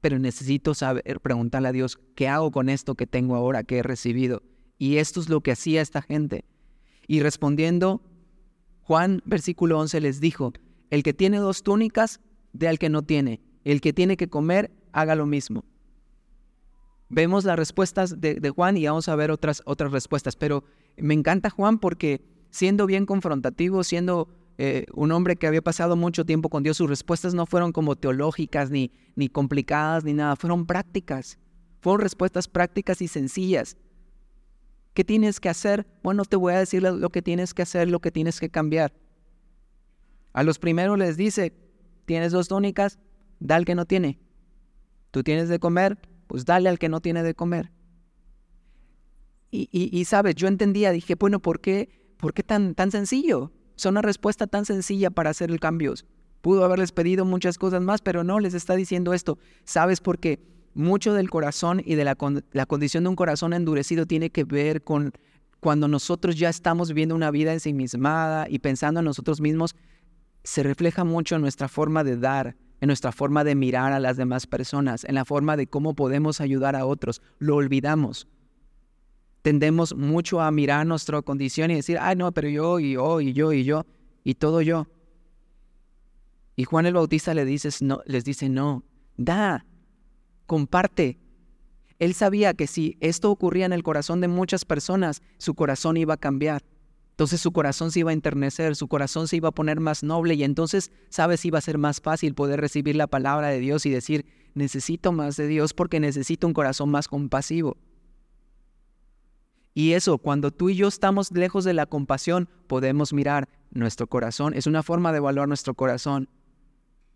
Pero 0.00 0.18
necesito 0.18 0.74
saber, 0.74 1.20
preguntarle 1.20 1.68
a 1.68 1.72
Dios, 1.72 1.98
¿qué 2.16 2.28
hago 2.28 2.50
con 2.50 2.68
esto 2.68 2.96
que 2.96 3.06
tengo 3.06 3.36
ahora, 3.36 3.62
que 3.62 3.78
he 3.78 3.82
recibido? 3.82 4.42
Y 4.78 4.96
esto 4.96 5.20
es 5.20 5.28
lo 5.28 5.40
que 5.40 5.52
hacía 5.52 5.80
esta 5.80 6.02
gente. 6.02 6.44
Y 7.06 7.20
respondiendo, 7.20 8.02
Juan, 8.92 9.22
versículo 9.24 9.78
11, 9.78 10.02
les 10.02 10.20
dijo, 10.20 10.52
el 10.90 11.02
que 11.02 11.14
tiene 11.14 11.38
dos 11.38 11.62
túnicas, 11.62 12.20
de 12.52 12.68
al 12.68 12.78
que 12.78 12.90
no 12.90 13.00
tiene. 13.00 13.40
El 13.64 13.80
que 13.80 13.94
tiene 13.94 14.18
que 14.18 14.28
comer, 14.28 14.70
haga 14.92 15.14
lo 15.14 15.24
mismo. 15.24 15.64
Vemos 17.08 17.46
las 17.46 17.56
respuestas 17.56 18.20
de, 18.20 18.52
Juan 18.54 18.76
y 18.76 18.84
vamos 18.84 19.08
a 19.08 19.16
ver 19.16 19.30
otras, 19.30 19.62
otras 19.64 19.92
respuestas, 19.92 20.36
pero 20.36 20.64
me 20.98 21.14
encanta 21.14 21.48
Juan 21.48 21.78
porque 21.78 22.20
siendo 22.50 22.84
bien 22.84 23.06
confrontativo, 23.06 23.82
siendo 23.82 24.28
eh, 24.58 24.84
un 24.92 25.10
hombre 25.10 25.36
que 25.36 25.46
había 25.46 25.62
pasado 25.62 25.96
mucho 25.96 26.26
tiempo 26.26 26.50
con 26.50 26.62
Dios, 26.62 26.76
sus 26.76 26.90
respuestas 26.90 27.32
no 27.32 27.46
fueron 27.46 27.72
como 27.72 27.96
teológicas, 27.96 28.70
ni, 28.70 28.92
ni 29.16 29.30
complicadas, 29.30 30.04
ni 30.04 30.12
nada, 30.12 30.36
fueron 30.36 30.66
prácticas. 30.66 31.38
Fueron 31.80 32.02
respuestas 32.02 32.46
prácticas 32.46 33.00
y 33.00 33.08
sencillas. 33.08 33.78
¿Qué 34.94 35.04
tienes 35.04 35.40
que 35.40 35.48
hacer? 35.48 35.86
Bueno, 36.02 36.24
te 36.24 36.36
voy 36.36 36.52
a 36.52 36.58
decir 36.58 36.82
lo 36.82 37.08
que 37.10 37.22
tienes 37.22 37.54
que 37.54 37.62
hacer, 37.62 37.88
lo 37.88 38.00
que 38.00 38.10
tienes 38.10 38.40
que 38.40 38.50
cambiar. 38.50 38.92
A 40.32 40.42
los 40.42 40.58
primeros 40.58 40.98
les 40.98 41.16
dice, 41.16 41.52
tienes 42.04 42.32
dos 42.32 42.48
túnicas, 42.48 42.98
da 43.40 43.56
al 43.56 43.64
que 43.64 43.74
no 43.74 43.86
tiene. 43.86 44.18
Tú 45.10 45.22
tienes 45.22 45.48
de 45.48 45.58
comer, 45.58 45.98
pues 46.26 46.44
dale 46.44 46.68
al 46.68 46.78
que 46.78 46.88
no 46.88 47.00
tiene 47.00 47.22
de 47.22 47.34
comer. 47.34 47.70
Y, 49.54 50.04
sabes, 50.06 50.34
yo 50.34 50.48
entendía, 50.48 50.92
dije, 50.92 51.14
bueno, 51.14 51.40
¿por 51.40 51.60
qué, 51.60 51.90
por 52.16 52.32
qué 52.32 52.42
tan, 52.42 52.74
tan 52.74 52.90
sencillo? 52.90 53.52
Son 53.76 53.92
una 53.92 54.02
respuesta 54.02 54.46
tan 54.46 54.64
sencilla 54.64 55.10
para 55.10 55.28
hacer 55.28 55.50
el 55.50 55.60
cambio. 55.60 55.92
Pudo 56.40 56.64
haberles 56.64 56.90
pedido 56.90 57.26
muchas 57.26 57.58
cosas 57.58 57.82
más, 57.82 58.00
pero 58.00 58.24
no, 58.24 58.40
les 58.40 58.54
está 58.54 58.76
diciendo 58.76 59.12
esto. 59.12 59.38
¿Sabes 59.64 60.00
por 60.00 60.18
qué? 60.18 60.40
Mucho 60.74 61.12
del 61.14 61.30
corazón 61.30 61.82
y 61.84 61.94
de 61.94 62.04
la, 62.04 62.16
la 62.52 62.66
condición 62.66 63.04
de 63.04 63.10
un 63.10 63.16
corazón 63.16 63.52
endurecido 63.52 64.06
tiene 64.06 64.30
que 64.30 64.44
ver 64.44 64.82
con 64.82 65.12
cuando 65.62 65.86
nosotros 65.86 66.36
ya 66.36 66.48
estamos 66.48 66.88
viviendo 66.88 67.14
una 67.14 67.30
vida 67.30 67.52
ensimismada 67.52 68.48
y 68.48 68.58
pensando 68.58 68.98
en 68.98 69.06
nosotros 69.06 69.40
mismos, 69.40 69.76
se 70.42 70.64
refleja 70.64 71.04
mucho 71.04 71.36
en 71.36 71.40
nuestra 71.40 71.68
forma 71.68 72.02
de 72.02 72.16
dar, 72.16 72.56
en 72.80 72.88
nuestra 72.88 73.12
forma 73.12 73.44
de 73.44 73.54
mirar 73.54 73.92
a 73.92 74.00
las 74.00 74.16
demás 74.16 74.48
personas, 74.48 75.04
en 75.04 75.14
la 75.14 75.24
forma 75.24 75.56
de 75.56 75.68
cómo 75.68 75.94
podemos 75.94 76.40
ayudar 76.40 76.74
a 76.74 76.84
otros. 76.84 77.22
Lo 77.38 77.54
olvidamos. 77.54 78.26
Tendemos 79.42 79.94
mucho 79.94 80.40
a 80.40 80.50
mirar 80.50 80.84
nuestra 80.84 81.22
condición 81.22 81.70
y 81.70 81.76
decir, 81.76 81.96
ay 82.00 82.16
no, 82.16 82.32
pero 82.32 82.48
yo 82.48 82.80
y 82.80 82.94
yo 82.94 83.20
y 83.20 83.32
yo 83.32 83.52
y 83.52 83.62
yo 83.62 83.86
y 84.24 84.34
todo 84.34 84.62
yo. 84.62 84.88
Y 86.56 86.64
Juan 86.64 86.86
el 86.86 86.94
Bautista 86.94 87.34
le 87.34 87.44
dice, 87.44 87.68
no, 87.84 88.02
les 88.04 88.24
dice, 88.24 88.48
no, 88.48 88.82
da, 89.16 89.64
comparte. 90.52 91.16
Él 91.98 92.12
sabía 92.12 92.52
que 92.52 92.66
si 92.66 92.98
esto 93.00 93.30
ocurría 93.30 93.64
en 93.64 93.72
el 93.72 93.82
corazón 93.82 94.20
de 94.20 94.28
muchas 94.28 94.66
personas, 94.66 95.22
su 95.38 95.54
corazón 95.54 95.96
iba 95.96 96.12
a 96.12 96.18
cambiar. 96.18 96.62
Entonces 97.12 97.40
su 97.40 97.52
corazón 97.52 97.90
se 97.90 98.00
iba 98.00 98.10
a 98.10 98.12
enternecer, 98.12 98.76
su 98.76 98.86
corazón 98.86 99.28
se 99.28 99.36
iba 99.36 99.48
a 99.48 99.52
poner 99.52 99.80
más 99.80 100.02
noble 100.02 100.34
y 100.34 100.44
entonces, 100.44 100.90
sabes, 101.08 101.46
iba 101.46 101.56
a 101.56 101.62
ser 101.62 101.78
más 101.78 102.02
fácil 102.02 102.34
poder 102.34 102.60
recibir 102.60 102.96
la 102.96 103.06
palabra 103.06 103.48
de 103.48 103.60
Dios 103.60 103.86
y 103.86 103.90
decir, 103.90 104.26
necesito 104.52 105.10
más 105.10 105.38
de 105.38 105.46
Dios 105.46 105.72
porque 105.72 106.00
necesito 106.00 106.46
un 106.46 106.52
corazón 106.52 106.90
más 106.90 107.08
compasivo. 107.08 107.78
Y 109.72 109.92
eso, 109.92 110.18
cuando 110.18 110.50
tú 110.50 110.68
y 110.68 110.74
yo 110.74 110.86
estamos 110.86 111.32
lejos 111.32 111.64
de 111.64 111.72
la 111.72 111.86
compasión, 111.86 112.50
podemos 112.66 113.14
mirar 113.14 113.48
nuestro 113.70 114.06
corazón. 114.06 114.52
Es 114.52 114.66
una 114.66 114.82
forma 114.82 115.12
de 115.12 115.16
evaluar 115.16 115.48
nuestro 115.48 115.72
corazón. 115.72 116.28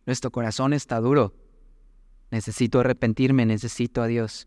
Nuestro 0.06 0.30
corazón 0.30 0.72
está 0.72 1.00
duro. 1.00 1.34
Necesito 2.36 2.80
arrepentirme, 2.80 3.46
necesito 3.46 4.02
a 4.02 4.06
Dios. 4.06 4.46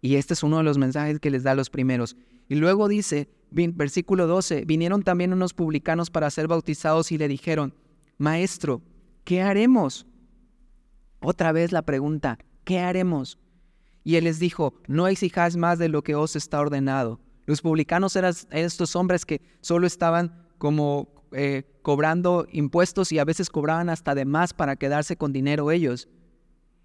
Y 0.00 0.16
este 0.16 0.34
es 0.34 0.42
uno 0.42 0.56
de 0.56 0.64
los 0.64 0.78
mensajes 0.78 1.20
que 1.20 1.30
les 1.30 1.44
da 1.44 1.52
a 1.52 1.54
los 1.54 1.70
primeros. 1.70 2.16
Y 2.48 2.56
luego 2.56 2.88
dice, 2.88 3.28
versículo 3.52 4.26
12, 4.26 4.64
vinieron 4.64 5.04
también 5.04 5.32
unos 5.32 5.54
publicanos 5.54 6.10
para 6.10 6.28
ser 6.28 6.48
bautizados 6.48 7.12
y 7.12 7.18
le 7.18 7.28
dijeron, 7.28 7.72
Maestro, 8.18 8.82
¿qué 9.22 9.42
haremos? 9.42 10.08
Otra 11.20 11.52
vez 11.52 11.70
la 11.70 11.82
pregunta, 11.82 12.36
¿qué 12.64 12.80
haremos? 12.80 13.38
Y 14.02 14.16
él 14.16 14.24
les 14.24 14.40
dijo, 14.40 14.74
no 14.88 15.06
exijáis 15.06 15.56
más 15.56 15.78
de 15.78 15.88
lo 15.88 16.02
que 16.02 16.16
os 16.16 16.34
está 16.34 16.60
ordenado. 16.60 17.20
Los 17.46 17.62
publicanos 17.62 18.16
eran 18.16 18.34
estos 18.50 18.96
hombres 18.96 19.24
que 19.24 19.40
solo 19.60 19.86
estaban 19.86 20.48
como 20.58 21.14
eh, 21.30 21.62
cobrando 21.82 22.44
impuestos 22.50 23.12
y 23.12 23.20
a 23.20 23.24
veces 23.24 23.50
cobraban 23.50 23.88
hasta 23.88 24.16
de 24.16 24.24
más 24.24 24.52
para 24.52 24.74
quedarse 24.74 25.16
con 25.16 25.32
dinero 25.32 25.70
ellos. 25.70 26.08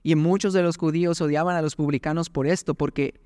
Y 0.07 0.15
muchos 0.15 0.53
de 0.53 0.63
los 0.63 0.77
judíos 0.77 1.19
odiaban 1.19 1.57
a 1.57 1.61
los 1.61 1.75
publicanos 1.75 2.29
por 2.29 2.47
esto, 2.47 2.75
porque 2.75 3.19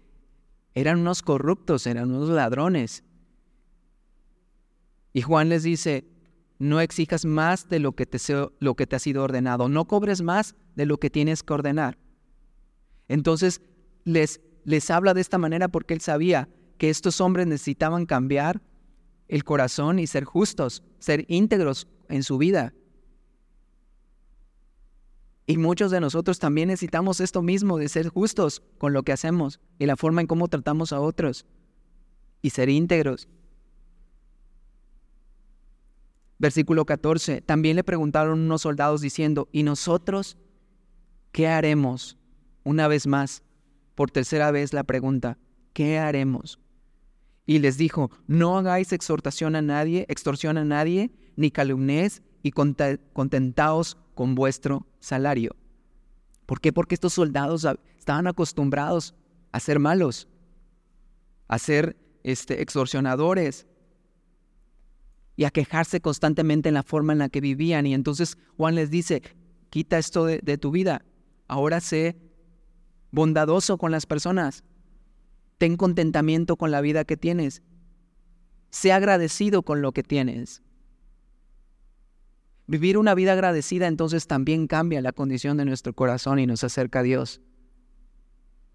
eran 0.74 0.98
unos 1.02 1.22
corruptos, 1.22 1.86
eran 1.86 2.10
unos 2.10 2.30
ladrones. 2.30 3.04
Y 5.14 5.22
Juan 5.22 5.48
les 5.48 5.62
dice, 5.62 6.08
no 6.58 6.82
exijas 6.82 7.24
más 7.24 7.70
de 7.70 7.78
lo 7.78 7.92
que 7.92 8.08
te, 8.08 8.18
lo 8.58 8.74
que 8.74 8.88
ha 8.96 8.98
sido 8.98 9.22
ordenado, 9.22 9.70
no 9.70 9.86
cobres 9.86 10.24
más 10.24 10.56
de 10.76 10.88
lo 10.88 10.98
que 10.98 11.12
tienes 11.12 11.44
que 11.44 11.54
ordenar. 11.54 12.00
Entonces 13.08 13.62
les, 14.04 14.42
les 14.64 14.90
habla 14.90 15.14
de 15.14 15.22
esta 15.22 15.38
manera 15.38 15.68
porque 15.68 15.94
él 15.94 16.02
sabía 16.02 16.50
que 16.80 16.90
estos 16.90 17.22
hombres 17.22 17.46
necesitaban 17.46 18.08
cambiar 18.08 18.60
el 19.28 19.44
corazón 19.44 20.00
y 20.00 20.08
ser 20.08 20.24
justos, 20.24 20.82
ser 20.98 21.26
íntegros 21.28 21.88
en 22.10 22.24
su 22.24 22.40
vida. 22.40 22.74
Y 25.52 25.58
muchos 25.58 25.92
de 25.92 26.00
nosotros 26.00 26.40
también 26.40 26.70
necesitamos 26.70 27.20
esto 27.20 27.42
mismo, 27.42 27.78
de 27.78 27.90
ser 27.90 28.08
justos 28.08 28.64
con 28.78 28.94
lo 28.94 29.04
que 29.04 29.12
hacemos 29.12 29.60
y 29.80 29.86
la 29.86 29.98
forma 29.98 30.22
en 30.22 30.28
cómo 30.28 30.48
tratamos 30.48 30.94
a 30.94 31.02
otros 31.02 31.46
y 32.42 32.52
ser 32.52 32.70
íntegros. 32.70 33.28
Versículo 36.40 36.86
14. 36.86 37.42
También 37.42 37.76
le 37.76 37.84
preguntaron 37.84 38.40
unos 38.40 38.62
soldados 38.62 39.02
diciendo, 39.02 39.50
¿y 39.52 39.64
nosotros 39.64 40.38
qué 41.34 41.50
haremos? 41.50 42.18
Una 42.64 42.88
vez 42.88 43.06
más, 43.06 43.44
por 43.94 44.10
tercera 44.10 44.52
vez 44.52 44.72
la 44.72 44.86
pregunta, 44.86 45.38
¿qué 45.74 46.00
haremos? 46.00 46.60
Y 47.46 47.60
les 47.60 47.78
dijo, 47.78 48.10
no 48.26 48.58
hagáis 48.58 48.94
exhortación 48.94 49.58
a 49.58 49.62
nadie, 49.62 50.06
extorsión 50.08 50.58
a 50.58 50.64
nadie, 50.64 51.12
ni 51.36 51.52
calumnies, 51.52 52.22
y 52.42 52.52
contentaos 52.52 53.98
con 54.14 54.36
vuestro 54.36 54.86
salario. 55.00 55.56
¿Por 56.46 56.60
qué? 56.60 56.74
Porque 56.74 56.96
estos 56.96 57.14
soldados 57.14 57.66
estaban 57.98 58.28
acostumbrados 58.28 59.16
a 59.52 59.60
ser 59.60 59.80
malos, 59.80 60.28
a 61.48 61.58
ser 61.60 61.98
este, 62.24 62.62
extorsionadores 62.62 63.68
y 65.36 65.46
a 65.46 65.50
quejarse 65.50 66.02
constantemente 66.02 66.70
en 66.70 66.76
la 66.76 66.84
forma 66.84 67.14
en 67.14 67.20
la 67.20 67.30
que 67.30 67.42
vivían. 67.42 67.86
Y 67.88 67.94
entonces 67.94 68.38
Juan 68.58 68.76
les 68.76 68.90
dice, 68.90 69.22
quita 69.70 69.98
esto 69.98 70.26
de, 70.26 70.40
de 70.40 70.58
tu 70.58 70.72
vida, 70.72 71.06
ahora 71.48 71.80
sé 71.80 72.18
bondadoso 73.12 73.78
con 73.78 73.92
las 73.92 74.06
personas, 74.06 74.64
ten 75.58 75.78
contentamiento 75.78 76.56
con 76.56 76.72
la 76.72 76.82
vida 76.82 77.04
que 77.06 77.18
tienes, 77.18 77.62
sé 78.70 78.92
agradecido 78.92 79.64
con 79.64 79.82
lo 79.82 79.92
que 79.92 80.04
tienes. 80.04 80.62
Vivir 82.72 82.98
una 82.98 83.14
vida 83.16 83.34
agradecida 83.34 83.86
entonces 83.88 84.28
también 84.28 84.66
cambia 84.66 85.02
la 85.02 85.12
condición 85.12 85.58
de 85.58 85.66
nuestro 85.66 85.92
corazón 85.92 86.40
y 86.40 86.48
nos 86.48 86.64
acerca 86.64 87.00
a 87.00 87.04
Dios. 87.04 87.42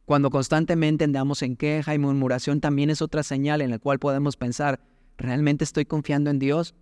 Cuando 0.05 0.29
constantemente 0.29 1.05
andamos 1.05 1.41
en 1.41 1.57
queja 1.57 1.95
y 1.95 1.99
murmuración 1.99 2.61
también 2.61 2.91
es 2.91 3.01
otra 3.01 3.23
señal 3.23 3.63
en 3.63 3.71
la 3.71 3.79
cual 3.79 3.99
podemos 3.99 4.37
pensar, 4.37 4.81
¿realmente 5.17 5.65
estoy 5.65 5.87
confiando 5.87 6.29
en 6.29 6.39
Dios? 6.39 6.75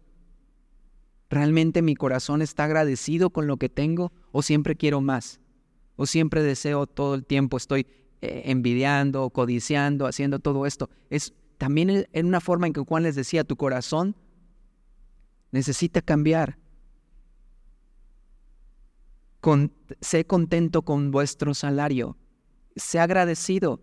¿Realmente 1.30 1.82
mi 1.82 1.94
corazón 1.94 2.42
está 2.42 2.64
agradecido 2.64 3.30
con 3.30 3.46
lo 3.46 3.58
que 3.58 3.68
tengo 3.68 4.12
o 4.32 4.42
siempre 4.42 4.74
quiero 4.74 5.00
más? 5.00 5.38
¿O 5.94 6.06
siempre 6.06 6.42
deseo 6.42 6.88
todo 6.88 7.14
el 7.14 7.24
tiempo, 7.24 7.58
estoy 7.58 7.86
eh, 8.22 8.42
envidiando, 8.46 9.30
codiciando, 9.30 10.08
haciendo 10.08 10.40
todo 10.40 10.66
esto? 10.66 10.90
Es 11.10 11.32
también 11.58 12.08
en 12.12 12.26
una 12.26 12.40
forma 12.40 12.66
en 12.66 12.72
que 12.72 12.80
Juan 12.80 13.04
les 13.04 13.14
decía, 13.14 13.44
tu 13.44 13.54
corazón 13.54 14.16
necesita 15.52 16.02
cambiar 16.02 16.58
sé 20.00 20.26
contento 20.26 20.82
con 20.82 21.10
vuestro 21.10 21.54
salario. 21.54 22.16
sé 22.76 22.98
agradecido, 22.98 23.80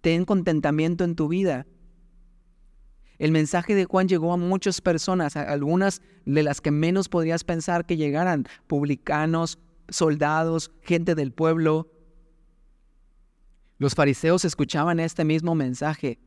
ten 0.00 0.24
contentamiento 0.24 1.04
en 1.04 1.16
tu 1.16 1.28
vida. 1.28 1.66
El 3.18 3.30
mensaje 3.30 3.74
de 3.74 3.84
Juan 3.84 4.08
llegó 4.08 4.32
a 4.32 4.36
muchas 4.36 4.80
personas, 4.80 5.36
a 5.36 5.42
algunas 5.42 6.02
de 6.24 6.42
las 6.42 6.60
que 6.60 6.70
menos 6.70 7.08
podrías 7.08 7.44
pensar 7.44 7.86
que 7.86 7.96
llegaran, 7.96 8.46
publicanos, 8.66 9.58
soldados, 9.88 10.70
gente 10.82 11.14
del 11.14 11.32
pueblo. 11.32 11.90
Los 13.78 13.94
fariseos 13.94 14.44
escuchaban 14.44 15.00
este 15.00 15.24
mismo 15.24 15.54
mensaje. 15.54 16.18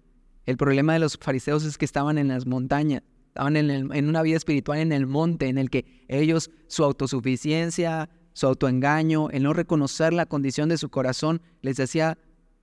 El 0.45 0.57
problema 0.57 0.93
de 0.93 0.99
los 0.99 1.17
fariseos 1.17 1.65
es 1.65 1.77
que 1.77 1.85
estaban 1.85 2.17
en 2.17 2.29
las 2.29 2.45
montañas, 2.45 3.03
estaban 3.27 3.57
en, 3.57 3.69
en 3.69 4.09
una 4.09 4.21
vida 4.21 4.37
espiritual 4.37 4.79
en 4.79 4.91
el 4.91 5.07
monte, 5.07 5.47
en 5.47 5.57
el 5.57 5.69
que 5.69 6.05
ellos, 6.07 6.49
su 6.67 6.83
autosuficiencia, 6.83 8.09
su 8.37 8.45
autoengaño, 8.45 9.31
el 9.31 9.41
no 9.41 9.53
reconocer 9.53 10.13
la 10.13 10.27
condición 10.27 10.69
de 10.69 10.77
su 10.77 10.89
corazón, 10.89 11.41
les 11.63 11.79
hacía 11.79 12.19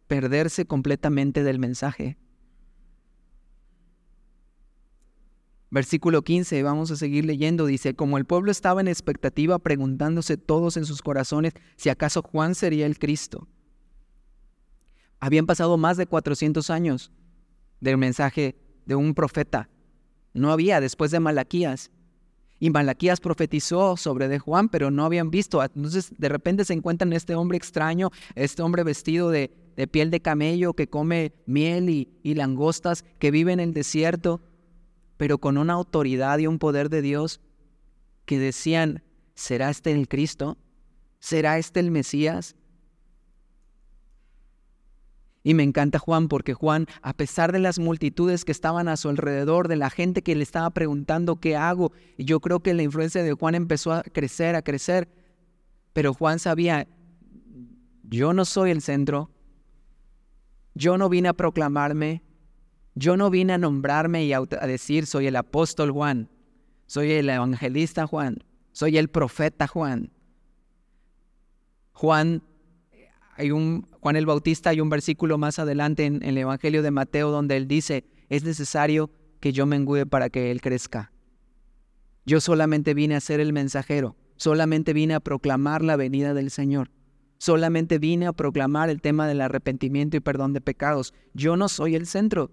perderse 0.06 0.66
completamente 0.66 1.42
del 1.42 1.58
mensaje. 1.58 2.16
Versículo 5.70 6.22
15, 6.22 6.62
vamos 6.62 6.92
a 6.92 6.96
seguir 6.96 7.24
leyendo, 7.24 7.66
dice, 7.66 7.96
como 7.96 8.18
el 8.18 8.24
pueblo 8.24 8.52
estaba 8.52 8.82
en 8.82 8.86
expectativa 8.86 9.58
preguntándose 9.58 10.36
todos 10.36 10.76
en 10.76 10.84
sus 10.84 11.02
corazones 11.02 11.54
si 11.74 11.88
acaso 11.88 12.22
Juan 12.22 12.54
sería 12.54 12.86
el 12.86 12.96
Cristo. 12.96 13.48
Habían 15.18 15.46
pasado 15.46 15.76
más 15.76 15.96
de 15.96 16.06
400 16.06 16.70
años 16.70 17.10
del 17.80 17.98
mensaje 17.98 18.54
de 18.86 18.94
un 18.94 19.12
profeta. 19.12 19.68
No 20.34 20.52
había 20.52 20.80
después 20.80 21.10
de 21.10 21.18
Malaquías. 21.18 21.90
Y 22.64 22.70
Malaquías 22.70 23.20
profetizó 23.20 23.94
sobre 23.98 24.26
de 24.26 24.38
Juan, 24.38 24.70
pero 24.70 24.90
no 24.90 25.04
habían 25.04 25.30
visto. 25.30 25.62
Entonces 25.62 26.14
de 26.16 26.30
repente 26.30 26.64
se 26.64 26.72
encuentran 26.72 27.12
este 27.12 27.34
hombre 27.34 27.58
extraño, 27.58 28.10
este 28.36 28.62
hombre 28.62 28.84
vestido 28.84 29.28
de, 29.28 29.50
piel 29.90 30.10
de 30.10 30.20
camello 30.20 30.72
que 30.72 30.88
come 30.88 31.34
miel 31.44 31.90
y, 31.90 32.08
y 32.22 32.32
langostas, 32.32 33.04
que 33.18 33.30
vive 33.30 33.52
en 33.52 33.60
el 33.60 33.74
desierto 33.74 34.40
pero 35.18 35.36
con 35.36 35.58
una 35.58 35.74
autoridad 35.74 36.38
y 36.38 36.46
un 36.46 36.58
poder 36.58 36.88
de 36.88 37.02
Dios 37.02 37.42
que 38.24 38.38
decían, 38.38 39.02
¿será 39.34 39.68
este 39.68 39.92
el 39.92 40.08
Cristo? 40.08 40.56
¿Será 41.18 41.58
este 41.58 41.80
el 41.80 41.90
Mesías? 41.90 42.56
Y 45.46 45.52
me 45.52 45.62
encanta 45.62 45.98
Juan 45.98 46.28
porque 46.28 46.54
Juan, 46.54 46.86
a 47.02 47.12
pesar 47.12 47.52
de 47.52 47.58
las 47.58 47.78
multitudes 47.78 48.46
que 48.46 48.50
estaban 48.50 48.88
a 48.88 48.96
su 48.96 49.10
alrededor, 49.10 49.68
de 49.68 49.76
la 49.76 49.90
gente 49.90 50.22
que 50.22 50.34
le 50.34 50.42
estaba 50.42 50.70
preguntando 50.70 51.36
qué 51.36 51.54
hago, 51.54 51.92
y 52.16 52.24
yo 52.24 52.40
creo 52.40 52.60
que 52.60 52.72
la 52.72 52.82
influencia 52.82 53.22
de 53.22 53.34
Juan 53.34 53.54
empezó 53.54 53.92
a 53.92 54.02
crecer, 54.02 54.56
a 54.56 54.62
crecer, 54.62 55.06
pero 55.92 56.14
Juan 56.14 56.38
sabía, 56.38 56.88
yo 58.04 58.32
no 58.32 58.46
soy 58.46 58.70
el 58.70 58.80
centro, 58.80 59.30
yo 60.74 60.96
no 60.96 61.10
vine 61.10 61.28
a 61.28 61.34
proclamarme, 61.34 62.22
yo 62.94 63.18
no 63.18 63.28
vine 63.28 63.52
a 63.52 63.58
nombrarme 63.58 64.24
y 64.24 64.32
a, 64.32 64.40
decir 64.40 65.06
soy 65.06 65.26
el 65.26 65.36
apóstol 65.36 65.90
Juan, 65.90 66.30
soy 66.86 67.12
el 67.12 67.28
evangelista 67.28 68.06
Juan, 68.06 68.42
soy 68.72 68.96
el 68.96 69.08
profeta 69.08 69.66
Juan. 69.66 70.10
Juan, 71.92 72.42
hay 73.36 73.50
un, 73.50 73.86
Juan 74.00 74.16
el 74.16 74.26
Bautista, 74.26 74.70
hay 74.70 74.80
un 74.80 74.90
versículo 74.90 75.38
más 75.38 75.58
adelante 75.58 76.04
en, 76.04 76.22
el 76.22 76.38
Evangelio 76.38 76.82
de 76.82 76.90
Mateo 76.90 77.30
donde 77.30 77.56
él 77.56 77.68
dice, 77.68 78.04
es 78.28 78.44
necesario 78.44 79.10
que 79.40 79.52
yo 79.52 79.66
me 79.66 79.76
engüe 79.76 80.06
para 80.06 80.30
que 80.30 80.50
él 80.50 80.60
crezca. 80.60 81.12
Yo 82.24 82.40
solamente 82.40 82.94
vine 82.94 83.16
a 83.16 83.20
ser 83.20 83.40
el 83.40 83.52
mensajero, 83.52 84.16
solamente 84.36 84.92
vine 84.92 85.14
a 85.14 85.20
proclamar 85.20 85.82
la 85.82 85.96
venida 85.96 86.32
del 86.32 86.50
Señor. 86.50 86.90
Solamente 87.38 87.98
vine 87.98 88.26
a 88.26 88.32
proclamar 88.32 88.88
el 88.88 89.02
tema 89.02 89.26
del 89.28 89.42
arrepentimiento 89.42 90.16
y 90.16 90.20
perdón 90.20 90.54
de 90.54 90.62
pecados. 90.62 91.12
Yo 91.34 91.56
no 91.56 91.68
soy 91.68 91.94
el 91.94 92.06
centro. 92.06 92.50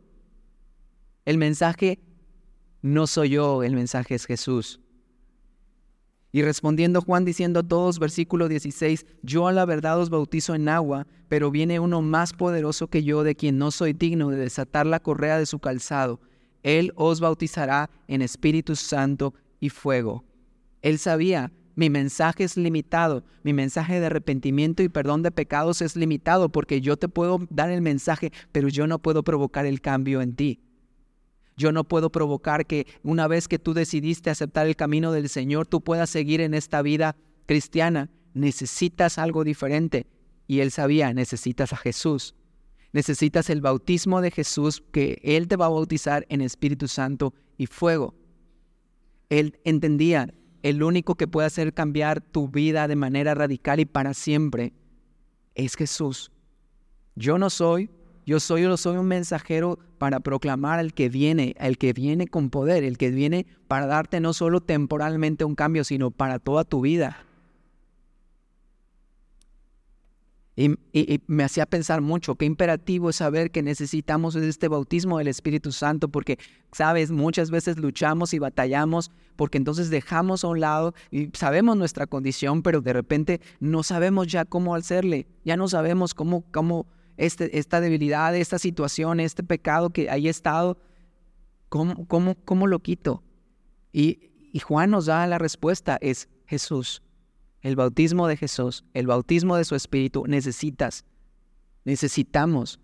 El 1.23 1.38
mensaje 1.38 1.99
no 2.82 3.07
soy 3.07 3.29
yo, 3.29 3.63
el 3.63 3.73
mensaje 3.73 4.15
es 4.15 4.25
Jesús. 4.25 4.80
Y 6.32 6.43
respondiendo 6.43 7.01
Juan 7.01 7.25
diciendo 7.25 7.59
a 7.59 7.67
todos, 7.67 7.99
versículo 7.99 8.47
16, 8.47 9.05
yo 9.21 9.47
a 9.47 9.51
la 9.51 9.65
verdad 9.65 9.99
os 9.99 10.09
bautizo 10.09 10.55
en 10.55 10.69
agua, 10.69 11.05
pero 11.27 11.51
viene 11.51 11.79
uno 11.79 12.01
más 12.01 12.32
poderoso 12.32 12.88
que 12.88 13.03
yo, 13.03 13.23
de 13.23 13.36
quien 13.36 13.57
no 13.57 13.71
soy 13.71 13.93
digno 13.93 14.29
de 14.29 14.38
desatar 14.38 14.86
la 14.86 15.01
correa 15.01 15.38
de 15.38 15.45
su 15.45 15.59
calzado. 15.59 16.21
Él 16.63 16.93
os 16.95 17.19
bautizará 17.19 17.89
en 18.07 18.21
Espíritu 18.21 18.75
Santo 18.75 19.34
y 19.59 19.69
fuego. 19.69 20.23
Él 20.82 20.99
sabía, 20.99 21.51
mi 21.75 21.89
mensaje 21.89 22.43
es 22.43 22.55
limitado, 22.55 23.23
mi 23.43 23.53
mensaje 23.53 23.99
de 23.99 24.05
arrepentimiento 24.05 24.84
y 24.84 24.89
perdón 24.89 25.23
de 25.23 25.32
pecados 25.32 25.82
es 25.82 25.95
limitado, 25.95 26.49
porque 26.49 26.79
yo 26.79 26.95
te 26.97 27.09
puedo 27.09 27.39
dar 27.49 27.71
el 27.71 27.82
mensaje, 27.82 28.32
pero 28.51 28.69
yo 28.69 28.88
no 28.88 28.99
puedo 28.99 29.23
provocar 29.23 29.65
el 29.65 29.82
cambio 29.82 30.21
en 30.21 30.36
ti. 30.36 30.59
Yo 31.62 31.72
no 31.72 31.84
puedo 31.84 32.12
provocar 32.12 32.66
que 32.66 32.88
una 33.03 33.28
vez 33.28 33.47
que 33.47 33.59
tú 33.59 33.76
decidiste 33.76 34.32
aceptar 34.32 34.66
el 34.66 34.76
camino 34.76 35.12
del 35.12 35.30
Señor, 35.30 35.68
tú 35.68 35.82
puedas 35.82 36.09
seguir 36.09 36.41
en 36.41 36.55
esta 36.55 36.82
vida 36.82 37.16
cristiana. 37.45 38.09
Necesitas 38.34 39.20
algo 39.20 39.43
diferente. 39.43 40.07
Y 40.47 40.62
él 40.62 40.72
sabía, 40.72 41.14
necesitas 41.14 41.72
a 41.72 41.78
Jesús. 41.78 42.34
Necesitas 42.93 43.51
el 43.51 43.62
bautismo 43.62 44.22
de 44.22 44.32
Jesús, 44.32 44.84
que 44.91 45.22
Él 45.22 45.47
te 45.47 45.55
va 45.55 45.68
a 45.68 45.70
bautizar 45.70 46.26
en 46.30 46.41
Espíritu 46.41 46.88
Santo 46.88 47.36
y 47.59 47.68
fuego. 47.68 48.16
Él 49.30 49.59
entendía, 49.64 50.34
el 50.64 50.82
único 50.82 51.14
que 51.14 51.28
puede 51.28 51.45
hacer 51.45 51.76
cambiar 51.76 52.22
tu 52.22 52.47
vida 52.47 52.88
de 52.88 52.95
manera 52.95 53.36
radical 53.36 53.80
y 53.80 53.86
para 53.86 54.16
siempre 54.16 54.74
es 55.53 55.76
Jesús. 55.76 56.32
Yo 57.16 57.38
no 57.38 57.51
soy 57.51 57.91
yo 58.32 58.39
soy, 58.39 58.61
yo 58.61 58.77
soy 58.77 58.95
un 58.95 59.07
mensajero 59.07 59.77
para 59.97 60.21
proclamar 60.21 60.79
al 60.79 60.93
que 60.93 61.09
viene, 61.09 61.53
al 61.59 61.77
que 61.77 61.91
viene 61.91 62.27
con 62.27 62.49
poder, 62.49 62.86
el 62.86 62.97
que 62.97 63.11
viene 63.11 63.45
para 63.67 63.88
darte 63.88 64.21
no 64.21 64.32
solo 64.32 64.61
temporalmente 64.61 65.43
un 65.43 65.55
cambio, 65.55 65.84
sino 65.84 66.11
para 66.11 66.39
toda 66.39 66.63
tu 66.63 66.79
vida. 66.79 67.25
Y, 70.55 70.77
me 71.27 71.43
hacía 71.43 71.65
pensar 71.65 71.99
mucho, 71.99 72.36
qué 72.36 72.45
imperativo 72.45 73.09
es 73.09 73.17
saber 73.17 73.51
que 73.51 73.63
necesitamos 73.63 74.36
este 74.38 74.69
bautismo 74.69 75.17
del 75.17 75.27
Espíritu 75.27 75.73
Santo, 75.73 76.07
porque, 76.07 76.38
sabes, 76.71 77.11
muchas 77.11 77.51
veces 77.51 77.77
luchamos 77.77 78.34
y 78.34 78.39
batallamos, 78.39 79.11
porque 79.36 79.57
entonces 79.57 79.89
dejamos 79.89 80.45
a 80.45 80.47
un 80.47 80.61
lado 80.61 80.93
y 81.09 81.32
sabemos 81.34 81.75
nuestra 81.75 82.07
condición, 82.07 82.61
pero 82.63 82.79
de 82.79 82.93
repente 82.93 83.41
no 83.59 83.84
sabemos 83.84 84.27
ya 84.27 84.45
cómo 84.45 84.73
hacerle, 84.73 85.27
ya 85.43 85.57
no 85.57 85.67
sabemos 85.67 86.13
cómo, 86.13 86.45
cómo, 86.51 86.86
este, 87.18 87.57
esta 87.57 87.82
debilidad, 87.82 88.36
esta 88.36 88.59
situación, 88.59 89.20
este 89.20 89.43
pecado 89.43 89.89
que 89.89 90.09
haya 90.09 90.30
estado, 90.30 90.78
¿cómo, 91.70 92.07
cómo, 92.07 92.36
cómo 92.45 92.68
lo 92.68 92.80
quito? 92.80 93.24
Y, 93.91 94.32
y 94.53 94.59
Juan 94.59 94.91
nos 94.91 95.05
da 95.05 95.26
la 95.28 95.38
respuesta, 95.38 95.97
es 96.01 96.30
Jesús. 96.45 97.01
El 97.62 97.76
bautismo 97.76 98.28
de 98.28 98.38
Jesús, 98.38 98.86
el 98.93 99.07
bautismo 99.07 99.55
de 99.55 99.66
su 99.66 99.76
Espíritu, 99.76 100.26
necesitas, 100.28 101.05
necesitamos 101.86 102.80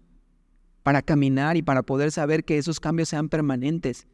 para 0.84 1.02
caminar 1.02 1.58
y 1.58 1.64
para 1.64 1.84
poder 1.84 2.12
saber 2.12 2.46
que 2.46 2.58
esos 2.58 2.80
cambios 2.80 3.10
sean 3.10 3.28
permanentes 3.28 4.08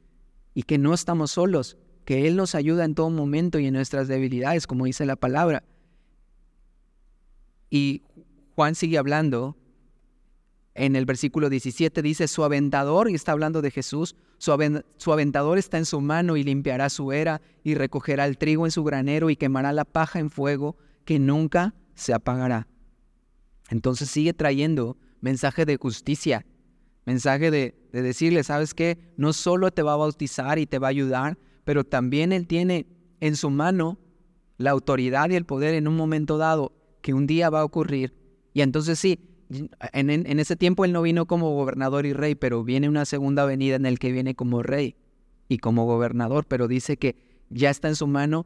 y 0.54 0.64
que 0.64 0.78
no 0.78 0.94
estamos 0.94 1.32
solos, 1.32 1.78
que 2.06 2.28
Él 2.28 2.36
nos 2.36 2.56
ayuda 2.56 2.86
en 2.86 2.96
todo 2.96 3.10
momento 3.10 3.60
y 3.60 3.68
en 3.68 3.74
nuestras 3.74 4.08
debilidades, 4.08 4.68
como 4.68 4.86
dice 4.86 5.06
la 5.06 5.16
palabra. 5.16 5.64
Y 7.70 8.04
Juan 8.56 8.76
sigue 8.76 8.98
hablando 8.98 9.58
en 10.76 10.96
el 10.96 11.06
versículo 11.06 11.50
17 11.50 12.02
dice, 12.02 12.28
su 12.28 12.44
aventador, 12.44 13.10
y 13.10 13.14
está 13.14 13.32
hablando 13.32 13.62
de 13.62 13.72
Jesús, 13.72 14.16
su, 14.38 14.52
aventador 15.12 15.58
está 15.58 15.78
en 15.78 15.86
su 15.86 16.02
mano 16.02 16.36
y 16.36 16.44
limpiará 16.44 16.90
su 16.90 17.12
era 17.12 17.42
y 17.64 17.76
recogerá 17.76 18.26
el 18.26 18.38
trigo 18.38 18.66
en 18.66 18.72
su 18.72 18.84
granero 18.84 19.30
y 19.30 19.36
quemará 19.36 19.72
la 19.72 19.86
paja 19.86 20.20
en 20.20 20.30
fuego 20.30 20.76
que 21.06 21.20
nunca 21.20 21.76
se 21.94 22.14
apagará. 22.14 22.68
Entonces 23.70 24.10
sigue 24.10 24.34
trayendo 24.34 24.98
mensaje 25.22 25.66
de 25.66 25.78
justicia, 25.78 26.46
mensaje 27.06 27.52
de, 27.52 27.76
de 27.92 28.02
decirle, 28.02 28.44
¿sabes 28.44 28.74
qué? 28.74 28.98
No 29.16 29.32
solo 29.32 29.72
te 29.72 29.84
va 29.84 29.94
a 29.94 29.98
bautizar 29.98 30.58
y 30.60 30.66
te 30.66 30.80
va 30.80 30.88
a 30.88 30.90
ayudar, 30.90 31.38
pero 31.64 31.84
también 31.84 32.34
Él 32.34 32.48
tiene 32.48 32.88
en 33.20 33.36
su 33.36 33.50
mano 33.50 34.00
la 34.58 34.72
autoridad 34.72 35.30
y 35.30 35.36
el 35.36 35.46
poder 35.46 35.76
en 35.76 35.88
un 35.88 35.96
momento 35.96 36.38
dado 36.38 36.74
que 37.02 37.14
un 37.14 37.28
día 37.28 37.50
va 37.50 37.62
a 37.62 37.66
ocurrir. 37.66 38.14
Y 38.54 38.62
entonces 38.62 39.00
sí, 39.00 39.20
en, 39.50 40.40
ese 40.40 40.56
tiempo 40.56 40.86
él 40.86 40.92
no 40.94 41.02
vino 41.02 41.26
como 41.26 41.52
gobernador 41.52 42.06
y 42.06 42.14
rey, 42.14 42.36
pero 42.36 42.64
viene 42.64 42.90
una 42.90 43.06
segunda 43.06 43.46
venida 43.46 43.76
en 43.76 43.86
el 43.86 44.00
que 44.00 44.12
viene 44.12 44.36
como 44.36 44.64
rey 44.64 44.96
y 45.48 45.58
como 45.58 45.86
gobernador, 45.86 46.46
pero 46.48 46.68
dice 46.68 46.98
que 46.98 47.16
ya 47.50 47.70
está 47.70 47.88
en 47.88 47.96
su 47.96 48.08
mano 48.08 48.46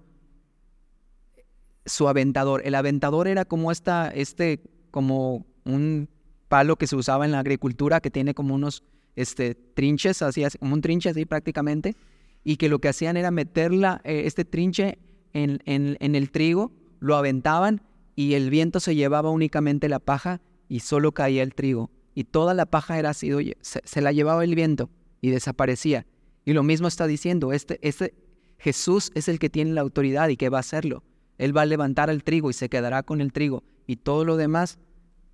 su 1.86 2.08
aventador. 2.08 2.62
El 2.66 2.76
aventador 2.76 3.28
era 3.28 3.46
como 3.46 3.72
esta, 3.72 4.10
este, 4.10 4.62
como 4.92 5.46
un 5.64 6.10
palo 6.50 6.76
que 6.76 6.88
se 6.88 6.96
usaba 6.96 7.26
en 7.26 7.32
la 7.32 7.40
agricultura 7.40 8.02
que 8.02 8.12
tiene 8.12 8.34
como 8.34 8.56
unos 8.56 8.84
este, 9.16 9.56
trinches, 9.56 10.22
así, 10.22 10.44
como 10.60 10.74
un 10.74 10.82
trinche 10.82 11.10
así 11.10 11.26
prácticamente, 11.26 11.96
y 12.44 12.58
que 12.58 12.70
lo 12.70 12.80
que 12.80 12.90
hacían 12.90 13.18
era 13.18 13.32
meterla, 13.32 14.02
eh, 14.04 14.24
este 14.26 14.46
trinche 14.46 14.98
en, 15.34 15.60
en, 15.66 15.98
en 16.00 16.16
el 16.16 16.32
trigo, 16.32 16.72
lo 17.00 17.16
aventaban 17.16 17.82
y 18.16 18.34
el 18.34 18.50
viento 18.50 18.80
se 18.80 18.96
llevaba 18.96 19.30
únicamente 19.30 19.90
la 19.90 20.00
paja 20.00 20.42
y 20.68 20.82
solo 20.82 21.12
caía 21.12 21.44
el 21.44 21.54
trigo, 21.54 21.92
y 22.14 22.24
toda 22.24 22.54
la 22.54 22.66
paja 22.66 22.98
era 22.98 23.14
sido, 23.14 23.40
se, 23.62 24.02
la 24.02 24.12
llevaba 24.12 24.44
el 24.44 24.56
viento 24.56 24.90
y 25.22 25.30
desaparecía. 25.30 26.08
Y 26.46 26.54
lo 26.54 26.64
mismo 26.64 26.88
está 26.88 27.06
diciendo, 27.06 27.54
este, 27.54 27.80
este 27.88 28.16
Jesús 28.58 29.12
es 29.14 29.28
el 29.28 29.40
que 29.40 29.50
tiene 29.50 29.74
la 29.74 29.82
autoridad 29.82 30.30
y 30.30 30.38
que 30.38 30.50
va 30.50 30.58
a 30.58 30.62
hacerlo. 30.62 31.04
Él 31.38 31.56
va 31.56 31.62
a 31.62 31.66
levantar 31.66 32.10
el 32.10 32.24
trigo 32.24 32.50
y 32.50 32.54
se 32.54 32.70
quedará 32.70 33.04
con 33.04 33.22
el 33.22 33.32
trigo. 33.32 33.64
Y 33.86 33.98
todo 33.98 34.26
lo 34.26 34.38
demás, 34.38 34.80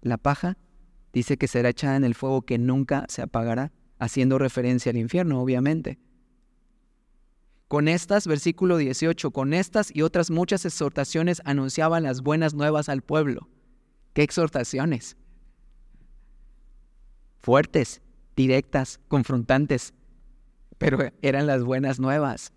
la 0.02 0.18
paja, 0.18 0.58
dice 1.14 1.38
que 1.38 1.48
será 1.48 1.70
echada 1.70 1.96
en 1.96 2.04
el 2.04 2.16
fuego 2.16 2.42
que 2.42 2.58
nunca 2.58 3.06
se 3.08 3.22
apagará, 3.22 3.72
haciendo 4.00 4.38
referencia 4.38 4.90
al 4.90 4.98
infierno, 4.98 5.42
obviamente. 5.42 6.00
Con 7.70 7.88
estas, 7.88 8.28
versículo 8.28 8.78
18, 8.78 9.32
con 9.32 9.54
estas 9.54 9.96
y 9.96 10.02
otras 10.02 10.30
muchas 10.30 10.66
exhortaciones 10.66 11.42
anunciaban 11.46 12.04
las 12.04 12.22
buenas 12.22 12.54
nuevas 12.54 12.90
al 12.90 13.02
pueblo. 13.02 13.48
¿Qué 14.14 14.22
exhortaciones? 14.22 15.16
Fuertes, 17.44 18.02
directas, 18.36 19.00
confrontantes, 19.10 19.94
pero 20.78 20.98
eran 21.22 21.46
las 21.46 21.64
buenas 21.64 22.00
nuevas. 22.00 22.54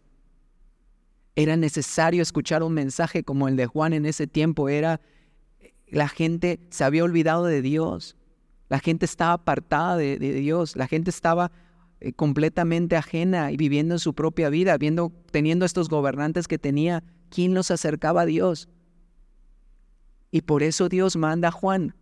Era 1.35 1.57
necesario 1.57 2.23
escuchar 2.23 2.63
un 2.63 2.73
mensaje 2.73 3.25
como 3.25 3.49
el 3.49 3.57
de 3.57 3.67
Juan 3.67 3.93
en 3.93 4.07
ese 4.07 4.27
tiempo. 4.27 4.69
Era 4.69 5.01
la 5.89 6.09
gente 6.09 6.61
se 6.71 6.85
había 6.85 7.05
olvidado 7.05 7.45
de 7.45 7.63
Dios. 7.63 8.17
La 8.69 8.79
gente 8.79 9.05
estaba 9.05 9.33
apartada 9.33 9.97
de, 9.97 10.19
Dios. 10.19 10.77
La 10.77 10.87
gente 10.87 11.11
estaba 11.11 11.51
eh, 12.01 12.13
completamente 12.13 12.97
ajena 12.97 13.53
y 13.53 13.57
viviendo 13.57 13.95
en 13.95 13.99
su 13.99 14.15
propia 14.15 14.51
vida, 14.51 14.79
viendo, 14.79 15.13
teniendo 15.31 15.65
estos 15.65 15.89
gobernantes 15.89 16.49
que 16.49 16.59
tenía. 16.59 17.05
¿Quién 17.29 17.55
los 17.55 17.73
acercaba 17.73 18.23
a 18.23 18.27
Dios? 18.27 18.69
Y 20.31 20.43
por 20.43 20.63
eso 20.63 20.89
Dios 20.89 21.17
manda 21.17 21.49
a 21.49 21.53
Juan, 21.53 21.95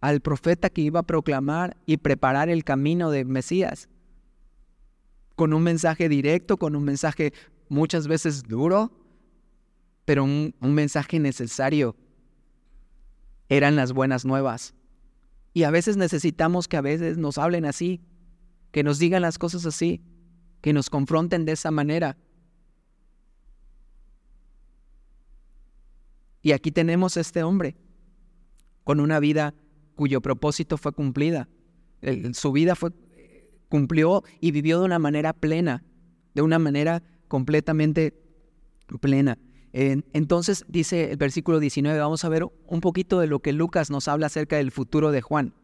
al 0.00 0.20
profeta 0.20 0.70
que 0.70 0.82
iba 0.82 1.00
a 1.00 1.04
proclamar 1.04 1.76
y 1.86 1.96
preparar 1.96 2.48
el 2.48 2.64
camino 2.64 3.10
de 3.10 3.24
Mesías, 3.24 3.88
con 5.34 5.52
un 5.52 5.62
mensaje 5.62 6.08
directo, 6.08 6.56
con 6.56 6.76
un 6.76 6.84
mensaje 6.84 7.32
muchas 7.68 8.08
veces 8.08 8.42
duro, 8.42 8.90
pero 10.04 10.24
un, 10.24 10.54
mensaje 10.60 11.18
necesario. 11.18 11.96
Eran 13.48 13.76
las 13.76 13.92
buenas 13.92 14.24
nuevas. 14.24 14.74
Y 15.52 15.64
a 15.64 15.70
veces 15.70 15.96
necesitamos 15.96 16.68
que 16.68 16.76
a 16.76 16.80
veces 16.80 17.18
nos 17.18 17.38
hablen 17.38 17.64
así, 17.64 18.00
que 18.72 18.82
nos 18.82 18.98
digan 18.98 19.22
las 19.22 19.38
cosas 19.38 19.66
así, 19.66 20.02
que 20.60 20.72
nos 20.72 20.90
confronten 20.90 21.44
de 21.44 21.52
esa 21.52 21.70
manera. 21.70 22.16
Y 26.42 26.52
aquí 26.52 26.70
tenemos 26.70 27.16
a 27.16 27.20
este 27.20 27.42
hombre 27.42 27.76
con 28.84 29.00
una 29.00 29.18
vida 29.18 29.54
cuyo 29.96 30.20
propósito 30.20 30.76
fue 30.76 30.92
cumplida. 30.92 31.48
su 32.34 32.52
vida 32.52 32.76
fue, 32.76 32.92
cumplió 33.68 34.22
y 34.40 34.52
vivió 34.52 34.78
de 34.78 34.84
una 34.84 35.00
manera 35.00 35.32
plena, 35.32 35.82
de 36.34 36.42
una 36.42 36.58
manera 36.60 37.02
completamente 37.26 38.14
plena. 39.00 39.38
entonces 39.72 40.64
dice 40.68 41.10
el 41.10 41.16
versículo 41.16 41.58
19, 41.58 41.98
vamos 41.98 42.24
a 42.24 42.28
ver 42.28 42.44
un 42.66 42.80
poquito 42.80 43.18
de 43.18 43.26
lo 43.26 43.40
que 43.40 43.52
Lucas 43.52 43.90
nos 43.90 44.06
habla 44.06 44.26
acerca 44.26 44.56
del 44.56 44.70
futuro 44.70 45.10
de 45.10 45.22
Juan. 45.22 45.54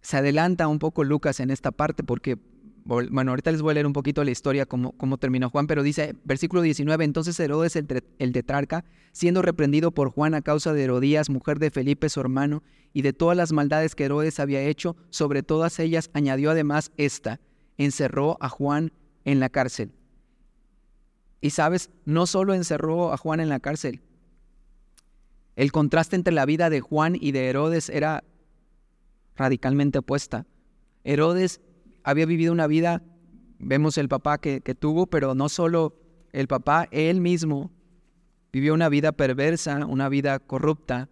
Se 0.00 0.16
adelanta 0.16 0.68
un 0.68 0.78
poco 0.78 1.04
Lucas 1.04 1.40
en 1.40 1.50
esta 1.50 1.72
parte 1.72 2.02
porque, 2.02 2.38
bueno, 2.86 3.32
ahorita 3.32 3.50
les 3.50 3.62
voy 3.62 3.72
a 3.72 3.74
leer 3.74 3.86
un 3.86 3.92
poquito 3.92 4.22
la 4.22 4.30
historia, 4.30 4.64
cómo, 4.64 4.92
cómo 4.92 5.18
terminó 5.18 5.50
Juan, 5.50 5.66
pero 5.66 5.82
dice, 5.82 6.14
versículo 6.24 6.62
19, 6.62 7.04
entonces 7.04 7.38
Herodes 7.40 7.74
el, 7.74 7.86
el 8.18 8.32
tetrarca, 8.32 8.84
siendo 9.10 9.42
reprendido 9.42 9.90
por 9.90 10.10
Juan 10.10 10.34
a 10.34 10.42
causa 10.42 10.72
de 10.72 10.84
Herodías, 10.84 11.28
mujer 11.28 11.58
de 11.58 11.70
Felipe 11.70 12.08
su 12.08 12.20
hermano, 12.20 12.62
y 12.92 13.02
de 13.02 13.12
todas 13.12 13.36
las 13.36 13.52
maldades 13.52 13.94
que 13.94 14.04
Herodes 14.04 14.38
había 14.38 14.60
hecho, 14.60 14.96
sobre 15.10 15.42
todas 15.42 15.80
ellas 15.80 16.10
añadió 16.12 16.52
además 16.52 16.92
esta, 16.96 17.40
encerró 17.76 18.38
a 18.40 18.48
Juan 18.48 18.92
en 19.24 19.40
la 19.40 19.48
cárcel. 19.48 19.90
Y 21.40 21.50
sabes, 21.50 21.90
no 22.04 22.26
solo 22.26 22.54
encerró 22.54 23.12
a 23.12 23.16
Juan 23.16 23.40
en 23.40 23.48
la 23.48 23.60
cárcel, 23.60 24.00
el 25.56 25.72
contraste 25.72 26.16
entre 26.16 26.34
la 26.34 26.44
vida 26.44 26.70
de 26.70 26.80
Juan 26.80 27.16
y 27.18 27.32
de 27.32 27.48
Herodes 27.48 27.88
era 27.88 28.22
radicalmente 29.36 29.98
opuesta. 29.98 30.46
Herodes 31.02 31.60
había 32.06 32.24
vivido 32.24 32.52
una 32.52 32.68
vida, 32.68 33.02
vemos 33.58 33.98
el 33.98 34.08
papá 34.08 34.38
que, 34.38 34.60
tuvo, 34.78 35.08
pero 35.08 35.34
no 35.34 35.48
solo 35.48 35.98
el 36.32 36.46
papá, 36.46 36.86
él 36.92 37.20
mismo 37.20 37.72
vivió 38.52 38.74
una 38.74 38.88
vida 38.88 39.10
perversa, 39.10 39.84
una 39.84 40.08
vida 40.08 40.38
corrupta. 40.38 41.08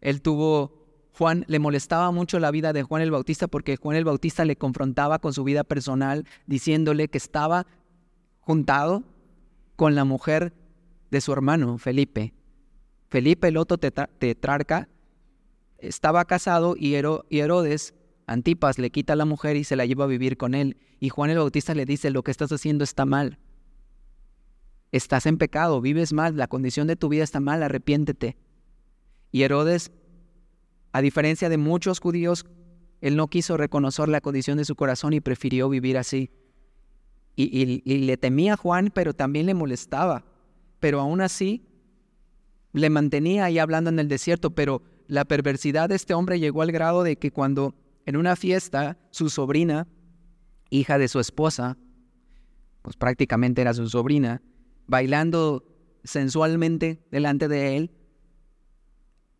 Él 0.00 0.22
tuvo 0.22 1.10
Juan 1.12 1.44
le 1.46 1.58
molestaba 1.58 2.10
mucho 2.10 2.38
la 2.38 2.50
vida 2.50 2.72
de 2.72 2.82
Juan 2.82 3.02
el 3.02 3.10
Bautista 3.10 3.48
porque 3.48 3.76
Juan 3.76 3.98
el 3.98 4.06
Bautista 4.06 4.46
le 4.46 4.56
confrontaba 4.56 5.18
con 5.18 5.34
su 5.34 5.44
vida 5.44 5.62
personal, 5.62 6.26
diciéndole 6.46 7.08
que 7.08 7.18
estaba 7.18 7.66
juntado 8.40 9.04
con 9.76 9.94
la 9.94 10.06
mujer 10.06 10.54
de 11.10 11.20
su 11.20 11.34
hermano 11.34 11.76
Felipe. 11.76 12.32
Felipe, 13.10 13.48
el 13.48 13.58
otro 13.58 13.76
tetrarca, 13.76 14.88
estaba 15.76 16.24
casado 16.24 16.76
y, 16.78 16.94
Herodes, 16.94 17.92
Antipas, 18.30 18.78
le 18.78 18.90
quita 18.90 19.14
a 19.14 19.16
la 19.16 19.24
mujer 19.24 19.56
y 19.56 19.64
se 19.64 19.76
la 19.76 19.86
lleva 19.86 20.04
a 20.04 20.08
vivir 20.08 20.36
con 20.36 20.54
él. 20.54 20.76
Y 21.00 21.08
Juan 21.08 21.30
el 21.30 21.38
Bautista 21.38 21.74
le 21.74 21.84
dice, 21.84 22.10
lo 22.10 22.22
que 22.22 22.30
estás 22.30 22.52
haciendo 22.52 22.84
está 22.84 23.04
mal. 23.04 23.38
Estás 24.92 25.26
en 25.26 25.36
pecado, 25.36 25.80
vives 25.80 26.12
mal, 26.12 26.36
la 26.36 26.46
condición 26.46 26.86
de 26.86 26.96
tu 26.96 27.08
vida 27.08 27.24
está 27.24 27.40
mal, 27.40 27.62
arrepiéntete. 27.62 28.36
Y 29.32 29.42
Herodes 29.42 29.90
a 30.92 31.02
diferencia 31.02 31.48
de 31.48 31.56
muchos 31.58 32.00
judíos, 32.00 32.46
él 33.00 33.16
no 33.16 33.28
quiso 33.28 33.56
reconocer 33.56 34.08
la 34.08 34.20
condición 34.20 34.58
de 34.58 34.64
su 34.64 34.74
corazón 34.74 35.12
y 35.12 35.20
prefirió 35.20 35.68
vivir 35.68 35.98
así. 35.98 36.30
Y, 37.36 37.82
le 38.04 38.16
temía 38.16 38.54
a 38.54 38.56
Juan, 38.56 38.90
pero 38.92 39.14
también 39.14 39.46
le 39.46 39.54
molestaba. 39.54 40.24
Pero 40.78 41.00
aún 41.00 41.20
así, 41.20 41.64
le 42.72 42.90
mantenía 42.90 43.44
ahí 43.44 43.58
hablando 43.58 43.88
en 43.88 43.98
el 43.98 44.08
desierto, 44.08 44.50
pero 44.50 44.82
la 45.06 45.24
perversidad 45.24 45.88
de 45.88 45.94
este 45.94 46.12
hombre 46.12 46.38
llegó 46.38 46.60
al 46.62 46.72
grado 46.72 47.02
de 47.02 47.16
que 47.16 47.30
cuando 47.30 47.74
en 48.06 48.16
una 48.16 48.36
fiesta 48.36 48.98
su 49.10 49.30
sobrina, 49.30 49.86
hija 50.70 50.98
de 50.98 51.08
su 51.08 51.20
esposa, 51.20 51.76
pues 52.82 52.96
prácticamente 52.96 53.60
era 53.60 53.74
su 53.74 53.88
sobrina, 53.88 54.42
bailando 54.86 55.64
sensualmente 56.04 57.04
delante 57.10 57.48
de 57.48 57.76
él, 57.76 57.90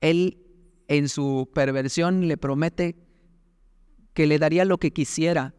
él 0.01 0.39
en 0.89 1.09
su 1.09 1.49
perversión 1.55 2.27
le 2.27 2.37
promete 2.37 2.97
que 4.13 4.27
le 4.27 4.39
daría 4.39 4.65
lo 4.65 4.79
que 4.79 4.93
quisiera. 4.93 5.55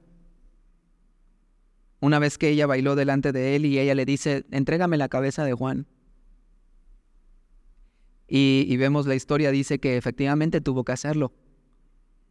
Una 1.99 2.19
vez 2.19 2.37
que 2.37 2.49
ella 2.49 2.67
bailó 2.67 2.95
delante 2.95 3.31
de 3.31 3.55
él 3.55 3.65
y 3.65 3.79
ella 3.79 3.95
le 3.95 4.05
dice, 4.05 4.45
entrégame 4.51 4.97
la 4.97 5.07
cabeza 5.07 5.45
de 5.45 5.53
Juan. 5.53 5.87
Y, 8.27 8.77
vemos 8.77 9.07
la 9.07 9.15
historia, 9.15 9.51
dice 9.51 9.79
que 9.79 9.97
efectivamente 9.97 10.61
tuvo 10.61 10.85
que 10.85 10.93
hacerlo. 10.93 11.33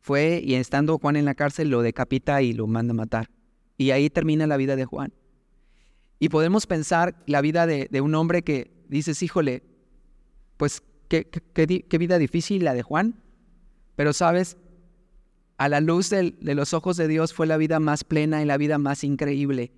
Fue 0.01 0.41
y 0.45 0.55
estando 0.55 0.99
Juan 0.99 1.17
en 1.17 1.25
la 1.25 1.35
cárcel 1.35 1.69
lo 1.69 1.83
decapita 1.83 2.43
y 2.43 2.53
lo 2.53 2.67
manda 2.67 2.93
a 2.93 2.97
matar. 2.97 3.31
Y 3.77 3.91
ahí 3.91 4.11
termina 4.11 4.47
la 4.47 4.57
vida 4.57 4.77
de 4.77 4.85
Juan. 4.85 5.13
Y 6.19 6.29
podemos 6.29 6.67
pensar 6.67 7.15
la 7.27 7.41
vida 7.41 7.67
de, 7.67 7.89
de 7.91 8.01
un 8.01 8.15
hombre 8.15 8.43
que 8.43 8.71
dices, 8.89 9.23
híjole, 9.23 9.63
pues 10.57 10.83
qué, 11.09 11.99
vida 11.99 12.19
difícil 12.19 12.65
la 12.65 12.75
de 12.75 12.83
Juan. 12.83 13.15
Pero 13.97 14.13
sabes, 14.13 14.57
a 15.59 15.69
la 15.69 15.81
luz 15.81 16.11
de 16.11 16.35
los 16.41 16.73
ojos 16.73 16.97
de 16.97 17.09
Dios 17.09 17.35
fue 17.35 17.47
la 17.47 17.57
vida 17.57 17.81
más 17.81 18.05
plena 18.05 18.43
y 18.43 18.47
la 18.47 18.57
vida 18.57 18.79
más 18.79 19.05
increíble. 19.05 19.73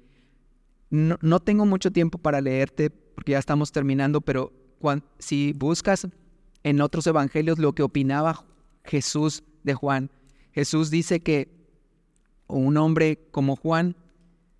No, 0.90 1.40
tengo 1.40 1.64
mucho 1.64 1.90
tiempo 1.90 2.18
para 2.18 2.40
leerte 2.40 2.90
porque 2.90 3.32
ya 3.32 3.38
estamos 3.38 3.72
terminando, 3.72 4.20
pero 4.20 4.52
si 5.18 5.52
buscas 5.52 6.06
en 6.62 6.80
otros 6.80 7.06
evangelios 7.06 7.58
lo 7.58 7.74
que 7.74 7.82
opinaba 7.82 8.44
Jesús 8.84 9.42
de 9.64 9.74
Juan, 9.74 10.10
Jesús 10.52 10.90
dice 10.90 11.20
que 11.20 11.48
un 12.46 12.76
hombre 12.76 13.18
como 13.30 13.56
Juan, 13.56 13.96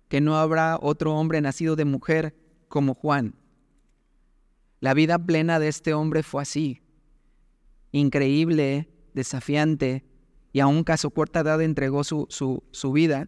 que 0.09 0.21
no 0.21 0.37
habrá 0.37 0.77
otro 0.81 1.15
hombre 1.15 1.41
nacido 1.41 1.75
de 1.75 1.85
mujer 1.85 2.35
como 2.67 2.93
Juan. 2.93 3.35
La 4.79 4.93
vida 4.93 5.17
plena 5.17 5.59
de 5.59 5.67
este 5.67 5.93
hombre 5.93 6.23
fue 6.23 6.41
así, 6.41 6.81
increíble, 7.91 8.89
desafiante, 9.13 10.03
y 10.51 10.59
a 10.59 10.67
un 10.67 10.83
caso 10.83 11.09
corta 11.09 11.39
edad 11.39 11.61
entregó 11.61 12.03
su, 12.03 12.27
su, 12.29 12.63
su 12.71 12.91
vida. 12.91 13.27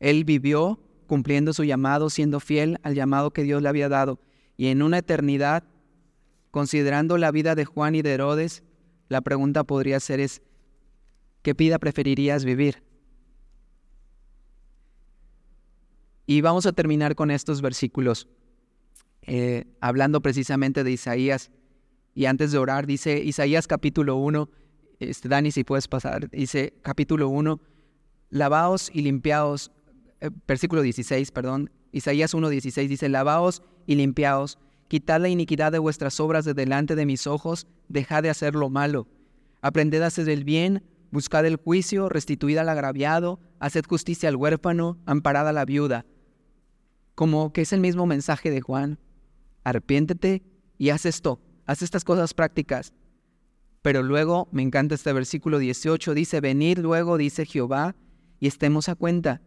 Él 0.00 0.24
vivió 0.24 0.80
cumpliendo 1.06 1.52
su 1.52 1.64
llamado, 1.64 2.10
siendo 2.10 2.40
fiel 2.40 2.78
al 2.82 2.94
llamado 2.94 3.32
que 3.32 3.42
Dios 3.42 3.62
le 3.62 3.68
había 3.68 3.88
dado. 3.88 4.18
Y 4.56 4.68
en 4.68 4.82
una 4.82 4.98
eternidad, 4.98 5.64
considerando 6.50 7.16
la 7.16 7.30
vida 7.30 7.54
de 7.54 7.64
Juan 7.64 7.94
y 7.94 8.02
de 8.02 8.12
Herodes, 8.12 8.62
la 9.08 9.20
pregunta 9.20 9.64
podría 9.64 10.00
ser 10.00 10.20
es, 10.20 10.42
¿qué 11.42 11.52
vida 11.54 11.78
preferirías 11.78 12.44
vivir? 12.44 12.82
Y 16.26 16.40
vamos 16.40 16.66
a 16.66 16.72
terminar 16.72 17.14
con 17.14 17.30
estos 17.30 17.60
versículos. 17.60 18.28
Eh, 19.22 19.64
hablando 19.80 20.20
precisamente 20.20 20.82
de 20.82 20.92
Isaías. 20.92 21.50
Y 22.14 22.26
antes 22.26 22.52
de 22.52 22.58
orar, 22.58 22.86
dice 22.86 23.22
Isaías 23.22 23.66
capítulo 23.66 24.16
1, 24.16 24.50
este, 24.98 25.28
Dani, 25.28 25.50
si 25.50 25.64
puedes 25.64 25.88
pasar, 25.88 26.28
dice 26.30 26.74
capítulo 26.82 27.28
1, 27.28 27.60
lavaos 28.30 28.90
y 28.92 29.02
limpiaos, 29.02 29.70
eh, 30.20 30.30
versículo 30.46 30.82
16, 30.82 31.30
perdón, 31.30 31.70
Isaías 31.92 32.34
1.16 32.34 32.88
dice, 32.88 33.08
lavaos 33.08 33.62
y 33.86 33.94
limpiaos, 33.94 34.58
quitad 34.88 35.20
la 35.20 35.28
iniquidad 35.28 35.72
de 35.72 35.78
vuestras 35.78 36.20
obras 36.20 36.44
de 36.44 36.54
delante 36.54 36.94
de 36.94 37.06
mis 37.06 37.26
ojos, 37.26 37.66
dejad 37.88 38.22
de 38.22 38.30
hacer 38.30 38.54
lo 38.54 38.68
malo, 38.68 39.06
aprended 39.60 40.02
a 40.02 40.06
hacer 40.06 40.28
el 40.28 40.44
bien, 40.44 40.82
buscad 41.12 41.46
el 41.46 41.56
juicio, 41.56 42.08
restituid 42.08 42.56
al 42.56 42.68
agraviado, 42.68 43.38
haced 43.60 43.84
justicia 43.86 44.28
al 44.28 44.36
huérfano, 44.36 44.98
amparad 45.06 45.46
a 45.46 45.52
la 45.52 45.64
viuda. 45.64 46.06
Como 47.14 47.52
que 47.52 47.60
es 47.60 47.72
el 47.72 47.80
mismo 47.80 48.06
mensaje 48.06 48.50
de 48.50 48.62
Juan, 48.62 48.98
arrepiéntete 49.62 50.42
y 50.78 50.88
haz 50.88 51.06
esto, 51.06 51.40
haz 51.66 51.82
estas 51.82 52.02
cosas 52.02 52.34
prácticas. 52.34 52.94
Pero 53.82 54.02
luego, 54.02 54.48
me 54.52 54.62
encanta 54.62 54.94
este 54.94 55.12
versículo 55.12 55.58
18, 55.58 56.14
dice, 56.14 56.40
venid 56.40 56.78
luego, 56.78 57.18
dice 57.18 57.44
Jehová, 57.44 57.94
y 58.40 58.46
estemos 58.46 58.88
a 58.88 58.94
cuenta. 58.94 59.42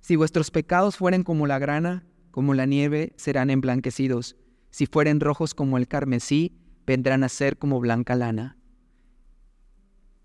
Si 0.00 0.14
vuestros 0.14 0.50
pecados 0.50 0.96
fueren 0.96 1.24
como 1.24 1.46
la 1.46 1.58
grana, 1.58 2.04
como 2.30 2.54
la 2.54 2.66
nieve, 2.66 3.14
serán 3.16 3.50
emblanquecidos. 3.50 4.36
Si 4.70 4.86
fueren 4.86 5.20
rojos 5.20 5.54
como 5.54 5.78
el 5.78 5.88
carmesí, 5.88 6.52
vendrán 6.86 7.24
a 7.24 7.28
ser 7.28 7.56
como 7.56 7.80
blanca 7.80 8.14
lana. 8.14 8.57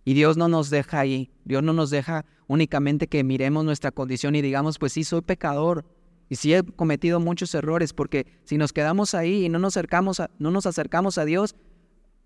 Y 0.06 0.14
Dios 0.14 0.38
no 0.38 0.48
nos 0.48 0.70
deja 0.70 1.00
ahí. 1.00 1.32
Dios 1.46 1.64
no 1.64 1.74
nos 1.74 1.90
deja 1.90 2.26
únicamente 2.48 3.08
que 3.08 3.24
miremos 3.24 3.64
nuestra 3.64 3.92
condición 3.92 4.36
y 4.36 4.42
digamos, 4.42 4.78
pues 4.80 4.94
sí, 4.94 5.04
soy 5.04 5.22
pecador. 5.22 5.86
Y 6.30 6.36
sí 6.36 6.54
he 6.54 6.64
cometido 6.64 7.20
muchos 7.20 7.54
errores, 7.54 7.94
porque 7.94 8.26
si 8.44 8.58
nos 8.58 8.74
quedamos 8.74 9.14
ahí 9.14 9.46
y 9.46 9.50
no 9.50 9.60
nos 9.60 9.78
acercamos 9.78 10.20
a, 10.20 10.32
no 10.40 10.52
nos 10.52 10.66
acercamos 10.66 11.18
a 11.18 11.26
Dios, 11.26 11.56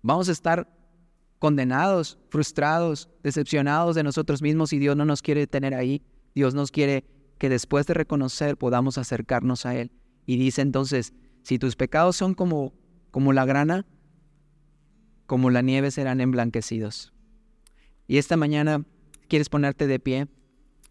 vamos 0.02 0.28
a 0.28 0.32
estar 0.32 0.68
condenados, 1.38 2.18
frustrados, 2.30 3.08
decepcionados 3.22 3.94
de 3.94 4.02
nosotros 4.02 4.42
mismos 4.42 4.72
y 4.72 4.78
Dios 4.78 4.96
no 4.96 5.04
nos 5.04 5.22
quiere 5.22 5.46
tener 5.46 5.74
ahí. 5.74 6.02
Dios 6.34 6.54
nos 6.54 6.70
quiere 6.70 7.04
que 7.38 7.48
después 7.48 7.86
de 7.86 7.94
reconocer 7.94 8.56
podamos 8.56 8.98
acercarnos 8.98 9.66
a 9.66 9.76
Él. 9.76 9.92
Y 10.26 10.36
dice 10.36 10.62
entonces, 10.62 11.12
si 11.42 11.58
tus 11.58 11.76
pecados 11.76 12.16
son 12.16 12.34
como, 12.34 12.72
como 13.10 13.32
la 13.32 13.44
grana, 13.44 13.86
como 15.26 15.50
la 15.50 15.62
nieve 15.62 15.90
serán 15.90 16.20
emblanquecidos. 16.20 17.12
Y 18.08 18.16
esta 18.16 18.38
mañana 18.38 18.82
quieres 19.28 19.50
ponerte 19.50 19.86
de 19.86 20.00
pie, 20.00 20.26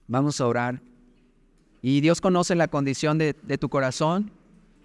vamos 0.08 0.40
a 0.40 0.46
orar. 0.48 0.82
Y 1.82 2.00
Dios 2.02 2.22
conoce 2.22 2.56
la 2.56 2.68
condición 2.68 3.18
de, 3.18 3.34
tu 3.34 3.70
corazón. 3.70 4.32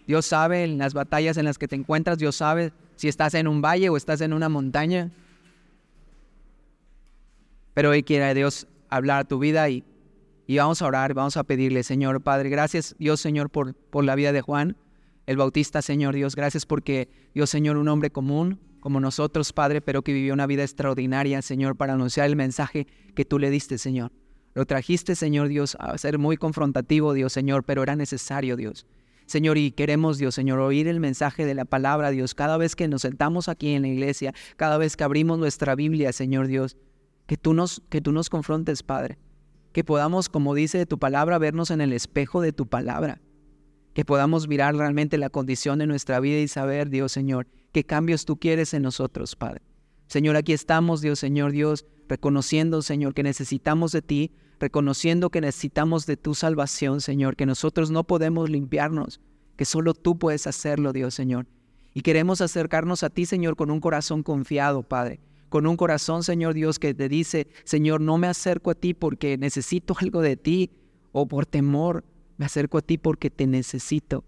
Dios 0.06 0.26
sabe 0.26 0.64
en 0.64 0.78
las 0.78 0.94
batallas 0.94 1.36
en 1.36 1.44
las 1.44 1.58
que 1.58 1.68
te 1.68 1.76
encuentras. 1.76 2.18
Dios 2.18 2.36
sabe 2.36 2.72
si 2.96 3.08
estás 3.08 3.34
en 3.34 3.46
un 3.46 3.60
valle 3.60 3.90
o 3.90 3.96
estás 3.96 4.22
en 4.22 4.32
una 4.32 4.48
montaña. 4.48 5.10
Pero 7.74 7.90
hoy 7.90 8.02
quiere 8.02 8.32
Dios 8.34 8.66
hablar 8.88 9.26
tu 9.26 9.38
vida 9.38 9.68
y, 9.68 9.84
y 10.46 10.56
vamos 10.56 10.80
a 10.80 10.86
orar, 10.86 11.14
vamos 11.14 11.36
a 11.36 11.44
pedirle, 11.44 11.82
Señor 11.82 12.20
Padre, 12.20 12.50
gracias 12.50 12.94
Dios 12.98 13.20
Señor 13.20 13.48
por, 13.48 13.74
por 13.74 14.04
la 14.04 14.14
vida 14.14 14.32
de 14.32 14.42
Juan, 14.42 14.76
el 15.26 15.38
Bautista, 15.38 15.80
Señor 15.80 16.14
Dios, 16.14 16.36
gracias 16.36 16.66
porque 16.66 17.08
Dios 17.34 17.48
Señor, 17.48 17.78
un 17.78 17.88
hombre 17.88 18.10
común, 18.10 18.58
como 18.82 18.98
nosotros, 18.98 19.52
Padre, 19.52 19.80
pero 19.80 20.02
que 20.02 20.12
vivió 20.12 20.34
una 20.34 20.48
vida 20.48 20.62
extraordinaria, 20.62 21.40
Señor, 21.40 21.76
para 21.76 21.94
anunciar 21.94 22.26
el 22.26 22.34
mensaje 22.34 22.88
que 23.14 23.24
tú 23.24 23.38
le 23.38 23.48
diste, 23.48 23.78
Señor. 23.78 24.10
Lo 24.54 24.66
trajiste, 24.66 25.14
Señor 25.14 25.46
Dios, 25.46 25.76
a 25.78 25.96
ser 25.96 26.18
muy 26.18 26.36
confrontativo, 26.36 27.14
Dios, 27.14 27.32
Señor, 27.32 27.62
pero 27.62 27.84
era 27.84 27.94
necesario, 27.94 28.56
Dios. 28.56 28.84
Señor, 29.26 29.56
y 29.56 29.70
queremos, 29.70 30.18
Dios, 30.18 30.34
Señor, 30.34 30.58
oír 30.58 30.88
el 30.88 30.98
mensaje 30.98 31.46
de 31.46 31.54
la 31.54 31.64
palabra, 31.64 32.10
Dios, 32.10 32.34
cada 32.34 32.56
vez 32.56 32.74
que 32.74 32.88
nos 32.88 33.02
sentamos 33.02 33.48
aquí 33.48 33.68
en 33.68 33.82
la 33.82 33.88
iglesia, 33.88 34.34
cada 34.56 34.78
vez 34.78 34.96
que 34.96 35.04
abrimos 35.04 35.38
nuestra 35.38 35.76
Biblia, 35.76 36.12
Señor 36.12 36.48
Dios, 36.48 36.76
que 37.26 37.36
tú 37.36 37.54
nos, 37.54 37.82
que 37.88 38.00
tú 38.00 38.10
nos 38.10 38.30
confrontes, 38.30 38.82
Padre. 38.82 39.16
Que 39.72 39.84
podamos, 39.84 40.28
como 40.28 40.56
dice 40.56 40.84
tu 40.86 40.98
palabra, 40.98 41.38
vernos 41.38 41.70
en 41.70 41.80
el 41.80 41.92
espejo 41.92 42.40
de 42.40 42.52
tu 42.52 42.66
palabra. 42.66 43.20
Que 43.94 44.04
podamos 44.04 44.48
mirar 44.48 44.74
realmente 44.74 45.18
la 45.18 45.30
condición 45.30 45.78
de 45.78 45.86
nuestra 45.86 46.18
vida 46.18 46.40
y 46.40 46.48
saber, 46.48 46.90
Dios 46.90 47.12
Señor, 47.12 47.46
qué 47.72 47.84
cambios 47.84 48.24
tú 48.24 48.36
quieres 48.38 48.74
en 48.74 48.82
nosotros, 48.82 49.34
Padre. 49.34 49.62
Señor, 50.06 50.36
aquí 50.36 50.52
estamos, 50.52 51.00
Dios, 51.00 51.18
Señor 51.18 51.52
Dios, 51.52 51.86
reconociendo, 52.08 52.82
Señor, 52.82 53.14
que 53.14 53.22
necesitamos 53.22 53.92
de 53.92 54.02
ti, 54.02 54.32
reconociendo 54.60 55.30
que 55.30 55.40
necesitamos 55.40 56.06
de 56.06 56.16
tu 56.16 56.34
salvación, 56.34 57.00
Señor, 57.00 57.34
que 57.34 57.46
nosotros 57.46 57.90
no 57.90 58.04
podemos 58.04 58.50
limpiarnos, 58.50 59.20
que 59.56 59.64
solo 59.64 59.94
tú 59.94 60.18
puedes 60.18 60.46
hacerlo, 60.46 60.92
Dios, 60.92 61.14
Señor. 61.14 61.46
Y 61.94 62.02
queremos 62.02 62.40
acercarnos 62.40 63.02
a 63.02 63.10
ti, 63.10 63.26
Señor, 63.26 63.56
con 63.56 63.70
un 63.70 63.80
corazón 63.80 64.22
confiado, 64.22 64.82
Padre. 64.82 65.20
Con 65.48 65.66
un 65.66 65.76
corazón, 65.76 66.22
Señor 66.22 66.54
Dios, 66.54 66.78
que 66.78 66.94
te 66.94 67.08
dice, 67.08 67.48
Señor, 67.64 68.00
no 68.00 68.16
me 68.18 68.26
acerco 68.26 68.70
a 68.70 68.74
ti 68.74 68.94
porque 68.94 69.36
necesito 69.36 69.94
algo 70.00 70.22
de 70.22 70.36
ti 70.36 70.70
o 71.12 71.26
por 71.26 71.44
temor, 71.44 72.04
me 72.38 72.46
acerco 72.46 72.78
a 72.78 72.82
ti 72.82 72.96
porque 72.96 73.30
te 73.30 73.46
necesito 73.46 74.24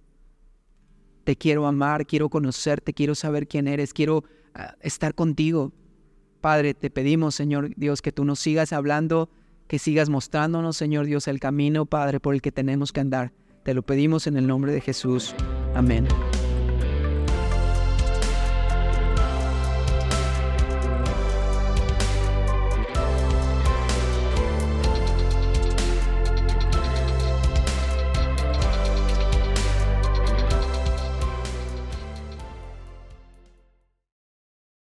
te 1.24 1.36
quiero 1.36 1.66
amar, 1.66 2.06
quiero 2.06 2.28
conocerte, 2.28 2.92
quiero 2.92 3.14
saber 3.14 3.48
quién 3.48 3.66
eres, 3.66 3.92
quiero 3.92 4.24
ah, 4.54 4.74
estar 4.80 5.14
contigo. 5.14 5.72
Padre, 6.40 6.74
te 6.74 6.90
pedimos, 6.90 7.34
Señor 7.34 7.70
Dios, 7.76 8.02
que 8.02 8.12
tú 8.12 8.24
nos 8.24 8.38
sigas 8.38 8.72
hablando, 8.72 9.30
que 9.66 9.78
sigas 9.78 10.10
mostrándonos, 10.10 10.76
Señor 10.76 11.06
Dios, 11.06 11.26
el 11.26 11.40
camino, 11.40 11.86
Padre, 11.86 12.20
por 12.20 12.34
el 12.34 12.42
que 12.42 12.52
tenemos 12.52 12.92
que 12.92 13.00
andar. 13.00 13.32
Te 13.62 13.72
lo 13.72 13.82
pedimos 13.82 14.26
en 14.26 14.36
el 14.36 14.46
nombre 14.46 14.72
de 14.72 14.82
Jesús. 14.82 15.34
Amén. 15.74 16.06